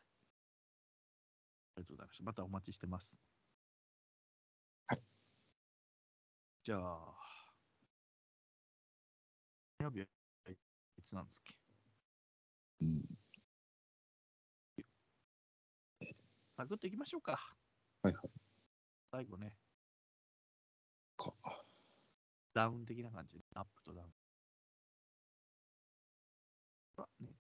[1.76, 2.24] ありがとうございました。
[2.24, 3.20] またお待ちしてます。
[4.86, 5.02] はい。
[6.64, 7.14] じゃあ、
[9.78, 10.06] 火曜日は
[10.48, 11.54] いつなんですっけ？
[12.80, 13.04] うん。
[16.56, 17.54] サクッといきましょうか。
[18.02, 18.30] はいはい。
[19.10, 19.54] 最後ね、
[21.18, 21.34] か。
[22.54, 24.25] ダウン的な感じで、アップとダウン。
[26.96, 27.34] ほらね、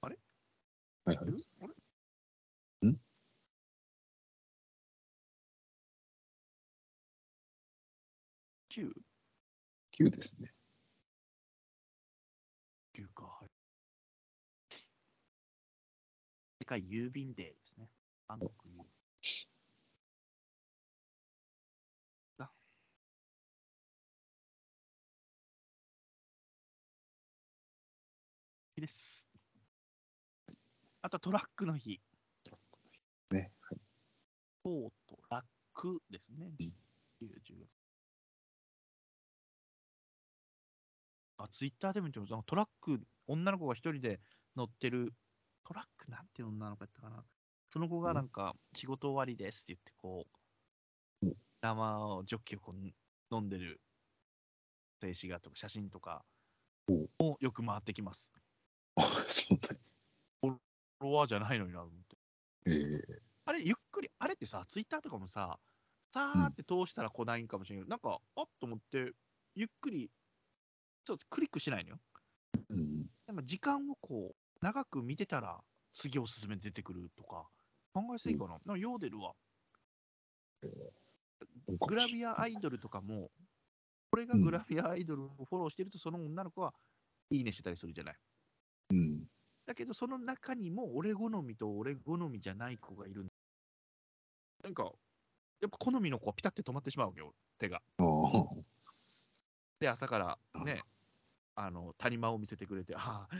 [0.00, 1.26] はいはい。
[1.26, 2.88] えあれ？
[2.90, 3.00] ん
[8.70, 8.92] ?9?
[9.92, 10.52] 9ですね。
[12.94, 13.24] 9か。
[13.24, 13.50] はい。
[16.60, 17.88] 世界郵便デーですね。
[18.28, 18.65] 韓国
[28.80, 29.24] です。
[31.02, 32.00] あとトラックの日。
[33.32, 33.52] ね。
[33.60, 33.78] はい。
[34.62, 35.42] トートラッ
[35.74, 36.50] クですね。
[36.60, 36.66] うん
[37.22, 37.66] 10 10月。
[41.38, 42.30] あ、ツイッターでも見てます。
[42.30, 44.20] なんかトラック、女の子が一人で
[44.56, 45.14] 乗ってる、
[45.64, 47.24] トラックなんていう女の子やったかな。
[47.68, 50.26] その子がなんか、仕事終わりですって言って、こ
[51.22, 53.80] ううん、生をジョッキをこう飲んでる
[55.00, 56.24] 静止画とか写真とか
[56.88, 58.32] おもよく回ってきます。
[59.54, 59.68] うだ。
[60.42, 60.56] フォ
[61.00, 62.16] ロワーじゃないのになと思って。
[62.66, 65.58] えー、あれ、ゆっくり、あれってさ、ツイッターとかもさ、
[66.12, 69.12] さーって通したら来ないんかもしれないけど、なんか、あっと思って、
[69.54, 70.10] ゆっくり、
[71.04, 72.00] ちょっとクリックしないのよ。
[72.70, 73.06] うん。
[73.26, 75.60] なんか時間をこう、長く見てたら、
[75.92, 77.46] 次おすすめ出てくるとか、
[77.92, 78.50] 考えすぎかな。
[78.50, 79.34] なんかヨーデルは、
[81.86, 83.30] グラビアアイドルとかも、
[84.10, 86.74] これがグラビアアイドルをフォローしてると、その女の子は
[87.30, 88.16] いいねしてたりするじゃない。
[89.66, 93.26] だけど、その中にも、俺好みと俺好みじゃない子がいる
[94.62, 94.84] なんか、
[95.60, 97.82] やっぱ好みの子はピタって止まってしまうわけよ、手が。
[99.80, 100.82] で、朝からね、
[101.54, 103.36] あの谷間を見せてくれて、ああ、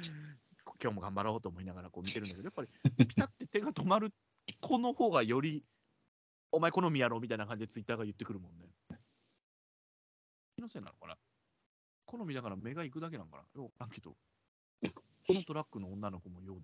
[0.82, 4.12] 今日も頑張ろうと思いながらこう見てるんだけど、やっぱりピタって手が止まる
[4.61, 5.65] 子の方がより、
[6.53, 8.69] お前好みやろみたいな感じでツイッターが言ってくるもんね。
[10.57, 11.16] 気のせいなのかな？
[12.07, 13.43] 好みだから目が行くだけなのかな？
[13.43, 14.16] よくわからんけど、
[15.27, 16.59] このトラックの女の子もよう。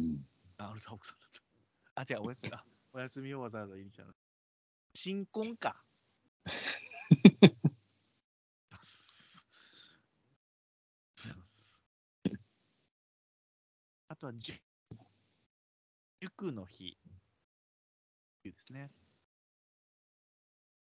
[0.00, 0.26] うん
[0.58, 1.30] あ、アルタ奥さんだっ
[2.04, 2.14] た。
[2.14, 2.52] あ、違う、おやすみ。
[2.52, 4.12] あおやすみをわざわざ言いに来たの。
[4.94, 5.84] 新婚か。
[14.08, 14.54] あとは、じゅ
[16.20, 16.98] 塾の日。
[18.42, 18.90] ですね。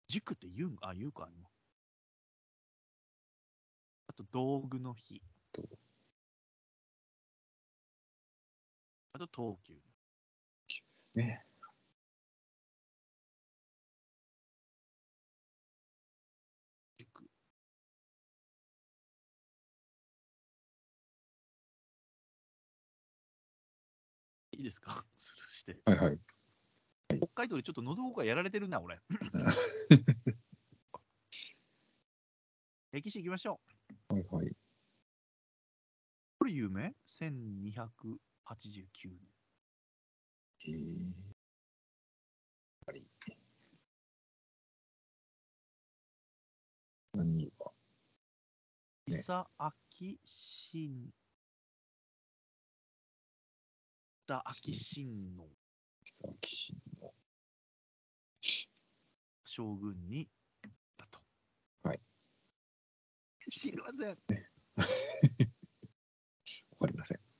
[0.08, 0.76] 塾って言うん？
[0.82, 1.48] あ、言うか、今。
[4.08, 5.22] あと、道具の日。
[9.14, 9.74] あと、東急。
[9.74, 9.80] で
[10.96, 11.46] すね。
[16.98, 17.24] 塾。
[24.52, 25.04] いいですか？
[25.14, 25.80] スルーして。
[25.84, 26.18] はいはい。
[27.18, 29.00] 北海道でちょっと喉がやられてるな、俺。
[32.92, 33.60] 歴史いきましょ
[34.10, 34.14] う。
[34.14, 34.56] はいはい。
[36.38, 36.94] これ有名？
[38.46, 39.34] ?1289 年。
[40.66, 41.34] えー、やっ
[42.86, 43.06] ぱり。
[47.14, 47.72] 何が？
[49.06, 51.06] ね伊佐明神。
[51.06, 51.12] 伊
[54.26, 55.48] 佐明神の
[56.04, 57.14] 久木氏の。
[59.54, 60.28] 将軍に
[60.96, 61.20] だと。
[61.84, 62.00] はい。
[63.50, 64.08] 知りません。
[66.80, 67.33] わかりません。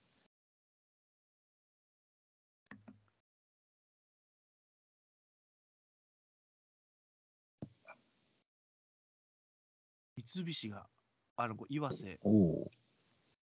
[10.34, 10.88] 三菱が、
[11.36, 12.18] あの、岩瀬。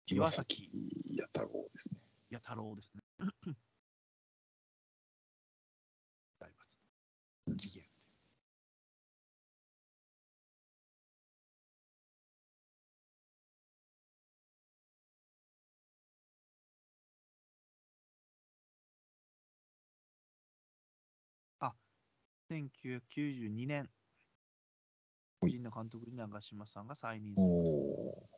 [0.07, 1.99] 岩崎弥太郎ですね。
[2.29, 3.01] や太郎ですね。
[6.37, 6.77] 大罰。
[7.57, 7.85] 期限。
[21.59, 21.73] あ、
[22.49, 23.89] 1992年、
[25.45, 27.49] はい人の監督に長嶋さんが再任すおる。
[27.49, 28.29] お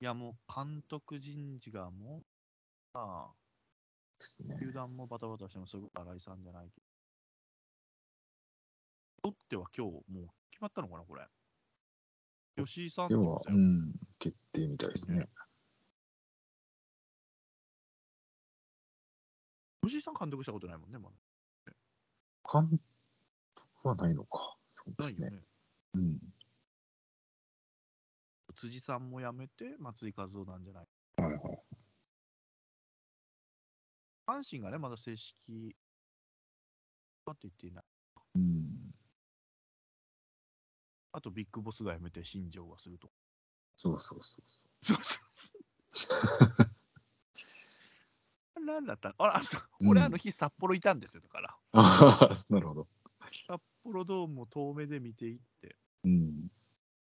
[0.00, 3.34] いや、もう監督人事がもう、ああ。
[4.60, 6.86] 球団もバタバタしてもすぐ新井さんじゃないけど。
[9.24, 11.26] ロッテは今日もう決まったのかな、これ。
[12.56, 15.28] 吉井さんってでは、うん、決定みたいですね。
[19.84, 21.16] 吉井さん監督したことないもんね、まだ。
[22.52, 22.80] 監
[23.54, 24.56] 督はないのか。
[24.72, 25.20] そうですね。
[25.20, 25.47] ないよね。
[25.94, 26.18] うん。
[28.54, 30.86] 辻さんも辞めて、松井和夫なんじゃない？
[31.22, 31.58] はいはい。
[34.26, 35.76] 阪神がね、まだ正式、
[37.24, 37.84] だって言っていない。
[38.34, 38.94] うん。
[41.12, 43.10] あとビッグボスが辞めて新庄がすると。
[43.76, 45.48] そうそうそうそそうそう
[45.92, 46.08] そ
[48.58, 48.60] う。
[48.66, 49.14] なんだった？
[49.18, 49.40] あら、
[49.88, 51.56] 俺あの日札幌いたんですよ、だから。
[51.72, 51.78] う。
[51.78, 52.88] ああ、なるほど。
[53.46, 56.48] 札幌ドームを遠目で見ていって、うん。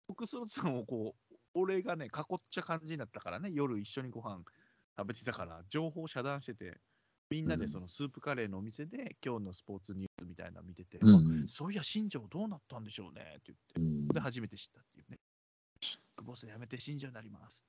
[0.09, 4.43] 僕そのさんをこう、俺がね、囲っちゃ感じになったからね、夜一緒にご飯
[4.99, 6.81] 食べてたから、情報遮断してて、
[7.31, 14.09] みんなでそのスープカレーのお店で、今日のスポーツニュースみたいなの見てて、うんあそういや、新庄どうなったんでしょうねって言って、うん。
[14.09, 15.19] で、初めて知ったっていうね。
[16.23, 17.65] ボス辞めて新庄になります。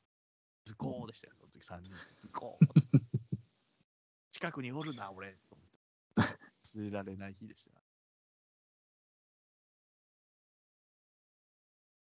[0.65, 1.93] ズコーでしたよ、その時3人。
[2.19, 2.67] ズコー。
[4.33, 5.33] 近くにおるな、俺。
[5.49, 5.77] と思って
[6.77, 7.80] 忘れられない日でした。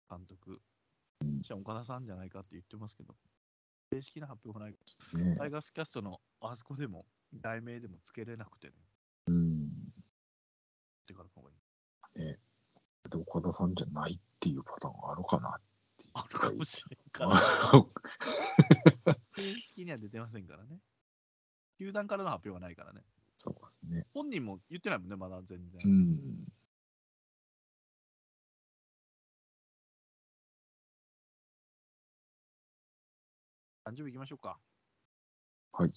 [0.09, 0.61] 監督。
[1.41, 3.15] じゃあ岡田さんじゃないかって言ってますけど、
[3.91, 4.75] 正式な発表がない。
[5.13, 8.73] ねタイガースキャストのあそこでも、題名でもつけれなくてね。
[9.27, 9.67] うん。
[9.67, 12.25] ってからの方がいい。
[12.25, 12.39] ね
[13.09, 15.61] で岡田さんじゃないっていうパターンがあるかなっ
[15.97, 16.11] ていう。
[16.13, 17.35] あるかもしれんから。
[17.35, 20.79] あ正式には出てませんからね。
[21.77, 23.01] 球団からの発表はないからね。
[23.37, 24.05] そうですね。
[24.13, 25.81] 本人も言ってないもんね、まだ全然。
[25.85, 26.47] うん。
[33.87, 34.59] 誕生日行きましょうか。
[35.71, 35.89] はい。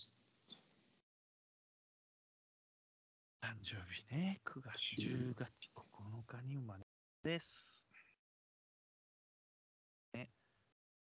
[3.42, 6.84] 誕生日ね、9月、10月9日に生まれ
[7.24, 7.84] です。
[10.14, 10.30] ね。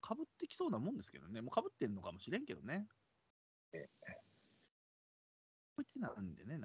[0.01, 1.43] かぶってきそうなもんですけどね。
[1.43, 2.89] もうかぶってんのかもしれんけどね。
[3.74, 3.86] え
[5.77, 6.59] こうやってなんでね。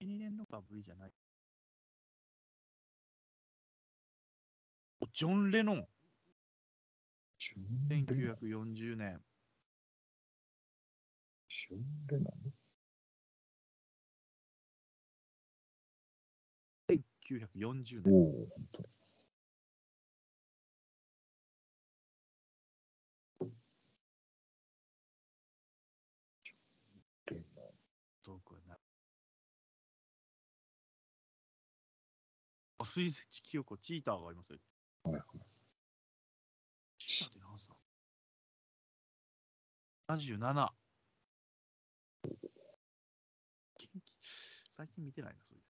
[0.00, 1.12] 2年のかぶりじゃない。
[5.00, 5.88] おジョン・レノン、
[7.38, 9.20] 1940年。
[11.48, 12.52] シュンレナン
[16.88, 18.12] 1940お年。
[18.14, 18.88] お、本当に。
[27.26, 27.64] レナン
[28.24, 28.78] 遠くはない。
[32.78, 34.58] あ、水石清子、チーターがいますよ。
[35.04, 35.22] はいはい。
[36.98, 37.76] チーターって何歳
[40.08, 40.74] ?77。
[44.76, 45.64] 最近見てないな、そういう。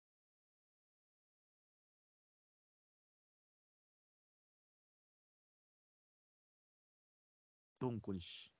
[7.78, 8.50] ドン小西、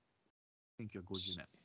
[0.78, 1.63] 1950年。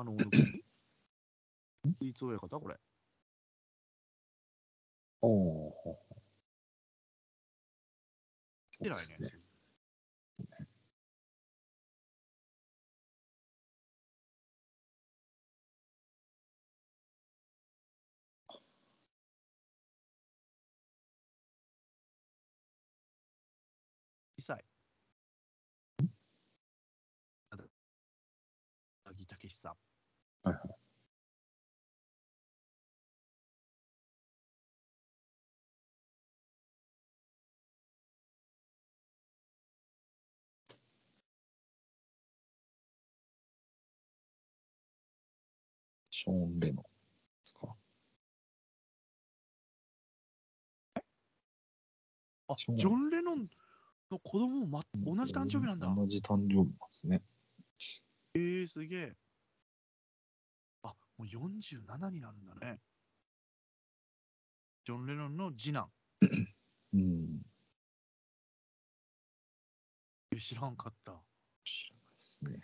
[0.00, 0.62] あの、小野君
[1.98, 2.60] スイーツ親方？
[2.60, 2.76] これ。
[5.20, 5.98] おお。
[8.78, 9.32] 見てないね。
[24.38, 24.64] 小さい。
[29.04, 29.87] あ木武さん。
[30.48, 30.78] はいはい。
[46.10, 46.82] ショーン・レノンで
[47.44, 47.76] すか？
[52.48, 53.48] あ、ジョン・レノン
[54.10, 55.92] の子供も、ま、同じ誕生日なんだ。
[55.94, 57.22] 同じ誕生日なんですね。
[58.34, 59.16] えー、すげえ。
[61.18, 62.80] あ、もう47になるんだね。
[64.84, 65.92] ジョン・レノンの次男。
[66.92, 67.42] うん。
[70.30, 71.12] え知らんかった。
[71.12, 71.20] で
[72.20, 72.60] すね。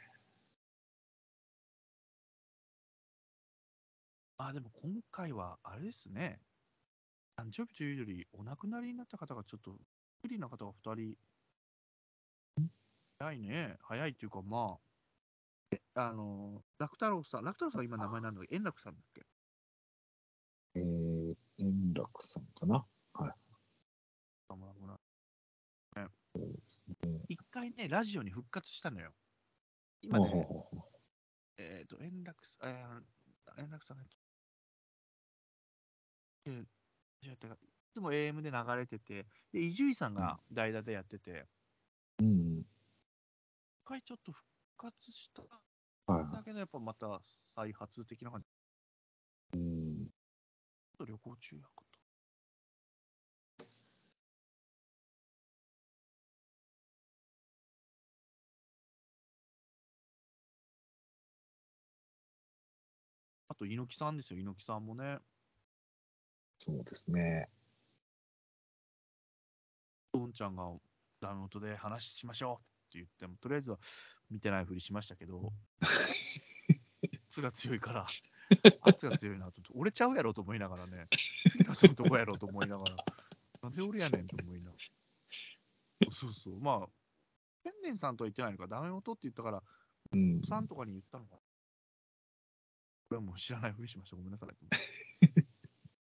[4.38, 6.40] あ、でも今回はあれですね。
[7.36, 9.78] 誕生日というより、お亡くなりになった方がちょっと、
[10.22, 11.18] 不利な方が2人。
[13.18, 13.76] 早いね。
[13.80, 14.83] 早いっていうか、まあ、え
[15.94, 19.26] あの、楽太郎さん、楽太郎さん今名前なんだっけ円楽さんだっけ？
[20.74, 22.86] えー、円楽さんかな？
[23.14, 25.00] あもうもう。
[26.34, 27.24] そうですね。
[27.28, 29.14] 一回ね、ラジオに復活したのよ。
[30.02, 30.88] 今ほうほうね、ほうほ
[31.58, 34.04] えっ、と、円楽さん、えー、円楽さんが、
[36.46, 36.66] えー、
[37.22, 37.36] 違い
[37.92, 41.46] つも AM で流れてて、で、伊集院さんが代打でやってて、
[42.18, 42.58] ううん。
[42.60, 42.66] 一
[43.84, 44.44] 回ちょっと復
[44.76, 45.42] 活した
[46.06, 47.20] だけど、やっぱまた
[47.54, 49.58] 再発的な感じ。
[49.58, 49.60] い。
[49.60, 50.08] うん。
[51.06, 51.98] 旅行中やかと。
[63.48, 65.18] あと、猪木さんですよ、猪木さんもね。
[66.58, 67.48] そうですね。
[70.12, 70.70] どんちゃんが
[71.20, 73.78] ダメ元で話しましょう言っても、とりあえずは
[74.30, 75.52] 見てないふりしましたけど、
[77.28, 78.06] 圧が強いから、
[78.82, 81.06] 圧が強いなと、俺ちゃうやろと思いながらね、
[81.48, 82.96] 杉田さんとこやろと思いながら、
[83.62, 86.12] なんで俺やねんと思いながら。
[86.12, 86.88] そうそう、まあ、
[87.62, 89.62] 天然さんとは言ってないのか、ダメ元って言ったから、
[90.12, 90.42] うん。
[90.42, 91.38] さんとかに言ったのかな。
[91.38, 91.44] こ
[93.12, 94.16] れはもう知らないふりしました。
[94.16, 94.50] ごめんなさい。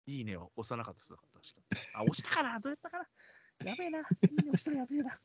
[0.06, 1.14] いいねを押さなかったです。
[1.14, 1.30] 確か
[1.74, 1.80] に。
[1.94, 3.06] あ、押したかなどうやったかな
[3.70, 3.98] やべえな。
[3.98, 5.20] いいね押したらやべえな。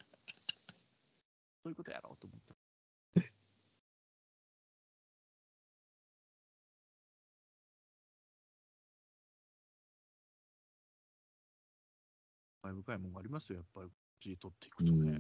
[1.66, 2.54] そういうことやろうと思って。
[12.62, 13.90] 深いもんがありますよ、やっぱり。
[14.38, 15.20] 取っていくうとね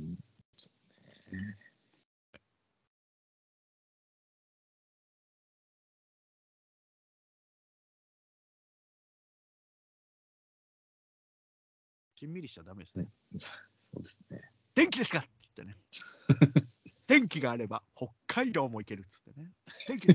[12.15, 13.07] しんみりしちゃダメですね。
[13.37, 13.51] そ
[13.95, 14.51] うですね。
[14.75, 15.25] 電気ですか？
[15.61, 15.77] って言っ
[16.27, 16.65] てね。
[17.07, 19.51] 電気があれば北海道も行けるっつってね。
[19.87, 20.07] 電気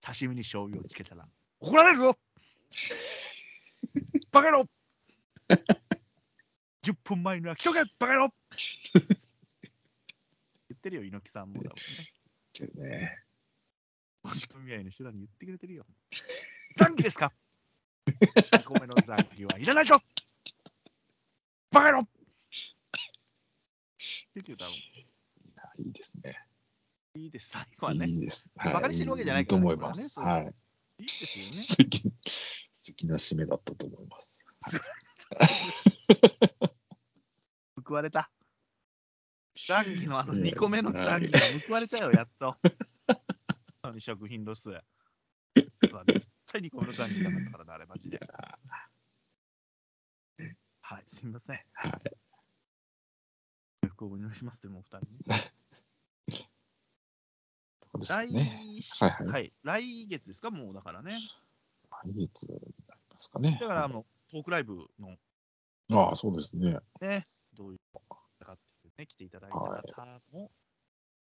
[0.00, 1.26] 刺身に醤油をつけたら
[1.60, 2.18] 怒られるぞ
[4.30, 4.68] バカ野郎
[6.82, 8.34] !10 分前には来とけバカ野郎
[10.68, 12.12] 言ってるよ、猪木さんもだもんね。
[12.52, 13.24] けどね。
[14.22, 15.86] 持ち組合の人らに言ってくれてるよ。
[16.76, 17.32] 残機ですか
[18.06, 20.00] ?2 個目の残機はいらないと
[21.70, 22.08] バカ野郎
[24.40, 25.06] って言う多分い
[25.56, 26.46] やいいですね。
[27.16, 28.06] いいです、最後はね。
[28.06, 28.52] いいです。
[28.56, 30.20] バカにしてるわけじゃないいいと思います。
[30.20, 30.54] はい。
[30.98, 31.44] いいですよ
[31.88, 32.12] ね。
[32.72, 34.44] 素敵な締めだったと思います。
[37.86, 38.30] 報われた。
[39.56, 42.56] 残機のあのいや2個目の残機が報われたよ、やっと。
[43.82, 44.70] あの食品ロス。
[45.54, 45.70] 絶
[46.46, 48.20] 対2個目の残機だったからな、あれ、マジで。
[50.80, 51.60] はい、すみません。
[51.72, 51.92] はい。
[53.84, 56.38] ご不幸をお願いしますというもお二人に。
[57.92, 58.80] そうです来,、ね。
[59.00, 61.12] はいはい来月ですか、もうだからね。
[62.04, 62.54] 来月に
[62.88, 63.58] なりますかね。
[63.60, 65.16] だからあの、トークライブの
[65.90, 66.78] ああ、そうですね。
[67.00, 70.50] ね、どういうのかっていうね、来ていただいたはい方も、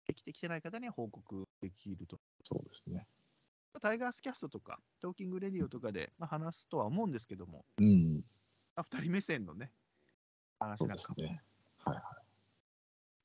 [0.07, 2.19] 来てきてない方には報告できると。
[2.45, 3.07] そうですね。
[3.81, 8.25] タイガースキャストとか、トーキングレディオとかで、まあ、話すとは思うんですけども、うん。
[8.75, 9.71] まあ、2人目線のね、
[10.59, 11.43] 話なんかも、ですね。
[11.85, 12.18] はいは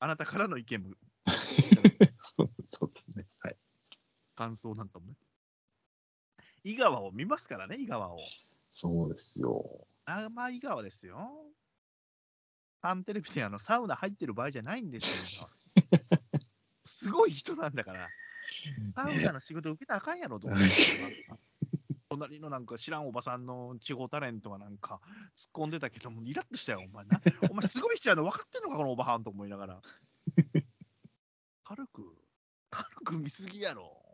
[0.00, 0.94] あなたからの意見も、い。
[2.20, 3.26] そうそうですね。
[3.40, 3.56] はい。
[4.34, 5.14] 感想なんかもね。
[6.64, 8.18] 井川を見ますからね、井川を。
[8.72, 9.86] そうですよ。
[10.06, 11.30] 生井川ですよ。
[12.82, 15.48] サンテレビであのサウナ入ってる場合じゃないんですよ。
[16.84, 18.10] すごい人なんだから。
[18.94, 20.64] サウナの仕事受けたらあかんやろと思って。
[22.16, 25.00] 隣のなんか知らんおばさんの地方タレントがなんか
[25.36, 27.20] 突っ込んでたけども、イラッとしたよ、お前な。
[27.50, 29.82] お前すごい人やの分かってんのか、このおばはんと思いながら。
[31.64, 32.16] 軽く、
[32.70, 34.04] 軽く見すぎやろ。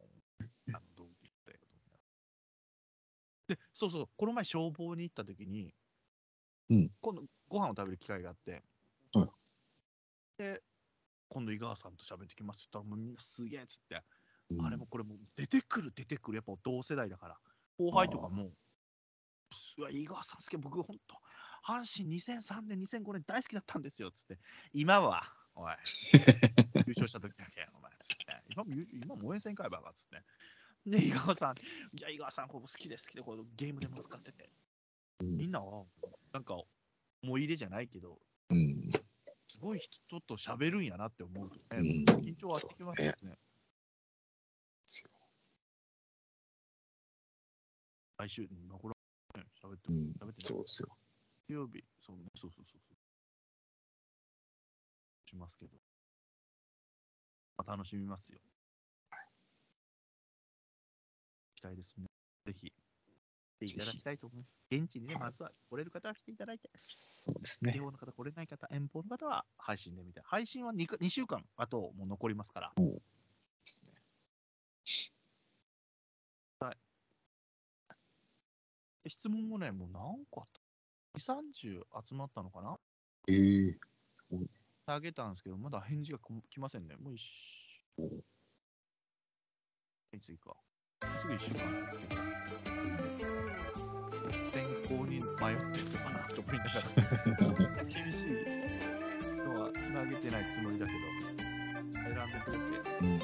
[3.51, 5.75] で、そうそう、この前消防に行った時に、
[6.71, 6.91] うん。
[7.01, 8.63] 今度ご飯を食べる機会があって、
[9.13, 9.29] はい
[10.39, 10.63] で、
[11.29, 14.03] 今度井川さんと喋ってきますって言ったら、もうみんなすげえっつって、
[14.51, 14.67] うん。
[14.67, 17.37] あれもこれも出てくる出てくる、やっぱ同世代だから、
[17.81, 18.51] 後輩とかも、
[19.79, 21.17] うわ井川さんすげえ、僕本当、
[21.67, 24.39] 阪神2003年、2005年大好きだったんですよっつって、
[24.75, 25.73] 今は、おい、
[26.87, 30.23] 優勝した時だけ、お前、つって、今も優今も応援せんかいばばっつって。
[30.85, 31.57] で、井川さん、
[31.97, 34.53] いや、井川さん、ここ好きです、好きで、これゲームでも使ってて、
[35.21, 35.87] うんみんなは、
[36.33, 36.55] なんか、
[37.23, 38.21] 思い入れじゃないけど、
[38.51, 38.91] うん。
[39.47, 43.39] すごい人と喋るんやなって思うとね、うん緊張はしてきますよね。
[48.21, 48.95] 来週、まあこれ
[49.35, 50.89] はね、喋っても、うん喋ってそうですよ。
[51.47, 52.97] 水曜日、そうね、そうそうそうそう。
[55.27, 55.73] しますけど。
[57.57, 58.39] まあ、楽しみますよ。
[61.55, 62.07] 期待ですね。
[62.45, 62.73] ぜひ、来
[63.59, 64.61] ていただきたいと思います。
[64.71, 67.73] 現地にね、まずは来れる方は来ていただいて、そうですね。
[67.73, 72.85] 地方の方、来れない方、遠方の方は配信で見て、配信は 2, か2週間、あともう残りますから、で
[73.65, 74.00] すね
[79.07, 82.79] 質問もね、もう何個あった？2、30集まったのかな？
[83.29, 83.79] ええ
[84.87, 86.97] あげたんですけど、まだ返事がこ来ませんね。
[86.97, 88.05] もう一週。
[90.13, 90.57] いついか。
[91.21, 91.57] すぐ一週間
[91.87, 92.21] ですけど。
[94.53, 94.67] 天
[94.99, 96.71] 候に迷ってるのかなと思いながら、
[97.45, 98.31] そんな厳しい
[99.37, 99.73] のは投
[100.11, 100.99] げてないつもりだけど、
[101.39, 102.63] 選んでくれて。
[103.01, 103.19] うん。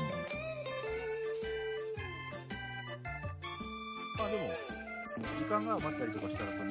[4.17, 4.76] まあでも、
[5.39, 6.71] 時間が余ったりとかしたら、その、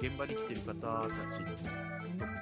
[0.00, 1.50] 現場に来てる方たちにも、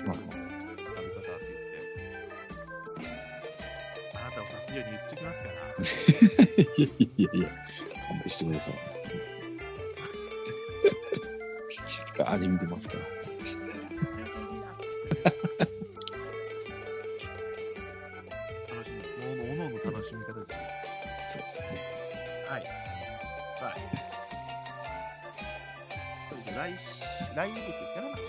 [0.06, 3.06] まあ食べ方って言って、
[4.14, 5.55] あなたを指すように言っときますから、
[6.76, 7.48] いやいやいや、
[8.09, 8.74] 勘弁してください。
[11.86, 13.23] 静かに見てますから。
[27.35, 28.23] し、来月ですかね、まあ。